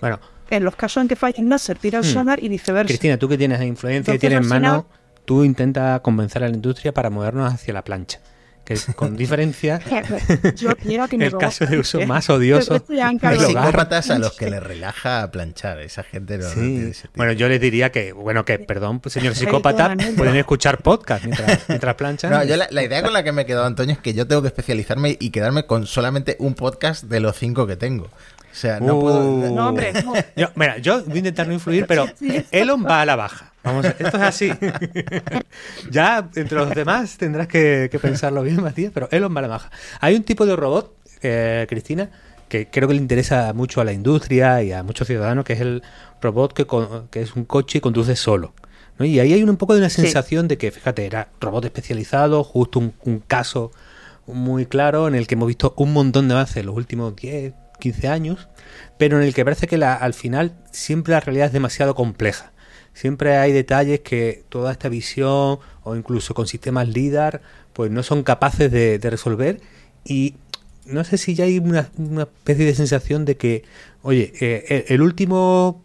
Bueno. 0.00 0.18
En 0.50 0.64
los 0.64 0.74
casos 0.74 1.02
en 1.02 1.08
que 1.08 1.16
falla 1.16 1.40
el 1.40 1.48
láser, 1.48 1.78
tira 1.78 2.00
el 2.00 2.04
hmm. 2.04 2.08
sonar 2.08 2.42
y 2.42 2.48
viceversa. 2.48 2.88
Cristina, 2.88 3.16
tú 3.16 3.28
que 3.28 3.38
tienes 3.38 3.62
influencia 3.62 4.14
y 4.14 4.18
tienes 4.18 4.44
mano, 4.46 4.86
tú 5.24 5.44
intenta 5.44 6.00
convencer 6.00 6.42
a 6.42 6.48
la 6.48 6.54
industria 6.54 6.92
para 6.92 7.08
movernos 7.08 7.52
hacia 7.52 7.72
la 7.72 7.84
plancha 7.84 8.20
con 8.94 9.16
diferencia 9.16 9.80
el 11.10 11.36
caso 11.38 11.66
de 11.66 11.78
uso 11.78 12.00
más 12.06 12.28
odioso 12.30 12.82
Hay 13.22 13.38
psicópatas 13.38 14.10
a 14.10 14.18
los 14.18 14.36
que 14.36 14.50
les 14.50 14.62
relaja 14.62 15.30
planchar, 15.30 15.80
esa 15.80 16.02
gente 16.02 16.38
no, 16.38 16.46
Bueno, 17.14 17.32
yo 17.32 17.48
les 17.48 17.60
diría 17.60 17.90
que, 17.90 18.12
bueno, 18.12 18.44
que, 18.44 18.58
perdón, 18.58 19.00
señor 19.06 19.34
psicópata, 19.34 19.96
pueden 20.16 20.36
escuchar 20.36 20.78
podcast 20.78 21.24
mientras, 21.24 21.68
mientras 21.68 21.94
planchan. 21.94 22.30
No, 22.30 22.44
yo 22.44 22.56
la, 22.56 22.82
idea 22.82 23.02
con 23.02 23.12
la 23.12 23.22
que 23.22 23.32
me 23.32 23.42
he 23.42 23.46
quedado, 23.46 23.66
Antonio, 23.66 23.94
es 23.94 24.00
que 24.00 24.14
yo 24.14 24.26
tengo 24.26 24.42
que 24.42 24.48
especializarme 24.48 25.16
y 25.20 25.30
quedarme 25.30 25.66
con 25.66 25.86
solamente 25.86 26.36
un 26.38 26.54
podcast 26.54 27.04
de 27.04 27.20
los 27.20 27.36
cinco 27.36 27.66
que 27.66 27.76
tengo. 27.76 28.08
O 28.52 28.54
sea, 28.54 28.80
no 28.80 28.98
puedo. 28.98 29.20
Uh. 29.20 29.54
No, 29.54 29.68
hombre, 29.68 29.92
no. 30.04 30.12
Yo, 30.36 30.48
mira, 30.56 30.78
yo 30.78 31.02
voy 31.04 31.14
a 31.14 31.18
intentar 31.18 31.46
no 31.46 31.52
influir, 31.52 31.86
pero 31.86 32.06
Elon 32.50 32.84
va 32.84 33.02
a 33.02 33.06
la 33.06 33.16
baja. 33.16 33.52
Vamos, 33.62 33.84
esto 33.86 34.06
es 34.08 34.14
así. 34.22 34.50
ya 35.90 36.28
entre 36.34 36.58
los 36.58 36.70
demás 36.70 37.16
tendrás 37.16 37.46
que, 37.48 37.88
que 37.90 37.98
pensarlo 37.98 38.42
bien, 38.42 38.60
Matías, 38.62 38.90
pero 38.92 39.08
Elon 39.10 39.34
va 39.34 39.38
a 39.40 39.42
la 39.42 39.48
baja. 39.48 39.70
Hay 40.00 40.14
un 40.14 40.22
tipo 40.24 40.46
de 40.46 40.56
robot, 40.56 40.94
eh, 41.22 41.66
Cristina, 41.68 42.10
que 42.48 42.68
creo 42.68 42.88
que 42.88 42.94
le 42.94 43.00
interesa 43.00 43.52
mucho 43.52 43.80
a 43.80 43.84
la 43.84 43.92
industria 43.92 44.62
y 44.62 44.72
a 44.72 44.82
muchos 44.82 45.06
ciudadanos, 45.06 45.44
que 45.44 45.52
es 45.54 45.60
el 45.60 45.82
robot 46.20 46.52
que, 46.52 46.66
con- 46.66 47.08
que 47.08 47.22
es 47.22 47.36
un 47.36 47.44
coche 47.44 47.78
y 47.78 47.80
conduce 47.80 48.16
solo. 48.16 48.52
¿no? 48.98 49.04
Y 49.04 49.20
ahí 49.20 49.32
hay 49.32 49.42
un 49.42 49.56
poco 49.56 49.74
de 49.74 49.80
una 49.80 49.90
Sí. 49.90 50.02
sensación 50.02 50.48
de 50.48 50.58
que, 50.58 50.70
fíjate, 50.70 51.06
era 51.06 51.28
robot 51.40 51.64
especializado, 51.66 52.42
justo 52.44 52.78
un, 52.78 52.94
un 53.04 53.20
caso 53.20 53.70
muy 54.26 54.66
claro 54.66 55.08
en 55.08 55.14
el 55.14 55.26
que 55.26 55.34
hemos 55.34 55.48
visto 55.48 55.74
un 55.76 55.92
montón 55.92 56.28
de 56.28 56.34
avances 56.34 56.56
en 56.58 56.66
los 56.66 56.76
últimos 56.76 57.14
10, 57.16 57.52
15 57.80 58.08
años, 58.08 58.48
pero 58.98 59.18
en 59.18 59.24
el 59.24 59.34
que 59.34 59.44
parece 59.44 59.66
que 59.66 59.78
la- 59.78 59.94
al 59.94 60.14
final 60.14 60.54
siempre 60.70 61.12
la 61.12 61.20
realidad 61.20 61.48
es 61.48 61.52
demasiado 61.52 61.94
compleja. 61.94 62.52
Siempre 62.94 63.36
hay 63.36 63.52
detalles 63.52 64.00
que 64.00 64.44
toda 64.48 64.72
esta 64.72 64.88
visión 64.88 65.58
o 65.84 65.96
incluso 65.96 66.34
con 66.34 66.46
sistemas 66.46 66.88
LIDAR 66.88 67.40
pues 67.72 67.90
no 67.90 68.02
son 68.02 68.22
capaces 68.22 68.70
de, 68.70 68.98
resolver 69.02 69.60
y 70.04 70.34
no 70.86 71.04
sé 71.04 71.18
si 71.18 71.34
ya 71.34 71.44
hay 71.44 71.58
una, 71.58 71.88
especie 72.18 72.66
de 72.66 72.74
sensación 72.74 73.24
de 73.24 73.36
que, 73.36 73.64
oye, 74.02 74.32
eh, 74.40 74.86
el, 74.88 75.02
último 75.02 75.82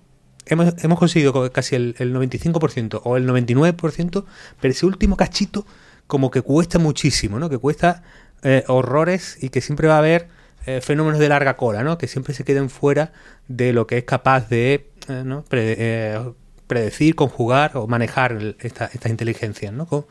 hemos, 0.48 0.74
hemos 0.84 1.00
conseguido 1.00 1.32
co- 1.32 1.52
casi 1.52 1.76
el, 1.76 1.96
el 2.00 2.14
95% 2.14 3.02
o 3.04 3.18
el 3.18 3.28
99%, 3.28 4.26
pero 4.60 4.72
ese 4.72 4.86
último 4.86 5.16
cachito 5.16 5.66
como 6.08 6.32
que 6.32 6.42
cuesta 6.42 6.80
muchísimo, 6.80 7.40
¿no? 7.40 7.50
Que 7.50 7.58
cuesta 7.58 8.04
eh, 8.44 8.64
horrores 8.68 9.38
y 9.42 9.50
que 9.50 9.62
siempre 9.62 9.88
va 9.88 9.96
a 9.96 10.00
haber 10.00 10.28
eh, 10.66 10.82
fenómenos 10.82 11.20
de 11.20 11.30
larga 11.30 11.56
cola, 11.58 11.84
¿no? 11.84 11.98
Que 11.98 12.08
siempre 12.08 12.34
se 12.34 12.44
queden 12.44 12.70
fuera 12.70 13.12
de 13.48 13.74
lo 13.74 13.88
que 13.88 14.00
es 14.00 14.04
capaz 14.04 14.50
de 14.50 14.92
eh, 15.08 15.44
eh, 15.52 16.20
predecir, 16.68 17.16
conjugar 17.16 17.78
o 17.78 17.88
manejar 17.88 18.56
estas 18.60 18.92
inteligencias, 19.06 19.72
¿no? 19.72 19.86
¿Cómo, 19.86 20.08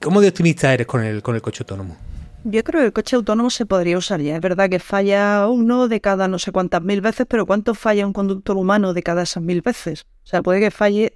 cómo 0.00 0.20
de 0.20 0.28
optimista 0.28 0.72
eres 0.72 0.86
con 0.86 1.04
el, 1.04 1.22
con 1.22 1.34
el 1.34 1.42
coche 1.42 1.62
autónomo? 1.62 1.96
Yo 2.44 2.64
creo 2.64 2.80
que 2.80 2.86
el 2.86 2.92
coche 2.92 3.16
autónomo 3.16 3.50
se 3.50 3.66
podría 3.66 3.98
usar 3.98 4.20
ya. 4.20 4.34
Es 4.34 4.40
verdad 4.40 4.70
que 4.70 4.78
falla 4.78 5.46
uno 5.48 5.88
de 5.88 6.00
cada 6.00 6.26
no 6.26 6.38
sé 6.38 6.52
cuántas 6.52 6.82
mil 6.82 7.02
veces, 7.02 7.26
pero 7.28 7.44
¿cuánto 7.44 7.74
falla 7.74 8.06
un 8.06 8.14
conductor 8.14 8.56
humano 8.56 8.94
de 8.94 9.02
cada 9.02 9.22
esas 9.22 9.42
mil 9.42 9.60
veces? 9.60 10.06
O 10.24 10.26
sea, 10.26 10.42
puede 10.42 10.60
que 10.60 10.70
falle 10.70 11.12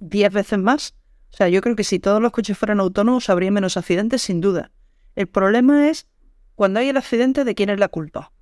diez 0.00 0.30
veces 0.30 0.58
más. 0.58 0.94
O 1.32 1.36
sea, 1.36 1.48
yo 1.48 1.62
creo 1.62 1.76
que 1.76 1.84
si 1.84 1.98
todos 1.98 2.20
los 2.20 2.32
coches 2.32 2.58
fueran 2.58 2.80
autónomos 2.80 3.30
habría 3.30 3.50
menos 3.50 3.76
accidentes, 3.76 4.20
sin 4.22 4.40
duda. 4.40 4.70
El 5.16 5.28
problema 5.28 5.88
es 5.88 6.06
cuando 6.60 6.80
hay 6.80 6.90
el 6.90 6.98
accidente, 6.98 7.44
¿de 7.44 7.54
quién 7.54 7.70
es 7.70 7.80
la 7.80 7.88
culpa? 7.88 8.32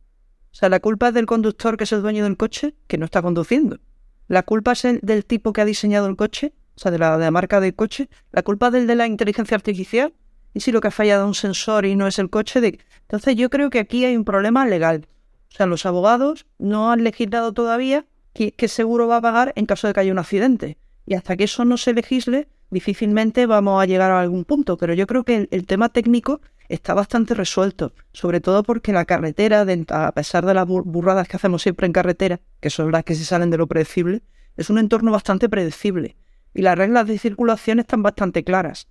O 0.51 0.55
sea, 0.57 0.69
la 0.69 0.81
culpa 0.81 1.07
es 1.07 1.15
del 1.15 1.27
conductor 1.27 1.77
que 1.77 1.85
es 1.85 1.93
el 1.93 2.03
dueño 2.03 2.25
del 2.25 2.37
coche, 2.37 2.75
que 2.89 2.99
no 2.99 3.05
está 3.05 3.23
conduciendo. 3.23 3.79
La 4.27 4.43
culpa 4.43 4.73
es 4.73 4.85
el- 4.87 4.99
del 5.05 5.25
tipo 5.25 5.53
que 5.53 5.61
ha 5.61 5.65
diseñado 5.65 6.09
el 6.09 6.17
coche, 6.17 6.53
o 6.75 6.81
sea, 6.81 6.91
de 6.91 6.99
la, 6.99 7.17
de 7.17 7.27
la 7.27 7.31
marca 7.31 7.61
del 7.61 7.77
coche. 7.77 8.09
La 8.33 8.43
culpa 8.43 8.67
es 8.67 8.73
del 8.73 8.89
de 8.89 8.97
la 8.97 9.07
inteligencia 9.07 9.55
artificial. 9.55 10.15
Y 10.53 10.59
si 10.59 10.73
lo 10.73 10.81
que 10.81 10.89
ha 10.89 10.91
fallado 10.91 11.23
es 11.23 11.29
un 11.29 11.35
sensor 11.37 11.87
y 11.87 11.95
no 11.95 12.09
es 12.09 12.19
el 12.19 12.29
coche, 12.29 12.59
entonces 13.03 13.37
yo 13.37 13.51
creo 13.51 13.71
que 13.71 13.79
aquí 13.79 14.05
hay 14.05 14.17
un 14.17 14.25
problema 14.25 14.67
legal. 14.67 15.07
O 15.53 15.55
sea, 15.55 15.67
los 15.67 15.87
abogados 15.87 16.45
no 16.59 16.91
han 16.91 17.05
legislado 17.05 17.53
todavía 17.53 18.05
qué, 18.33 18.53
seguro 18.67 19.07
va 19.07 19.19
a 19.19 19.23
pagar 19.23 19.53
en 19.55 19.65
caso 19.67 19.87
de 19.87 19.93
que 19.93 20.01
haya 20.01 20.11
un 20.11 20.19
accidente. 20.19 20.77
Y 21.07 21.15
hasta 21.15 21.37
que 21.37 21.45
eso 21.45 21.65
no 21.65 21.77
se 21.77 21.95
legisle, 21.95 22.49
difícilmente 22.71 23.47
vamos 23.47 23.81
a 23.81 23.87
llegar 23.87 24.11
a 24.11 24.21
algún 24.21 24.45
punto. 24.45 24.77
Pero 24.77 24.93
yo 24.95 25.07
creo 25.07 25.23
que 25.23 25.47
el 25.53 25.67
tema 25.67 25.89
técnico 25.91 26.41
está 26.69 26.95
bastante 26.95 27.35
resuelto, 27.35 27.93
sobre 28.13 28.41
todo 28.41 28.63
porque 28.63 28.93
la 28.93 29.05
carretera, 29.05 29.67
a 29.89 30.13
pesar 30.13 30.45
de 30.45 30.55
las 30.55 30.67
bur- 30.67 30.85
burradas 30.85 31.29
que 31.29 31.37
hacemos 31.37 31.63
siempre 31.63 31.87
en 31.87 31.93
carretera, 31.93 32.41
que 32.61 32.71
son 32.71 32.93
las 32.93 33.05
que 33.05 33.15
se 33.15 33.25
salen 33.25 33.51
de 33.51 33.59
lo 33.59 33.67
predecible, 33.67 34.23
es 34.57 34.71
un 34.71 34.79
entorno 34.79 35.13
bastante 35.13 35.49
predecible. 35.49 36.17
Y 36.55 36.63
las 36.63 36.77
reglas 36.77 37.07
de 37.07 37.19
circulación 37.19 37.79
están 37.79 38.03
bastante 38.03 38.43
claras. 38.45 38.89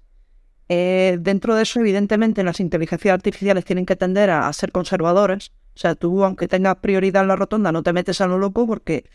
Eh, 0.70 1.18
dentro 1.20 1.56
de 1.56 1.64
eso, 1.64 1.80
evidentemente, 1.80 2.44
las 2.44 2.60
inteligencias 2.60 3.14
artificiales 3.14 3.66
tienen 3.66 3.86
que 3.86 3.96
tender 3.96 4.30
a, 4.30 4.48
a 4.48 4.54
ser 4.54 4.72
conservadoras. 4.72 5.52
O 5.76 5.80
sea, 5.80 5.96
tú, 5.96 6.24
aunque 6.24 6.48
tengas 6.48 6.78
prioridad 6.78 7.22
en 7.22 7.30
la 7.30 7.36
rotonda, 7.36 7.72
no 7.72 7.84
te 7.84 7.94
metes 7.94 8.22
a 8.22 8.28
lo 8.28 8.38
loco 8.38 8.66
porque, 8.66 9.10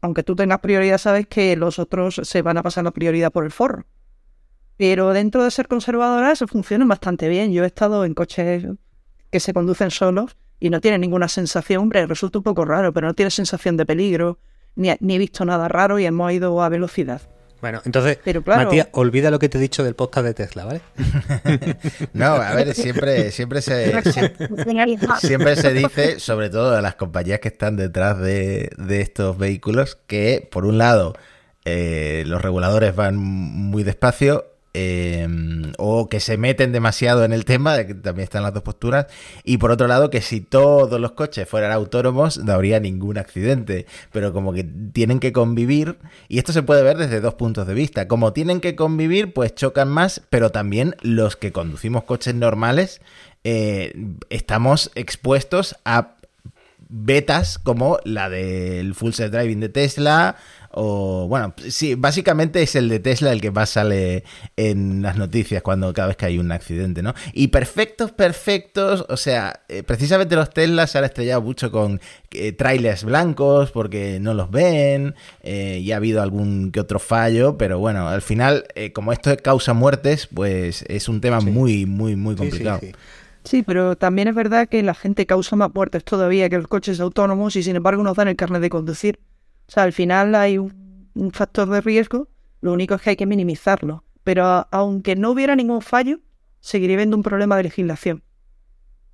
aunque 0.00 0.22
tú 0.22 0.34
tengas 0.36 0.60
prioridad, 0.60 0.98
sabes 0.98 1.26
que 1.26 1.56
los 1.56 1.78
otros 1.78 2.20
se 2.24 2.42
van 2.42 2.58
a 2.58 2.62
pasar 2.62 2.84
la 2.84 2.90
prioridad 2.90 3.32
por 3.32 3.44
el 3.44 3.50
forro. 3.50 3.86
Pero 4.78 5.12
dentro 5.12 5.44
de 5.44 5.50
ser 5.50 5.68
conservadoras, 5.68 6.42
funcionan 6.48 6.88
bastante 6.88 7.28
bien. 7.28 7.52
Yo 7.52 7.64
he 7.64 7.66
estado 7.66 8.04
en 8.04 8.14
coches 8.14 8.64
que 9.30 9.40
se 9.40 9.52
conducen 9.52 9.90
solos 9.90 10.36
y 10.60 10.70
no 10.70 10.80
tienen 10.80 11.00
ninguna 11.02 11.28
sensación. 11.28 11.82
Hombre, 11.82 12.06
resulta 12.06 12.38
un 12.38 12.44
poco 12.44 12.64
raro, 12.64 12.92
pero 12.92 13.06
no 13.08 13.14
tiene 13.14 13.30
sensación 13.30 13.76
de 13.76 13.84
peligro, 13.84 14.38
ni, 14.76 14.90
ni 15.00 15.16
he 15.16 15.18
visto 15.18 15.44
nada 15.44 15.68
raro 15.68 15.98
y 15.98 16.06
hemos 16.06 16.32
ido 16.32 16.62
a 16.62 16.68
velocidad. 16.68 17.20
Bueno, 17.60 17.82
entonces, 17.84 18.20
Pero 18.24 18.40
claro- 18.42 18.66
Matías, 18.66 18.86
olvida 18.92 19.32
lo 19.32 19.40
que 19.40 19.48
te 19.48 19.58
he 19.58 19.60
dicho 19.60 19.82
del 19.82 19.96
podcast 19.96 20.24
de 20.26 20.34
Tesla, 20.34 20.64
¿vale? 20.64 20.80
No, 22.12 22.26
a 22.26 22.54
ver, 22.54 22.72
siempre, 22.74 23.32
siempre 23.32 23.60
se, 23.62 23.92
sie- 24.02 25.18
siempre 25.20 25.56
se 25.56 25.72
dice, 25.72 26.20
sobre 26.20 26.50
todo 26.50 26.76
a 26.76 26.80
las 26.82 26.94
compañías 26.94 27.40
que 27.40 27.48
están 27.48 27.74
detrás 27.76 28.18
de, 28.20 28.70
de 28.78 29.00
estos 29.00 29.36
vehículos, 29.38 29.98
que 30.06 30.48
por 30.52 30.64
un 30.66 30.78
lado 30.78 31.14
eh, 31.64 32.22
los 32.28 32.40
reguladores 32.40 32.94
van 32.94 33.16
muy 33.16 33.82
despacio 33.82 34.44
eh, 34.80 35.26
o 35.76 36.08
que 36.08 36.20
se 36.20 36.36
meten 36.36 36.70
demasiado 36.70 37.24
en 37.24 37.32
el 37.32 37.44
tema, 37.44 37.84
que 37.84 37.94
también 37.94 38.22
están 38.22 38.44
las 38.44 38.54
dos 38.54 38.62
posturas, 38.62 39.06
y 39.42 39.58
por 39.58 39.72
otro 39.72 39.88
lado 39.88 40.08
que 40.08 40.20
si 40.20 40.40
todos 40.40 41.00
los 41.00 41.12
coches 41.12 41.48
fueran 41.48 41.72
autónomos 41.72 42.38
no 42.38 42.52
habría 42.52 42.78
ningún 42.78 43.18
accidente, 43.18 43.86
pero 44.12 44.32
como 44.32 44.52
que 44.52 44.62
tienen 44.62 45.18
que 45.18 45.32
convivir, 45.32 45.98
y 46.28 46.38
esto 46.38 46.52
se 46.52 46.62
puede 46.62 46.84
ver 46.84 46.96
desde 46.96 47.20
dos 47.20 47.34
puntos 47.34 47.66
de 47.66 47.74
vista, 47.74 48.06
como 48.06 48.32
tienen 48.32 48.60
que 48.60 48.76
convivir 48.76 49.32
pues 49.32 49.52
chocan 49.52 49.88
más, 49.88 50.22
pero 50.30 50.50
también 50.50 50.94
los 51.02 51.34
que 51.34 51.50
conducimos 51.50 52.04
coches 52.04 52.36
normales 52.36 53.00
eh, 53.42 53.92
estamos 54.30 54.92
expuestos 54.94 55.74
a 55.84 56.14
betas 56.88 57.58
como 57.58 57.98
la 58.04 58.30
del 58.30 58.94
Full 58.94 59.12
Self 59.12 59.32
Driving 59.32 59.60
de 59.60 59.68
Tesla 59.68 60.36
o 60.70 61.26
bueno, 61.28 61.54
sí, 61.68 61.94
básicamente 61.94 62.62
es 62.62 62.74
el 62.76 62.88
de 62.88 63.00
Tesla 63.00 63.32
el 63.32 63.40
que 63.40 63.50
más 63.50 63.70
sale 63.70 64.24
en 64.56 65.02
las 65.02 65.16
noticias 65.16 65.62
cuando 65.62 65.92
cada 65.92 66.08
vez 66.08 66.16
que 66.16 66.26
hay 66.26 66.38
un 66.38 66.52
accidente, 66.52 67.02
¿no? 67.02 67.14
Y 67.32 67.48
perfectos, 67.48 68.12
perfectos, 68.12 69.04
o 69.08 69.16
sea, 69.16 69.60
eh, 69.68 69.82
precisamente 69.82 70.36
los 70.36 70.50
Tesla 70.50 70.86
se 70.86 70.98
han 70.98 71.04
estrellado 71.04 71.42
mucho 71.42 71.70
con 71.70 72.00
eh, 72.32 72.52
trailers 72.52 73.04
blancos 73.04 73.70
porque 73.72 74.18
no 74.20 74.34
los 74.34 74.50
ven 74.50 75.14
eh, 75.42 75.80
y 75.82 75.92
ha 75.92 75.96
habido 75.96 76.22
algún 76.22 76.70
que 76.70 76.80
otro 76.80 76.98
fallo, 76.98 77.56
pero 77.58 77.78
bueno, 77.78 78.08
al 78.08 78.22
final, 78.22 78.66
eh, 78.74 78.92
como 78.92 79.12
esto 79.12 79.34
causa 79.42 79.72
muertes, 79.72 80.28
pues 80.32 80.84
es 80.88 81.08
un 81.08 81.20
tema 81.20 81.40
Sí. 81.40 81.46
muy, 81.50 81.86
muy, 81.86 82.16
muy 82.16 82.34
Sí, 82.34 82.38
sí, 82.42 82.48
complicado. 82.50 82.78
sí. 82.82 82.92
Sí, 83.44 83.62
pero 83.62 83.96
también 83.96 84.28
es 84.28 84.34
verdad 84.34 84.68
que 84.68 84.82
la 84.82 84.92
gente 84.94 85.24
causa 85.24 85.56
más 85.56 85.70
muertes 85.72 86.04
todavía 86.04 86.50
que 86.50 86.58
los 86.58 86.68
coches 86.68 87.00
autónomos 87.00 87.56
y 87.56 87.62
sin 87.62 87.76
embargo 87.76 88.02
nos 88.02 88.16
dan 88.16 88.28
el 88.28 88.36
carnet 88.36 88.60
de 88.60 88.68
conducir. 88.68 89.18
O 89.68 89.70
sea, 89.70 89.82
al 89.82 89.92
final 89.92 90.34
hay 90.34 90.56
un, 90.58 90.72
factor 91.32 91.68
de 91.68 91.80
riesgo, 91.80 92.28
lo 92.60 92.72
único 92.72 92.94
es 92.94 93.02
que 93.02 93.10
hay 93.10 93.16
que 93.16 93.26
minimizarlo. 93.26 94.04
Pero 94.24 94.66
aunque 94.70 95.14
no 95.14 95.30
hubiera 95.30 95.56
ningún 95.56 95.82
fallo, 95.82 96.20
seguiría 96.60 96.96
habiendo 96.96 97.16
un 97.16 97.22
problema 97.22 97.56
de 97.56 97.64
legislación. 97.64 98.22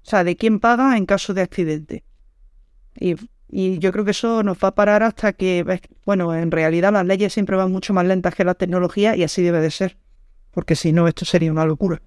O 0.05 0.09
sea, 0.09 0.23
de 0.23 0.37
quién 0.37 0.61
paga 0.61 0.97
en 0.97 1.07
caso 1.07 1.35
de 1.35 1.43
accidente. 1.43 2.05
Y, 2.99 3.17
y 3.49 3.79
yo 3.79 3.90
creo 3.90 4.05
que 4.05 4.12
eso 4.12 4.43
nos 4.43 4.59
va 4.59 4.69
a 4.69 4.75
parar 4.75 5.03
hasta 5.03 5.33
que, 5.33 5.64
bueno, 6.05 6.35
en 6.35 6.51
realidad 6.51 6.93
las 6.93 7.07
leyes 7.07 7.33
siempre 7.33 7.57
van 7.57 7.73
mucho 7.73 7.93
más 7.93 8.07
lentas 8.07 8.35
que 8.35 8.45
la 8.45 8.55
tecnología 8.55 9.17
y 9.17 9.25
así 9.25 9.43
debe 9.43 9.61
de 9.61 9.71
ser. 9.71 9.97
Porque 10.53 10.77
si 10.77 10.93
no, 10.93 11.09
esto 11.09 11.25
sería 11.25 11.51
una 11.51 11.64
locura. 11.64 12.01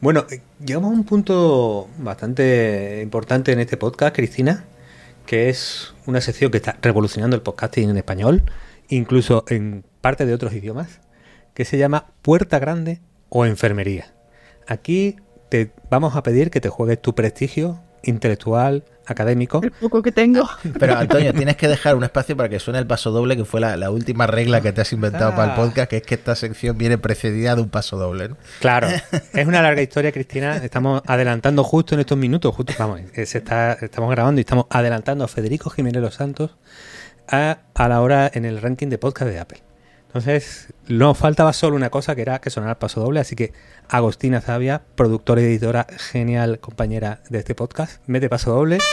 Bueno, 0.00 0.26
eh, 0.30 0.40
llegamos 0.64 0.90
a 0.90 0.94
un 0.94 1.04
punto 1.04 1.88
bastante 1.98 3.00
importante 3.02 3.52
en 3.52 3.60
este 3.60 3.76
podcast, 3.76 4.16
Cristina, 4.16 4.64
que 5.28 5.50
es 5.50 5.92
una 6.06 6.22
sección 6.22 6.50
que 6.50 6.56
está 6.56 6.78
revolucionando 6.80 7.36
el 7.36 7.42
podcasting 7.42 7.90
en 7.90 7.98
español, 7.98 8.44
incluso 8.88 9.44
en 9.48 9.84
parte 10.00 10.24
de 10.24 10.32
otros 10.32 10.54
idiomas, 10.54 11.00
que 11.52 11.66
se 11.66 11.76
llama 11.76 12.06
Puerta 12.22 12.58
Grande 12.58 13.02
o 13.28 13.44
Enfermería. 13.44 14.14
Aquí 14.66 15.16
te 15.50 15.70
vamos 15.90 16.16
a 16.16 16.22
pedir 16.22 16.50
que 16.50 16.62
te 16.62 16.70
juegues 16.70 17.02
tu 17.02 17.14
prestigio 17.14 17.78
intelectual, 18.02 18.84
académico. 19.10 19.60
El 19.62 19.70
poco 19.72 20.02
que 20.02 20.12
tengo. 20.12 20.48
Pero 20.78 20.96
Antonio, 20.96 21.32
tienes 21.34 21.56
que 21.56 21.68
dejar 21.68 21.96
un 21.96 22.04
espacio 22.04 22.36
para 22.36 22.48
que 22.48 22.58
suene 22.60 22.78
el 22.78 22.86
paso 22.86 23.10
doble, 23.10 23.36
que 23.36 23.44
fue 23.44 23.60
la, 23.60 23.76
la 23.76 23.90
última 23.90 24.26
regla 24.26 24.60
que 24.60 24.72
te 24.72 24.80
has 24.80 24.92
inventado 24.92 25.32
Ah. 25.32 25.36
para 25.36 25.50
el 25.52 25.56
podcast, 25.56 25.90
que 25.90 25.96
es 25.98 26.02
que 26.02 26.14
esta 26.14 26.34
sección 26.34 26.76
viene 26.78 26.98
precedida 26.98 27.54
de 27.54 27.62
un 27.62 27.68
paso 27.68 27.96
doble. 27.96 28.28
¿no? 28.30 28.36
Claro, 28.60 28.88
es 29.32 29.46
una 29.46 29.62
larga 29.62 29.82
historia, 29.82 30.12
Cristina. 30.12 30.56
Estamos 30.58 31.02
adelantando 31.06 31.64
justo 31.64 31.94
en 31.94 32.00
estos 32.00 32.16
minutos, 32.18 32.54
justo, 32.54 32.72
vamos, 32.78 33.00
eh, 33.14 33.26
se 33.26 33.38
está, 33.38 33.72
estamos 33.74 34.10
grabando 34.10 34.40
y 34.40 34.42
estamos 34.42 34.66
adelantando 34.70 35.24
a 35.24 35.28
Federico 35.28 35.70
Jiménez 35.70 36.02
Los 36.02 36.14
Santos 36.14 36.56
a, 37.28 37.58
a 37.74 37.88
la 37.88 38.00
hora 38.00 38.30
en 38.32 38.44
el 38.44 38.60
ranking 38.60 38.88
de 38.88 38.98
podcast 38.98 39.30
de 39.30 39.38
Apple. 39.38 39.62
Entonces, 40.08 40.72
no 40.86 41.14
faltaba 41.14 41.52
solo 41.52 41.76
una 41.76 41.90
cosa 41.90 42.16
que 42.16 42.22
era 42.22 42.40
que 42.40 42.48
sonara 42.48 42.78
paso 42.78 43.02
doble, 43.02 43.20
así 43.20 43.36
que 43.36 43.52
Agostina 43.88 44.40
Zavia, 44.40 44.82
productora 44.94 45.42
y 45.42 45.44
editora 45.44 45.86
genial, 46.10 46.60
compañera 46.60 47.20
de 47.28 47.40
este 47.40 47.54
podcast, 47.54 48.00
mete 48.06 48.30
paso 48.30 48.52
doble. 48.52 48.78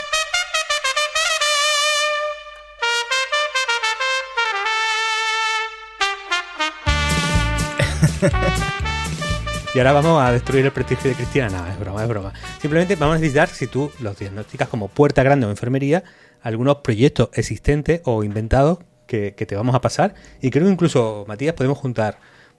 Y 9.74 9.78
ahora 9.78 9.92
vamos 9.92 10.22
a 10.22 10.32
destruir 10.32 10.64
el 10.64 10.72
prestigio 10.72 11.10
de 11.10 11.16
Cristina. 11.16 11.50
No, 11.50 11.66
es 11.66 11.78
broma, 11.78 12.02
es 12.02 12.08
broma. 12.08 12.32
Simplemente 12.62 12.96
vamos 12.96 13.16
a 13.16 13.18
necesitar, 13.18 13.50
si 13.50 13.66
tú 13.66 13.92
los 14.00 14.18
diagnosticas 14.18 14.68
como 14.68 14.88
puerta 14.88 15.22
grande 15.22 15.44
o 15.44 15.50
enfermería, 15.50 16.02
algunos 16.40 16.76
proyectos 16.76 17.28
existentes 17.34 18.00
o 18.04 18.24
inventados 18.24 18.78
que, 19.06 19.32
te 19.32 19.56
vamos 19.56 19.74
a 19.74 19.80
pasar. 19.80 20.14
Y 20.40 20.50
creo 20.50 20.66
que 20.66 20.72
incluso, 20.72 21.24
Matías, 21.28 21.54
podemos 21.54 21.78
juntar 21.78 22.18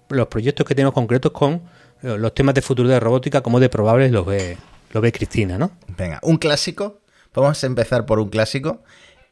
los 0.10 0.28
proyectos 0.28 0.66
que 0.66 0.76
tenemos 0.76 0.94
concretos 0.94 1.32
con 1.32 1.64
eh, 2.04 2.18
los 2.18 2.34
temas 2.34 2.56
de 2.56 2.62
futuro 2.62 2.90
de 2.90 3.00
robótica, 3.00 3.42
como 3.42 3.60
de 3.60 3.70
probables 3.70 4.12
los 4.12 4.26
ve, 4.26 4.58
lo 4.92 5.02
ve 5.02 5.12
Cristina, 5.12 5.58
¿no? 5.58 5.72
Venga, 5.98 6.20
un 6.24 6.38
clásico. 6.38 7.02
Vamos 7.34 7.64
a 7.64 7.68
empezar 7.68 8.06
por 8.06 8.20
un 8.20 8.30
clásico. 8.30 8.84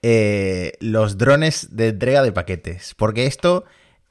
Eh, 0.01 0.73
los 0.79 1.17
drones 1.17 1.75
de 1.75 1.89
entrega 1.89 2.21
de 2.21 2.31
paquetes. 2.31 2.93
Porque 2.95 3.25
esto 3.25 3.65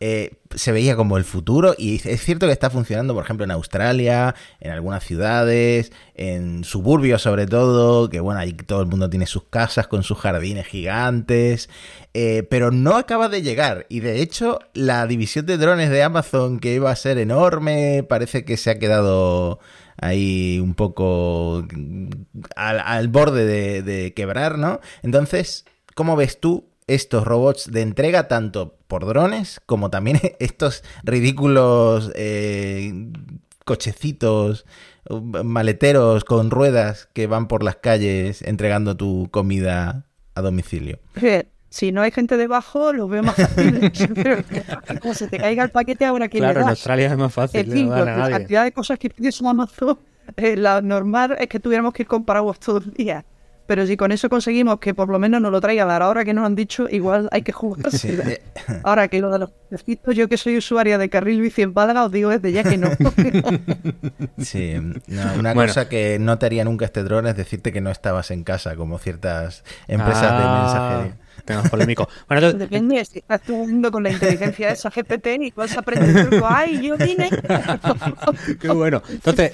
eh, 0.07 0.33
se 0.55 0.71
veía 0.71 0.97
como 0.97 1.17
el 1.17 1.25
futuro 1.25 1.75
y 1.79 1.95
es 2.07 2.23
cierto 2.23 2.45
que 2.45 2.53
está 2.53 2.69
funcionando, 2.69 3.15
por 3.15 3.25
ejemplo, 3.25 3.45
en 3.45 3.51
Australia, 3.51 4.35
en 4.61 4.71
algunas 4.71 5.03
ciudades, 5.03 5.93
en 6.15 6.63
suburbios 6.63 7.23
sobre 7.23 7.47
todo, 7.47 8.11
que 8.11 8.21
bueno, 8.21 8.39
ahí 8.39 8.53
todo 8.53 8.83
el 8.83 8.87
mundo 8.87 9.09
tiene 9.09 9.25
sus 9.25 9.45
casas 9.45 9.87
con 9.87 10.03
sus 10.03 10.19
jardines 10.19 10.67
gigantes, 10.67 11.71
eh, 12.13 12.47
pero 12.51 12.71
no 12.71 12.97
acaba 12.97 13.31
de 13.31 13.41
llegar 13.41 13.87
y 13.89 14.01
de 14.01 14.21
hecho 14.21 14.59
la 14.75 15.07
división 15.07 15.47
de 15.47 15.57
drones 15.57 15.89
de 15.89 16.03
Amazon 16.03 16.61
que 16.61 16.75
iba 16.75 16.91
a 16.91 16.97
ser 16.97 17.17
enorme 17.17 18.05
parece 18.07 18.45
que 18.45 18.59
se 18.59 18.69
ha 18.69 18.79
quedado 18.79 19.59
ahí 19.97 20.61
un 20.63 20.75
poco 20.75 21.67
al, 22.57 23.09
borde 23.09 23.47
de, 23.47 23.83
de 23.83 24.13
quebrar, 24.13 24.59
¿no? 24.59 24.81
Entonces, 25.03 25.65
¿cómo 25.95 26.15
ves 26.15 26.41
tú 26.41 26.67
estos 26.89 27.25
robots 27.25 27.71
de 27.73 27.81
entrega 27.81 28.29
tanto 28.29 28.77
por 28.95 29.07
drones 29.07 29.61
como 29.67 29.91
también 29.91 30.21
estos 30.39 30.85
ridículos 31.03 32.13
eh, 32.15 33.11
cochecitos, 33.65 34.67
maleteros 35.11 36.23
con 36.23 36.53
ruedas 36.53 37.09
que 37.13 37.27
van 37.27 37.49
por 37.49 37.65
las 37.65 37.75
calles 37.75 38.41
entregando 38.43 38.97
tu 38.97 39.29
comida 39.33 40.07
a 40.37 40.43
domicilio. 40.43 41.01
Si 41.71 41.91
no 41.91 42.03
hay 42.03 42.13
gente 42.13 42.37
debajo, 42.37 42.93
lo 42.93 43.09
veo 43.09 43.25
más 43.25 43.35
fácil. 43.35 43.91
Como 45.03 45.13
se 45.13 45.27
te 45.27 45.39
caiga 45.39 45.65
el 45.65 45.71
paquete 45.71 46.05
ahora 46.05 46.29
que 46.29 46.39
Claro, 46.39 46.61
en 46.61 46.69
Australia 46.69 47.09
es 47.09 47.19
más 47.19 47.35
fácil. 47.35 47.89
la 47.89 48.31
cantidad 48.31 48.63
de 48.63 48.71
cosas 48.71 48.97
que 48.97 49.11
pides 49.11 49.41
en 49.41 49.49
Amazon, 49.49 49.99
eh, 50.37 50.57
la 50.57 50.81
normal 50.83 51.37
es 51.41 51.49
que 51.49 51.59
tuviéramos 51.59 51.93
que 51.95 52.05
ir 52.05 52.07
con 52.07 52.25
paraguas 52.25 52.61
todo 52.61 52.79
el 52.79 52.93
día. 52.93 53.25
Pero 53.67 53.87
si 53.87 53.97
con 53.97 54.13
eso 54.13 54.29
conseguimos 54.29 54.79
que 54.79 54.93
por 54.93 55.09
lo 55.09 55.19
menos 55.19 55.41
nos 55.41 55.51
lo 55.51 55.61
traiga 55.61 55.85
a 55.85 55.99
la 55.99 56.09
hora 56.09 56.25
que 56.25 56.35
nos 56.35 56.45
han 56.45 56.55
dicho, 56.55 56.87
igual 56.91 57.29
hay 57.33 57.43
que 57.43 57.53
jugar. 57.53 57.87
Ahora 58.83 59.09
que 59.09 59.21
lo 59.21 59.31
de 59.31 59.39
los 59.39 59.51
pecitos, 59.71 60.15
yo 60.15 60.29
que 60.29 60.37
soy 60.37 60.59
usuaria 60.59 60.99
de 60.99 61.09
carril 61.09 61.41
bici 61.41 61.63
en 61.63 61.73
Málaga, 61.73 62.05
os 62.05 62.13
digo 62.13 62.31
desde 62.31 62.53
ya 62.53 62.63
que 62.63 62.77
no. 62.77 62.91
sí, 64.39 64.75
una 65.39 65.55
cosa 65.55 65.89
que 65.89 66.19
no 66.19 66.39
te 66.39 66.47
haría 66.47 66.65
nunca 66.65 66.85
este 66.85 67.03
dron 67.03 67.27
es 67.27 67.37
decirte 67.37 67.73
que 67.73 67.81
no 67.81 67.91
estabas 67.91 68.31
en 68.31 68.45
casa, 68.45 68.77
como 68.77 68.99
ciertas 68.99 69.65
empresas 69.89 70.23
de 70.23 70.29
ah. 70.29 70.63
mensajería. 70.63 71.24
Tenemos 71.45 71.69
polémico. 71.69 72.09
Bueno, 72.27 72.53
Depende, 72.53 73.05
si 73.05 73.19
estás 73.19 73.43
jugando 73.47 73.91
con 73.91 74.03
la 74.03 74.11
inteligencia 74.11 74.69
de 74.69 74.73
esa 74.73 74.91
GPT 74.91 75.27
y 75.41 75.51
vas 75.51 75.77
a 75.77 75.81
aprender 75.81 76.29
truco. 76.29 76.47
¡Ay, 76.49 76.81
yo 76.81 76.97
vine! 76.97 77.29
Qué 78.61 78.69
bueno. 78.69 79.03
Entonces, 79.11 79.53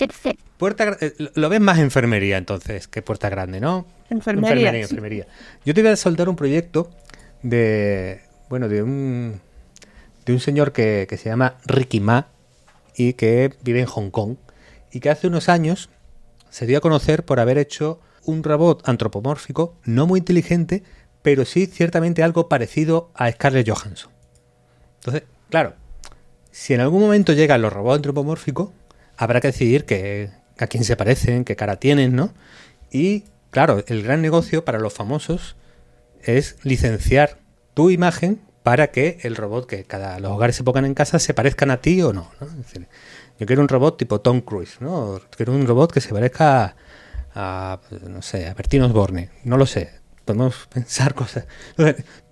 puerta, 0.57 0.97
eh, 1.01 1.15
lo 1.35 1.49
ves 1.49 1.61
más 1.61 1.79
enfermería 1.79 2.39
entonces 2.39 2.87
que 2.87 3.03
puerta 3.03 3.29
grande, 3.29 3.61
¿no? 3.61 3.87
Enfermería. 4.09 4.73
Enfermería, 4.73 5.27
Yo 5.65 5.75
te 5.75 5.83
voy 5.83 5.91
a 5.91 5.97
soltar 5.97 6.29
un 6.29 6.37
proyecto 6.37 6.91
de, 7.43 8.23
bueno, 8.49 8.69
de 8.69 8.83
un, 8.83 9.41
de 10.27 10.33
un 10.33 10.41
señor 10.41 10.73
que, 10.73 11.07
que 11.09 11.17
se 11.17 11.29
llama 11.29 11.57
Ricky 11.67 12.01
Ma 12.01 12.29
y 12.95 13.15
que 13.15 13.53
vive 13.63 13.81
en 13.81 13.87
Hong 13.87 14.11
Kong 14.11 14.37
y 14.93 15.01
que 15.01 15.11
hace 15.11 15.27
unos 15.27 15.49
años 15.49 15.91
se 16.51 16.67
dio 16.67 16.79
a 16.79 16.81
conocer 16.81 17.25
por 17.25 17.41
haber 17.41 17.59
hecho 17.59 18.01
un 18.25 18.43
robot 18.43 18.89
antropomórfico 18.89 19.77
no 19.85 20.07
muy 20.07 20.19
inteligente 20.19 20.83
pero 21.23 21.45
sí 21.45 21.67
ciertamente 21.67 22.23
algo 22.23 22.49
parecido 22.49 23.11
a 23.15 23.31
Scarlett 23.31 23.69
Johansson. 23.69 24.13
Entonces, 24.97 25.25
claro, 25.49 25.75
si 26.51 26.75
en 26.75 26.81
algún 26.81 27.01
momento 27.01 27.33
llegan 27.33 27.63
los 27.63 27.73
robots 27.73 27.97
antropomórficos, 27.97 28.71
habrá 29.17 29.41
que 29.41 29.49
decidir 29.49 29.85
que, 29.85 30.31
a 30.59 30.67
quién 30.67 30.85
se 30.85 30.97
parecen, 30.97 31.45
qué 31.45 31.57
cara 31.57 31.77
tienen, 31.77 32.15
¿no? 32.15 32.33
Y 32.91 33.25
claro, 33.51 33.83
el 33.87 34.03
gran 34.03 34.21
negocio 34.21 34.65
para 34.65 34.79
los 34.79 34.93
famosos 34.93 35.57
es 36.23 36.57
licenciar 36.63 37.39
tu 37.75 37.91
imagen 37.91 38.41
para 38.63 38.91
que 38.91 39.19
el 39.23 39.37
robot 39.37 39.67
que 39.67 39.85
cada 39.85 40.21
los 40.21 40.33
hogares 40.33 40.57
se 40.57 40.65
pongan 40.65 40.85
en 40.85 40.93
casa 40.93 41.19
se 41.19 41.33
parezcan 41.33 41.71
a 41.71 41.81
ti 41.81 42.03
o 42.03 42.13
no. 42.13 42.31
yo 43.39 43.47
quiero 43.47 43.63
un 43.63 43.69
robot 43.69 43.97
tipo 43.97 44.21
Tom 44.21 44.43
Cruise, 44.43 44.79
¿no? 44.81 45.19
Quiero 45.35 45.55
un 45.55 45.67
robot 45.67 45.93
que 45.93 46.03
se 46.03 46.13
parezca 46.13 46.65
a, 46.65 46.75
a 47.35 47.81
no 48.07 48.21
sé, 48.21 48.49
a 48.49 48.55
Bertino 48.55 48.87
Osborne, 48.87 49.31
no 49.45 49.57
lo 49.57 49.65
sé 49.65 50.00
podemos 50.25 50.67
pensar 50.73 51.15
cosas. 51.15 51.47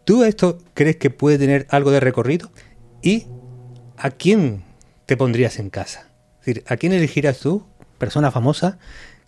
¿Tú 0.04 0.24
esto 0.24 0.58
crees 0.74 0.96
que 0.96 1.10
puede 1.10 1.38
tener 1.38 1.66
algo 1.70 1.90
de 1.90 2.00
recorrido? 2.00 2.50
¿Y 3.02 3.26
a 3.96 4.10
quién 4.10 4.64
te 5.06 5.16
pondrías 5.16 5.58
en 5.58 5.70
casa? 5.70 6.10
Es 6.40 6.46
decir, 6.46 6.64
¿a 6.66 6.76
quién 6.76 6.92
elegirás 6.92 7.40
tú, 7.40 7.66
persona 7.98 8.30
famosa? 8.30 8.78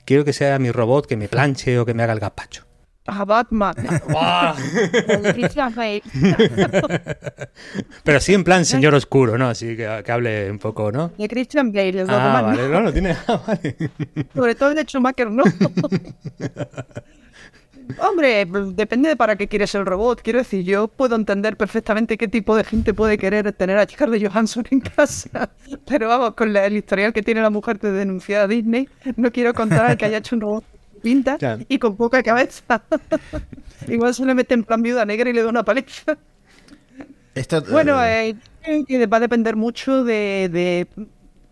Quiero 0.04 0.24
que 0.24 0.32
sea 0.32 0.58
mi 0.58 0.70
robot 0.70 1.06
que 1.06 1.16
me 1.16 1.28
planche 1.28 1.78
o 1.78 1.84
que 1.84 1.94
me 1.94 2.02
haga 2.02 2.14
el 2.14 2.20
gazpacho. 2.20 2.66
A 3.06 3.24
Batman. 3.24 3.74
Pero 8.04 8.20
sí 8.20 8.34
en 8.34 8.44
plan 8.44 8.64
señor 8.64 8.94
oscuro, 8.94 9.36
¿no? 9.36 9.48
Así 9.48 9.76
que, 9.76 9.86
hable 9.86 10.50
un 10.50 10.58
poco, 10.58 10.92
¿no? 10.92 11.12
De 11.18 11.28
Christian 11.28 11.72
Bale. 11.72 12.04
Ah, 12.08 12.40
vale, 12.42 12.68
no, 12.68 12.80
no 12.80 12.92
tiene... 12.92 13.16
Ah, 13.26 13.42
vale. 13.46 13.76
Sobre 14.34 14.54
todo 14.54 14.74
de 14.74 14.84
Schumacher, 14.84 15.30
¿no? 15.30 15.44
Hombre, 17.98 18.46
depende 18.74 19.08
de 19.08 19.16
para 19.16 19.36
qué 19.36 19.48
quieres 19.48 19.74
el 19.74 19.86
robot. 19.86 20.22
Quiero 20.22 20.38
decir, 20.38 20.64
yo 20.64 20.88
puedo 20.88 21.16
entender 21.16 21.56
perfectamente 21.56 22.16
qué 22.16 22.28
tipo 22.28 22.56
de 22.56 22.64
gente 22.64 22.94
puede 22.94 23.18
querer 23.18 23.52
tener 23.52 23.78
a 23.78 23.86
de 23.86 24.26
Johansson 24.26 24.64
en 24.70 24.80
casa. 24.80 25.50
Pero 25.86 26.08
vamos, 26.08 26.34
con 26.34 26.56
el 26.56 26.76
historial 26.76 27.12
que 27.12 27.22
tiene 27.22 27.42
la 27.42 27.50
mujer 27.50 27.78
de 27.78 27.92
denunciar 27.92 28.42
a 28.42 28.46
Disney, 28.46 28.88
no 29.16 29.30
quiero 29.30 29.54
contar 29.54 29.96
que 29.96 30.04
haya 30.04 30.18
hecho 30.18 30.36
un 30.36 30.42
robot 30.42 30.64
pinta 31.02 31.38
y 31.68 31.78
con 31.78 31.96
poca 31.96 32.22
cabeza. 32.22 32.82
Igual 33.88 34.14
se 34.14 34.24
le 34.24 34.34
mete 34.34 34.54
en 34.54 34.64
plan 34.64 34.82
viuda 34.82 35.04
negra 35.04 35.30
y 35.30 35.32
le 35.32 35.42
da 35.42 35.48
una 35.48 35.64
paliza. 35.64 36.18
bueno, 37.70 38.04
eh, 38.04 38.36
eh 38.64 39.06
va 39.06 39.16
a 39.16 39.20
depender 39.20 39.56
mucho 39.56 40.04
de 40.04 40.86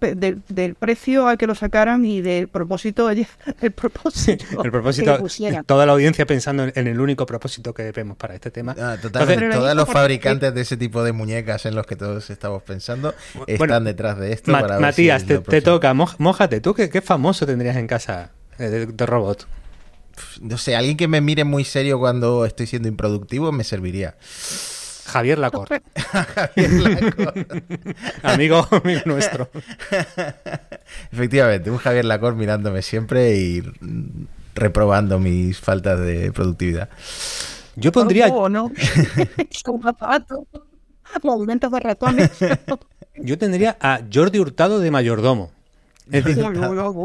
del, 0.01 0.75
precio 0.75 1.27
al 1.27 1.39
que 1.39 1.47
lo 1.47 1.55
sacaran 1.55 2.05
y 2.05 2.21
del 2.21 2.49
propósito, 2.49 3.11
el 3.61 3.73
propósito, 3.73 4.63
el 4.63 4.71
propósito 4.71 5.19
toda 5.67 5.87
la 5.87 5.93
audiencia 5.93 6.27
pensando 6.27 6.65
en, 6.73 6.87
el 6.87 7.01
único 7.01 7.27
propósito 7.27 7.75
que 7.75 7.91
vemos 7.93 8.17
para 8.17 8.35
este 8.35 8.51
tema. 8.51 8.75
Ah, 8.79 8.97
todos 9.01 9.75
los 9.75 9.89
fabricantes 9.89 10.55
de 10.55 10.61
ese 10.61 10.77
tipo 10.77 11.03
de 11.03 11.13
muñecas 11.13 11.67
en 11.67 11.75
los 11.75 11.87
que 11.87 11.97
todos 11.97 12.31
estamos 12.31 12.63
pensando 12.63 13.15
están 13.47 13.85
detrás 13.85 14.19
de 14.19 14.33
esto. 14.33 14.53
Matías, 14.53 15.25
te, 15.25 15.63
toca, 15.63 15.95
mojate, 15.95 16.61
¿tú 16.61 16.75
qué, 16.75 17.01
famoso 17.01 17.47
tendrías 17.47 17.77
en 17.77 17.87
casa 17.87 18.33
de, 18.59 18.87
de 18.87 19.07
robot? 19.07 19.47
No 20.41 20.59
sé, 20.59 20.75
alguien 20.75 20.97
que 20.97 21.07
me 21.09 21.21
mire 21.21 21.45
muy 21.45 21.65
serio 21.65 21.99
cuando 21.99 22.45
estoy 22.45 22.67
siendo 22.67 22.89
improductivo 22.89 23.53
me 23.53 23.65
serviría. 23.65 24.17
Javier 25.09 25.39
Lacorte. 25.39 25.83
Javier 26.35 26.71
Lacorte. 26.71 27.47
amigo, 28.23 28.67
amigo 28.71 29.01
nuestro. 29.07 29.51
Efectivamente, 31.13 31.71
un 31.71 31.79
Javier 31.79 32.05
Lacorte 32.05 32.39
mirándome 32.39 32.83
siempre 32.83 33.37
y 33.37 33.63
reprobando 34.55 35.19
mis 35.19 35.59
faltas 35.59 35.99
de 36.01 36.31
productividad. 36.33 36.89
Yo 37.77 37.93
pondría. 37.93 38.29
no. 38.29 38.71
De 41.71 41.81
ratones. 41.81 42.31
Yo 43.17 43.39
tendría 43.39 43.77
a 43.81 44.01
Jordi 44.13 44.39
Hurtado 44.39 44.79
de 44.81 44.91
mayordomo. 44.91 45.51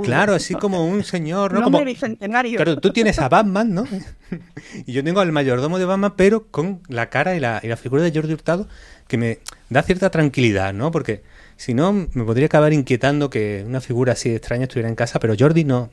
Claro, 0.04 0.34
así 0.34 0.56
como 0.56 0.86
un 0.86 1.04
señor, 1.04 1.54
¿no? 1.54 1.64
Como, 1.64 1.82
claro, 1.84 2.80
tú 2.80 2.92
tienes 2.92 3.20
a 3.20 3.30
Batman, 3.30 3.74
¿no? 3.74 3.86
y 4.86 4.92
yo 4.94 5.04
tengo 5.04 5.20
al 5.20 5.32
mayordomo 5.32 5.80
de 5.80 5.86
Batman, 5.86 6.14
pero 6.16 6.48
con 6.48 6.82
la 6.88 7.10
cara 7.10 7.36
y 7.36 7.40
la, 7.40 7.60
y 7.64 7.68
la 7.68 7.78
figura 7.78 8.04
de 8.04 8.12
Jordi 8.12 8.34
Hurtado 8.34 8.68
que 9.08 9.18
me 9.18 9.40
da 9.70 9.84
cierta 9.84 10.10
tranquilidad, 10.10 10.74
¿no? 10.74 10.92
Porque 10.92 11.24
si 11.58 11.74
no, 11.74 11.94
me 11.94 12.24
podría 12.24 12.48
acabar 12.48 12.74
inquietando 12.74 13.30
que 13.30 13.64
una 13.66 13.82
figura 13.82 14.14
así 14.14 14.30
extraña 14.30 14.64
estuviera 14.64 14.90
en 14.90 14.96
casa, 14.96 15.20
pero 15.20 15.36
Jordi 15.38 15.66
no, 15.66 15.90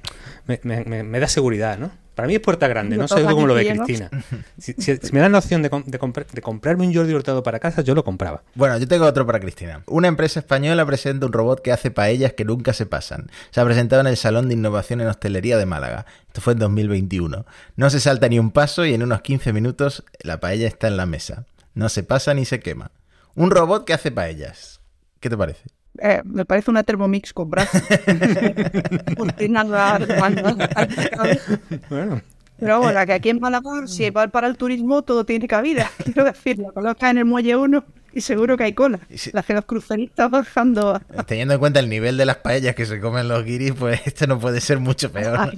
me, 0.46 0.60
me, 0.62 1.02
me 1.02 1.20
da 1.20 1.28
seguridad, 1.28 1.78
¿no? 1.78 1.90
Para 2.20 2.28
mí 2.28 2.34
es 2.34 2.40
puerta 2.42 2.68
grande, 2.68 2.98
no 2.98 3.08
sé 3.08 3.24
cómo 3.24 3.46
lo 3.46 3.54
ve 3.54 3.66
Cristina. 3.66 4.10
Si, 4.58 4.74
me 5.12 5.20
dan 5.20 5.32
la 5.32 5.38
opción 5.38 5.62
de, 5.62 5.70
de, 5.70 6.42
comprarme 6.42 6.86
un 6.86 6.94
Jordi 6.94 7.14
Hurtado 7.14 7.42
para 7.42 7.58
casa, 7.58 7.80
yo 7.80 7.94
lo 7.94 8.04
compraba. 8.04 8.42
Bueno, 8.54 8.76
yo 8.76 8.86
tengo 8.86 9.06
otro 9.06 9.24
para 9.24 9.40
Cristina. 9.40 9.82
Una 9.86 10.08
empresa 10.08 10.40
española 10.40 10.84
presenta 10.84 11.24
un 11.24 11.32
robot 11.32 11.62
que 11.62 11.72
hace 11.72 11.90
paellas 11.90 12.34
que 12.34 12.44
nunca 12.44 12.74
se 12.74 12.84
pasan. 12.84 13.30
Se 13.52 13.62
ha 13.62 13.64
presentado 13.64 14.02
en 14.02 14.08
el 14.08 14.18
Salón 14.18 14.48
de 14.48 14.54
Innovación 14.54 15.00
en 15.00 15.08
Hostelería 15.08 15.56
de 15.56 15.64
Málaga. 15.64 16.04
Esto 16.26 16.42
fue 16.42 16.52
en 16.52 16.58
2021. 16.58 17.46
No 17.76 17.88
se 17.88 18.00
salta 18.00 18.28
ni 18.28 18.38
un 18.38 18.50
paso 18.50 18.84
y 18.84 18.92
en 18.92 19.02
unos 19.02 19.22
15 19.22 19.54
minutos 19.54 20.04
la 20.22 20.40
paella 20.40 20.68
está 20.68 20.88
en 20.88 20.98
la 20.98 21.06
mesa. 21.06 21.46
No 21.72 21.88
se 21.88 22.02
pasa 22.02 22.34
ni 22.34 22.44
se 22.44 22.60
quema. 22.60 22.90
Un 23.34 23.50
robot 23.50 23.86
que 23.86 23.94
hace 23.94 24.10
paellas. 24.10 24.82
¿Qué 25.20 25.30
te 25.30 25.38
parece? 25.38 25.62
Eh, 25.98 26.22
me 26.24 26.44
parece 26.44 26.70
una 26.70 26.82
Thermomix 26.82 27.32
con 27.32 27.50
brazos. 27.50 27.82
bueno. 31.90 32.20
Pero 32.60 32.80
bueno, 32.80 33.06
que 33.06 33.12
aquí 33.14 33.30
en 33.30 33.40
Málaga, 33.40 33.86
si 33.86 34.10
va 34.10 34.28
para 34.28 34.46
el 34.46 34.58
turismo, 34.58 35.02
todo 35.02 35.24
tiene 35.24 35.48
cabida. 35.48 35.90
Quiero 36.04 36.24
decir, 36.24 36.58
lo 36.58 36.72
coloca 36.72 37.10
en 37.10 37.18
el 37.18 37.24
muelle 37.24 37.56
1 37.56 37.84
y 38.12 38.20
seguro 38.20 38.56
que 38.56 38.64
hay 38.64 38.72
cola. 38.72 39.00
Las 39.32 39.44
que 39.44 39.54
los 39.54 39.64
cruceristas 39.64 40.30
bajando. 40.30 41.00
Teniendo 41.26 41.54
en 41.54 41.60
cuenta 41.60 41.80
el 41.80 41.88
nivel 41.88 42.16
de 42.16 42.24
las 42.24 42.36
paellas 42.36 42.74
que 42.74 42.86
se 42.86 43.00
comen 43.00 43.28
los 43.28 43.44
guiris, 43.44 43.72
pues 43.72 44.00
esto 44.06 44.26
no 44.26 44.38
puede 44.38 44.60
ser 44.60 44.80
mucho 44.80 45.10
peor. 45.12 45.50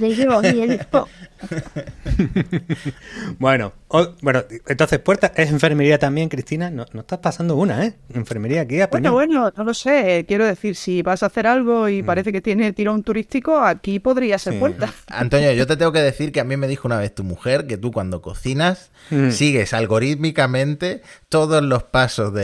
bueno, 3.38 3.72
bueno, 4.20 4.44
entonces 4.66 4.98
puerta 5.00 5.32
es 5.36 5.50
enfermería 5.50 5.98
también, 5.98 6.28
Cristina. 6.28 6.70
No, 6.70 6.86
no 6.92 7.00
estás 7.00 7.18
pasando 7.18 7.57
una, 7.57 7.84
¿eh? 7.84 7.94
Enfermería 8.14 8.62
aquí. 8.62 8.78
Bueno, 8.90 9.12
bueno, 9.12 9.53
no 9.57 9.64
lo 9.64 9.74
sé. 9.74 10.24
Quiero 10.26 10.46
decir, 10.46 10.76
si 10.76 11.03
vas 11.03 11.22
a 11.22 11.26
hacer 11.26 11.46
algo 11.46 11.88
y 11.88 12.03
mm. 12.03 12.07
parece 12.07 12.32
que 12.32 12.40
tiene 12.40 12.72
tirón 12.72 13.03
turístico, 13.03 13.59
aquí 13.59 13.98
podría 13.98 14.38
ser 14.38 14.59
puerta. 14.59 14.92
Antonio, 15.09 15.53
yo 15.53 15.66
te 15.66 15.76
tengo 15.76 15.92
que 15.92 16.00
decir 16.00 16.32
que 16.32 16.40
a 16.40 16.44
mí 16.44 16.57
me 16.57 16.68
dijo 16.68 16.88
una 16.88 16.98
vez 16.98 17.14
tu 17.14 17.24
mujer 17.24 17.66
que 17.66 17.76
tú 17.76 17.92
cuando 17.92 18.22
cocinas 18.22 18.90
mm. 19.11 19.30
sigues 19.30 19.74
algorítmicamente 19.74 21.03
todos 21.28 21.62
los 21.62 21.82
pasos 21.82 22.32
de, 22.32 22.41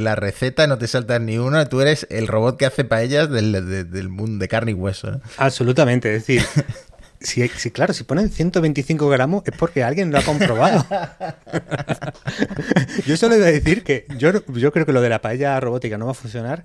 la 0.00 0.14
receta, 0.14 0.66
no 0.66 0.78
te 0.78 0.86
saltas 0.86 1.20
ni 1.20 1.38
uno. 1.38 1.66
Tú 1.68 1.80
eres 1.80 2.06
el 2.10 2.26
robot 2.26 2.56
que 2.56 2.66
hace 2.66 2.84
paellas 2.84 3.30
del, 3.30 3.90
del 3.90 4.08
mundo 4.08 4.42
de 4.42 4.48
carne 4.48 4.72
y 4.72 4.74
hueso. 4.74 5.20
Absolutamente, 5.36 6.14
es 6.14 6.26
decir. 6.26 6.42
Sí, 7.20 7.48
claro, 7.48 7.92
si 7.92 8.04
ponen 8.04 8.30
125 8.30 9.08
gramos 9.08 9.42
es 9.44 9.56
porque 9.56 9.82
alguien 9.82 10.12
lo 10.12 10.18
ha 10.18 10.22
comprobado. 10.22 10.86
yo 13.06 13.16
solo 13.16 13.36
iba 13.36 13.46
a 13.46 13.50
decir 13.50 13.82
que 13.82 14.06
yo, 14.18 14.44
yo 14.46 14.72
creo 14.72 14.86
que 14.86 14.92
lo 14.92 15.00
de 15.00 15.08
la 15.08 15.20
paella 15.20 15.58
robótica 15.58 15.98
no 15.98 16.06
va 16.06 16.12
a 16.12 16.14
funcionar 16.14 16.64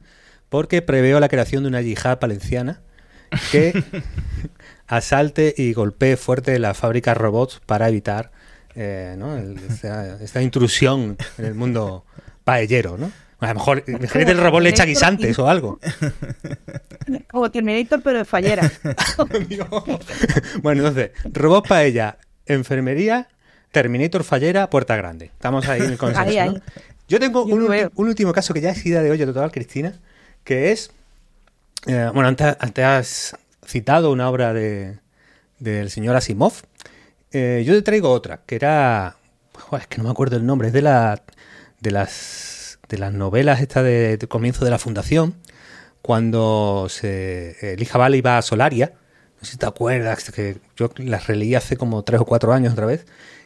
porque 0.49 0.83
preveo 0.83 1.19
la 1.19 1.29
creación 1.29 1.63
de 1.63 1.69
una 1.69 1.81
yihad 1.81 2.19
valenciana 2.21 2.81
que 3.51 3.83
asalte 4.87 5.55
y 5.57 5.73
golpee 5.73 6.17
fuerte 6.17 6.59
las 6.59 6.77
fábricas 6.77 7.17
robots 7.17 7.59
para 7.65 7.89
evitar 7.89 8.31
eh, 8.75 9.17
esta, 10.21 10.41
intrusión 10.41 11.17
en 11.39 11.45
el 11.45 11.55
mundo 11.55 12.05
paellero, 12.43 12.97
¿no? 12.97 13.11
A 13.39 13.47
lo 13.47 13.55
mejor, 13.55 13.83
imagínate 13.87 14.31
el 14.31 14.37
robot 14.37 14.61
le 14.61 14.69
echa 14.69 14.85
guisantes 14.85 15.37
o 15.37 15.49
algo. 15.49 15.79
Como 17.29 17.51
Terminator, 17.51 18.01
pero 18.01 18.19
de 18.19 18.25
fallera. 18.25 18.71
bueno, 20.61 20.87
entonces, 20.87 21.11
robot 21.25 21.67
paella, 21.67 22.17
enfermería, 22.45 23.27
Terminator 23.71 24.23
fallera, 24.23 24.69
puerta 24.69 24.95
grande. 24.95 25.25
Estamos 25.25 25.67
ahí 25.67 25.81
en 25.81 25.91
el 25.91 25.97
consenso. 25.97 26.61
Yo 27.09 27.19
tengo 27.19 27.43
un, 27.43 27.89
último 27.95 28.31
caso 28.31 28.53
que 28.53 28.61
ya 28.61 28.69
es 28.69 28.85
idea 28.85 29.01
de 29.01 29.11
olla 29.11 29.25
total, 29.25 29.51
Cristina, 29.51 29.93
que 30.45 30.71
es. 30.71 30.91
Eh, 31.85 32.09
bueno, 32.13 32.29
antes, 32.29 32.85
has 32.85 33.35
citado 33.65 34.11
una 34.11 34.29
obra 34.29 34.53
de, 34.53 34.99
del 35.59 35.89
señor 35.89 36.15
Asimov. 36.15 36.53
Eh, 37.33 37.63
yo 37.65 37.73
te 37.73 37.81
traigo 37.81 38.09
otra, 38.09 38.39
que 38.45 38.55
era. 38.55 39.17
es 39.77 39.87
que 39.87 39.97
no 39.97 40.05
me 40.05 40.11
acuerdo 40.11 40.37
el 40.37 40.45
nombre, 40.45 40.69
es 40.69 40.73
de, 40.73 40.81
la, 40.81 41.21
de 41.83 41.91
las 41.91 42.79
de 42.89 42.97
las 42.97 43.13
novelas 43.13 43.61
esta 43.61 43.81
de, 43.83 44.17
comienzo 44.29 44.65
de 44.65 44.71
la 44.71 44.79
fundación, 44.79 45.35
cuando 46.01 46.87
se, 46.89 47.73
Elija 47.73 47.97
Vale 47.97 48.17
iba 48.17 48.37
a 48.37 48.41
Solaria, 48.41 48.93
no 49.39 49.45
sé 49.45 49.53
si 49.53 49.57
te 49.57 49.65
acuerdas, 49.65 50.31
que 50.31 50.57
yo 50.75 50.91
las 50.97 51.27
releí 51.27 51.55
hace 51.55 51.77
como 51.77 52.03
tres 52.03 52.21
o 52.21 52.25
cuatro 52.25 52.53
años 52.53 52.73
otra 52.73 52.85
vez, 52.85 53.05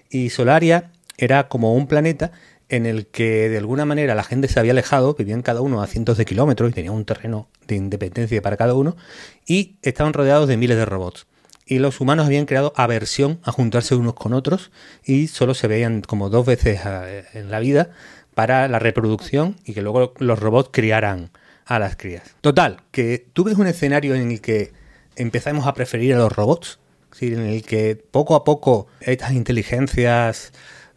y 0.10 0.30
Solaria 0.30 0.92
era 1.18 1.48
como 1.48 1.74
un 1.74 1.88
planeta 1.88 2.32
en 2.70 2.86
el 2.86 3.08
que 3.08 3.48
de 3.50 3.58
alguna 3.58 3.86
manera 3.86 4.16
la 4.16 4.24
gente 4.24 4.48
se 4.48 4.60
había 4.60 4.74
alejado, 4.74 5.14
vivían 5.14 5.42
cada 5.42 5.62
uno 5.62 5.82
a 5.82 5.88
cientos 5.88 6.18
de 6.18 6.26
kilómetros 6.26 6.70
y 6.70 6.74
tenían 6.74 6.94
un 6.94 7.06
terreno 7.06 7.48
de 7.68 7.76
independencia 7.76 8.42
para 8.42 8.58
cada 8.58 8.74
uno, 8.74 8.98
y 9.46 9.78
estaban 9.82 10.14
rodeados 10.14 10.48
de 10.48 10.58
miles 10.58 10.78
de 10.78 10.86
robots. 10.86 11.28
Y 11.70 11.80
los 11.80 12.00
humanos 12.00 12.26
habían 12.26 12.46
creado 12.46 12.72
aversión 12.78 13.40
a 13.44 13.52
juntarse 13.52 13.94
unos 13.96 14.14
con 14.14 14.34
otros 14.34 14.72
y 15.04 15.28
solo 15.28 15.54
se 15.54 15.68
veían 15.68 16.02
como 16.02 16.30
dos 16.30 16.46
veces 16.46 16.80
eh, 16.86 17.26
en 17.34 17.52
la 17.52 17.60
vida 17.60 17.90
para 18.38 18.68
la 18.68 18.78
reproducción 18.78 19.56
y 19.66 19.74
que 19.74 19.82
luego 19.82 20.14
los 20.20 20.38
robots 20.38 20.70
criaran 20.72 21.32
a 21.66 21.80
las 21.80 21.96
crías. 21.96 22.36
Total, 22.42 22.84
que 22.92 23.26
tú 23.34 23.44
ves 23.44 23.58
un 23.58 23.66
escenario 23.66 24.14
en 24.14 24.30
el 24.30 24.42
que 24.42 24.74
empezamos 25.16 25.66
a 25.66 25.74
preferir 25.74 26.14
a 26.14 26.20
los 26.20 26.32
robots, 26.32 26.78
en 27.20 27.40
el 27.40 27.64
que 27.64 27.96
poco 27.96 28.36
a 28.36 28.44
poco 28.44 28.86
estas 29.00 29.32
inteligencias, 29.32 30.54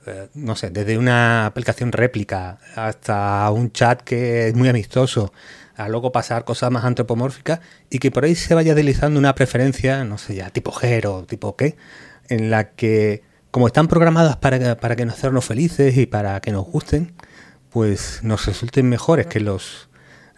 eh, 0.07 0.29
no 0.35 0.55
sé, 0.55 0.69
desde 0.69 0.99
una 0.99 1.47
aplicación 1.47 1.93
réplica 1.93 2.59
hasta 2.77 3.51
un 3.53 3.73
chat 3.73 4.03
que 4.03 4.49
es 4.49 4.55
muy 4.55 4.69
amistoso, 4.69 5.33
a 5.77 5.89
luego 5.89 6.13
pasar 6.13 6.45
cosas 6.45 6.71
más 6.71 6.85
antropomórficas 6.85 7.61
y 7.89 8.01
que 8.01 8.11
por 8.11 8.25
ahí 8.25 8.35
se 8.35 8.55
vaya 8.55 8.75
deslizando 8.75 9.19
una 9.19 9.35
preferencia, 9.35 10.05
no 10.05 10.19
sé 10.19 10.35
ya, 10.35 10.51
tipo 10.51 10.73
Gero, 10.73 11.25
tipo 11.25 11.57
qué, 11.57 11.79
en 12.29 12.51
la 12.51 12.73
que 12.73 13.23
como 13.51 13.67
están 13.67 13.89
programadas 13.89 14.37
para, 14.37 14.77
para 14.77 14.95
que 14.95 15.05
nos 15.05 15.15
hacernos 15.15 15.45
felices 15.45 15.97
y 15.97 16.07
para 16.07 16.41
que 16.41 16.53
nos 16.53 16.67
gusten, 16.67 17.15
pues 17.71 18.21
nos 18.23 18.47
resulten 18.47 18.89
mejores 18.89 19.27
que 19.27 19.41
los 19.41 19.89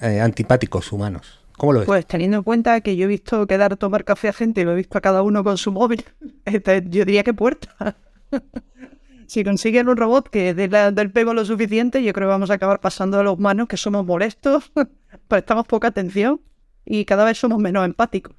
eh, 0.01 0.21
antipáticos 0.21 0.93
humanos. 0.93 1.41
¿Cómo 1.57 1.73
lo 1.73 1.81
ves? 1.81 1.87
Pues 1.87 2.07
teniendo 2.07 2.39
en 2.39 2.43
cuenta 2.43 2.81
que 2.81 2.97
yo 2.97 3.05
he 3.05 3.09
visto 3.09 3.47
quedar 3.47 3.77
tomar 3.77 4.05
café 4.05 4.29
a 4.29 4.33
gente 4.33 4.61
y 4.61 4.65
lo 4.65 4.73
he 4.73 4.77
visto 4.77 4.99
a 4.99 5.01
cada 5.01 5.23
uno 5.23 5.45
con 5.45 5.59
su 5.59 5.73
móvil, 5.73 6.05
este, 6.45 6.83
yo 6.89 7.05
diría 7.05 7.23
que 7.23 7.35
puerta. 7.35 7.97
si 9.27 9.45
consiguen 9.45 9.89
un 9.89 9.97
robot 9.97 10.29
que 10.29 10.55
dé 10.55 10.69
del 10.69 11.11
pego 11.11 11.35
lo 11.35 11.45
suficiente, 11.45 12.03
yo 12.03 12.13
creo 12.13 12.29
que 12.29 12.33
vamos 12.33 12.51
a 12.51 12.55
acabar 12.55 12.81
pasando 12.81 13.19
a 13.19 13.23
los 13.23 13.35
humanos 13.39 13.69
que 13.69 13.77
somos 13.77 14.05
molestos, 14.05 14.73
prestamos 15.29 15.67
poca 15.67 15.89
atención 15.89 16.41
y 16.85 17.05
cada 17.05 17.25
vez 17.25 17.39
somos 17.39 17.59
menos 17.59 17.85
empáticos. 17.85 18.35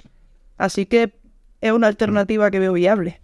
Así 0.58 0.86
que 0.86 1.20
es 1.62 1.72
una 1.72 1.88
alternativa 1.88 2.52
que 2.52 2.60
veo 2.60 2.74
viable. 2.74 3.22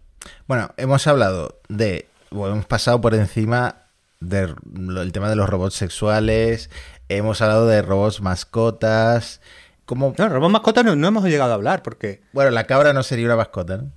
Bueno, 0.47 0.71
hemos 0.77 1.05
hablado 1.07 1.59
de, 1.67 2.07
o 2.31 2.47
hemos 2.47 2.65
pasado 2.65 3.01
por 3.01 3.13
encima 3.13 3.88
del 4.19 5.11
tema 5.13 5.29
de 5.29 5.35
los 5.35 5.49
robots 5.49 5.75
sexuales, 5.75 6.69
hemos 7.07 7.41
hablado 7.41 7.67
de 7.67 7.81
robots 7.81 8.21
mascotas. 8.21 9.41
¿Cómo? 9.85 10.13
No, 10.17 10.29
robots 10.29 10.51
mascotas 10.51 10.83
no, 10.83 11.07
hemos 11.07 11.23
llegado 11.23 11.51
a 11.51 11.55
hablar 11.55 11.81
porque... 11.83 12.21
Bueno, 12.33 12.51
la 12.51 12.65
cabra 12.65 12.93
no 12.93 13.01
sería 13.01 13.25
una 13.25 13.37
mascota, 13.37 13.77
¿no? 13.77 13.91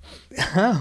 Ah, 0.54 0.78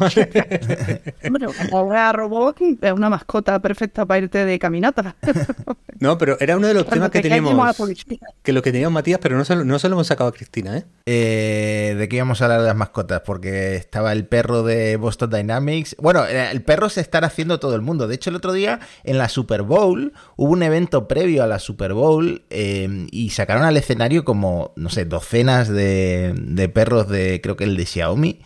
bueno, 1.29 1.51
ahora 1.71 2.11
robot 2.11 2.57
es 2.81 2.91
una 2.91 3.09
mascota 3.09 3.59
perfecta 3.59 4.05
para 4.05 4.19
irte 4.19 4.45
de 4.45 4.59
caminata. 4.59 5.15
no, 5.99 6.17
pero 6.17 6.37
era 6.39 6.57
uno 6.57 6.67
de 6.67 6.73
los 6.73 6.87
temas 6.87 7.09
que 7.09 7.21
teníamos... 7.21 7.77
Que 8.43 8.53
lo 8.53 8.61
que 8.61 8.71
teníamos 8.71 8.93
Matías, 8.93 9.19
pero 9.21 9.37
no 9.37 9.45
se, 9.45 9.55
no 9.55 9.79
se 9.79 9.89
lo 9.89 9.95
hemos 9.95 10.07
sacado 10.07 10.29
a 10.29 10.33
Cristina, 10.33 10.77
¿eh? 10.77 10.85
¿eh? 11.05 11.95
¿De 11.97 12.09
qué 12.09 12.17
íbamos 12.17 12.41
a 12.41 12.45
hablar 12.45 12.61
de 12.61 12.67
las 12.67 12.75
mascotas? 12.75 13.21
Porque 13.21 13.75
estaba 13.75 14.11
el 14.11 14.25
perro 14.25 14.63
de 14.63 14.97
Boston 14.97 15.29
Dynamics. 15.29 15.95
Bueno, 15.99 16.25
el 16.25 16.61
perro 16.63 16.89
se 16.89 17.01
está 17.01 17.19
haciendo 17.19 17.59
todo 17.59 17.75
el 17.75 17.81
mundo. 17.81 18.07
De 18.07 18.15
hecho, 18.15 18.29
el 18.29 18.35
otro 18.35 18.53
día 18.53 18.79
en 19.03 19.17
la 19.17 19.29
Super 19.29 19.61
Bowl 19.63 20.13
hubo 20.35 20.51
un 20.51 20.63
evento 20.63 21.07
previo 21.07 21.43
a 21.43 21.47
la 21.47 21.59
Super 21.59 21.93
Bowl 21.93 22.43
eh, 22.49 23.07
y 23.11 23.29
sacaron 23.29 23.63
al 23.63 23.77
escenario 23.77 24.25
como, 24.25 24.73
no 24.75 24.89
sé, 24.89 25.05
docenas 25.05 25.69
de, 25.69 26.33
de 26.35 26.69
perros 26.69 27.07
de, 27.07 27.39
creo 27.41 27.55
que 27.55 27.63
el 27.65 27.77
de 27.77 27.85
Xiaomi. 27.85 28.41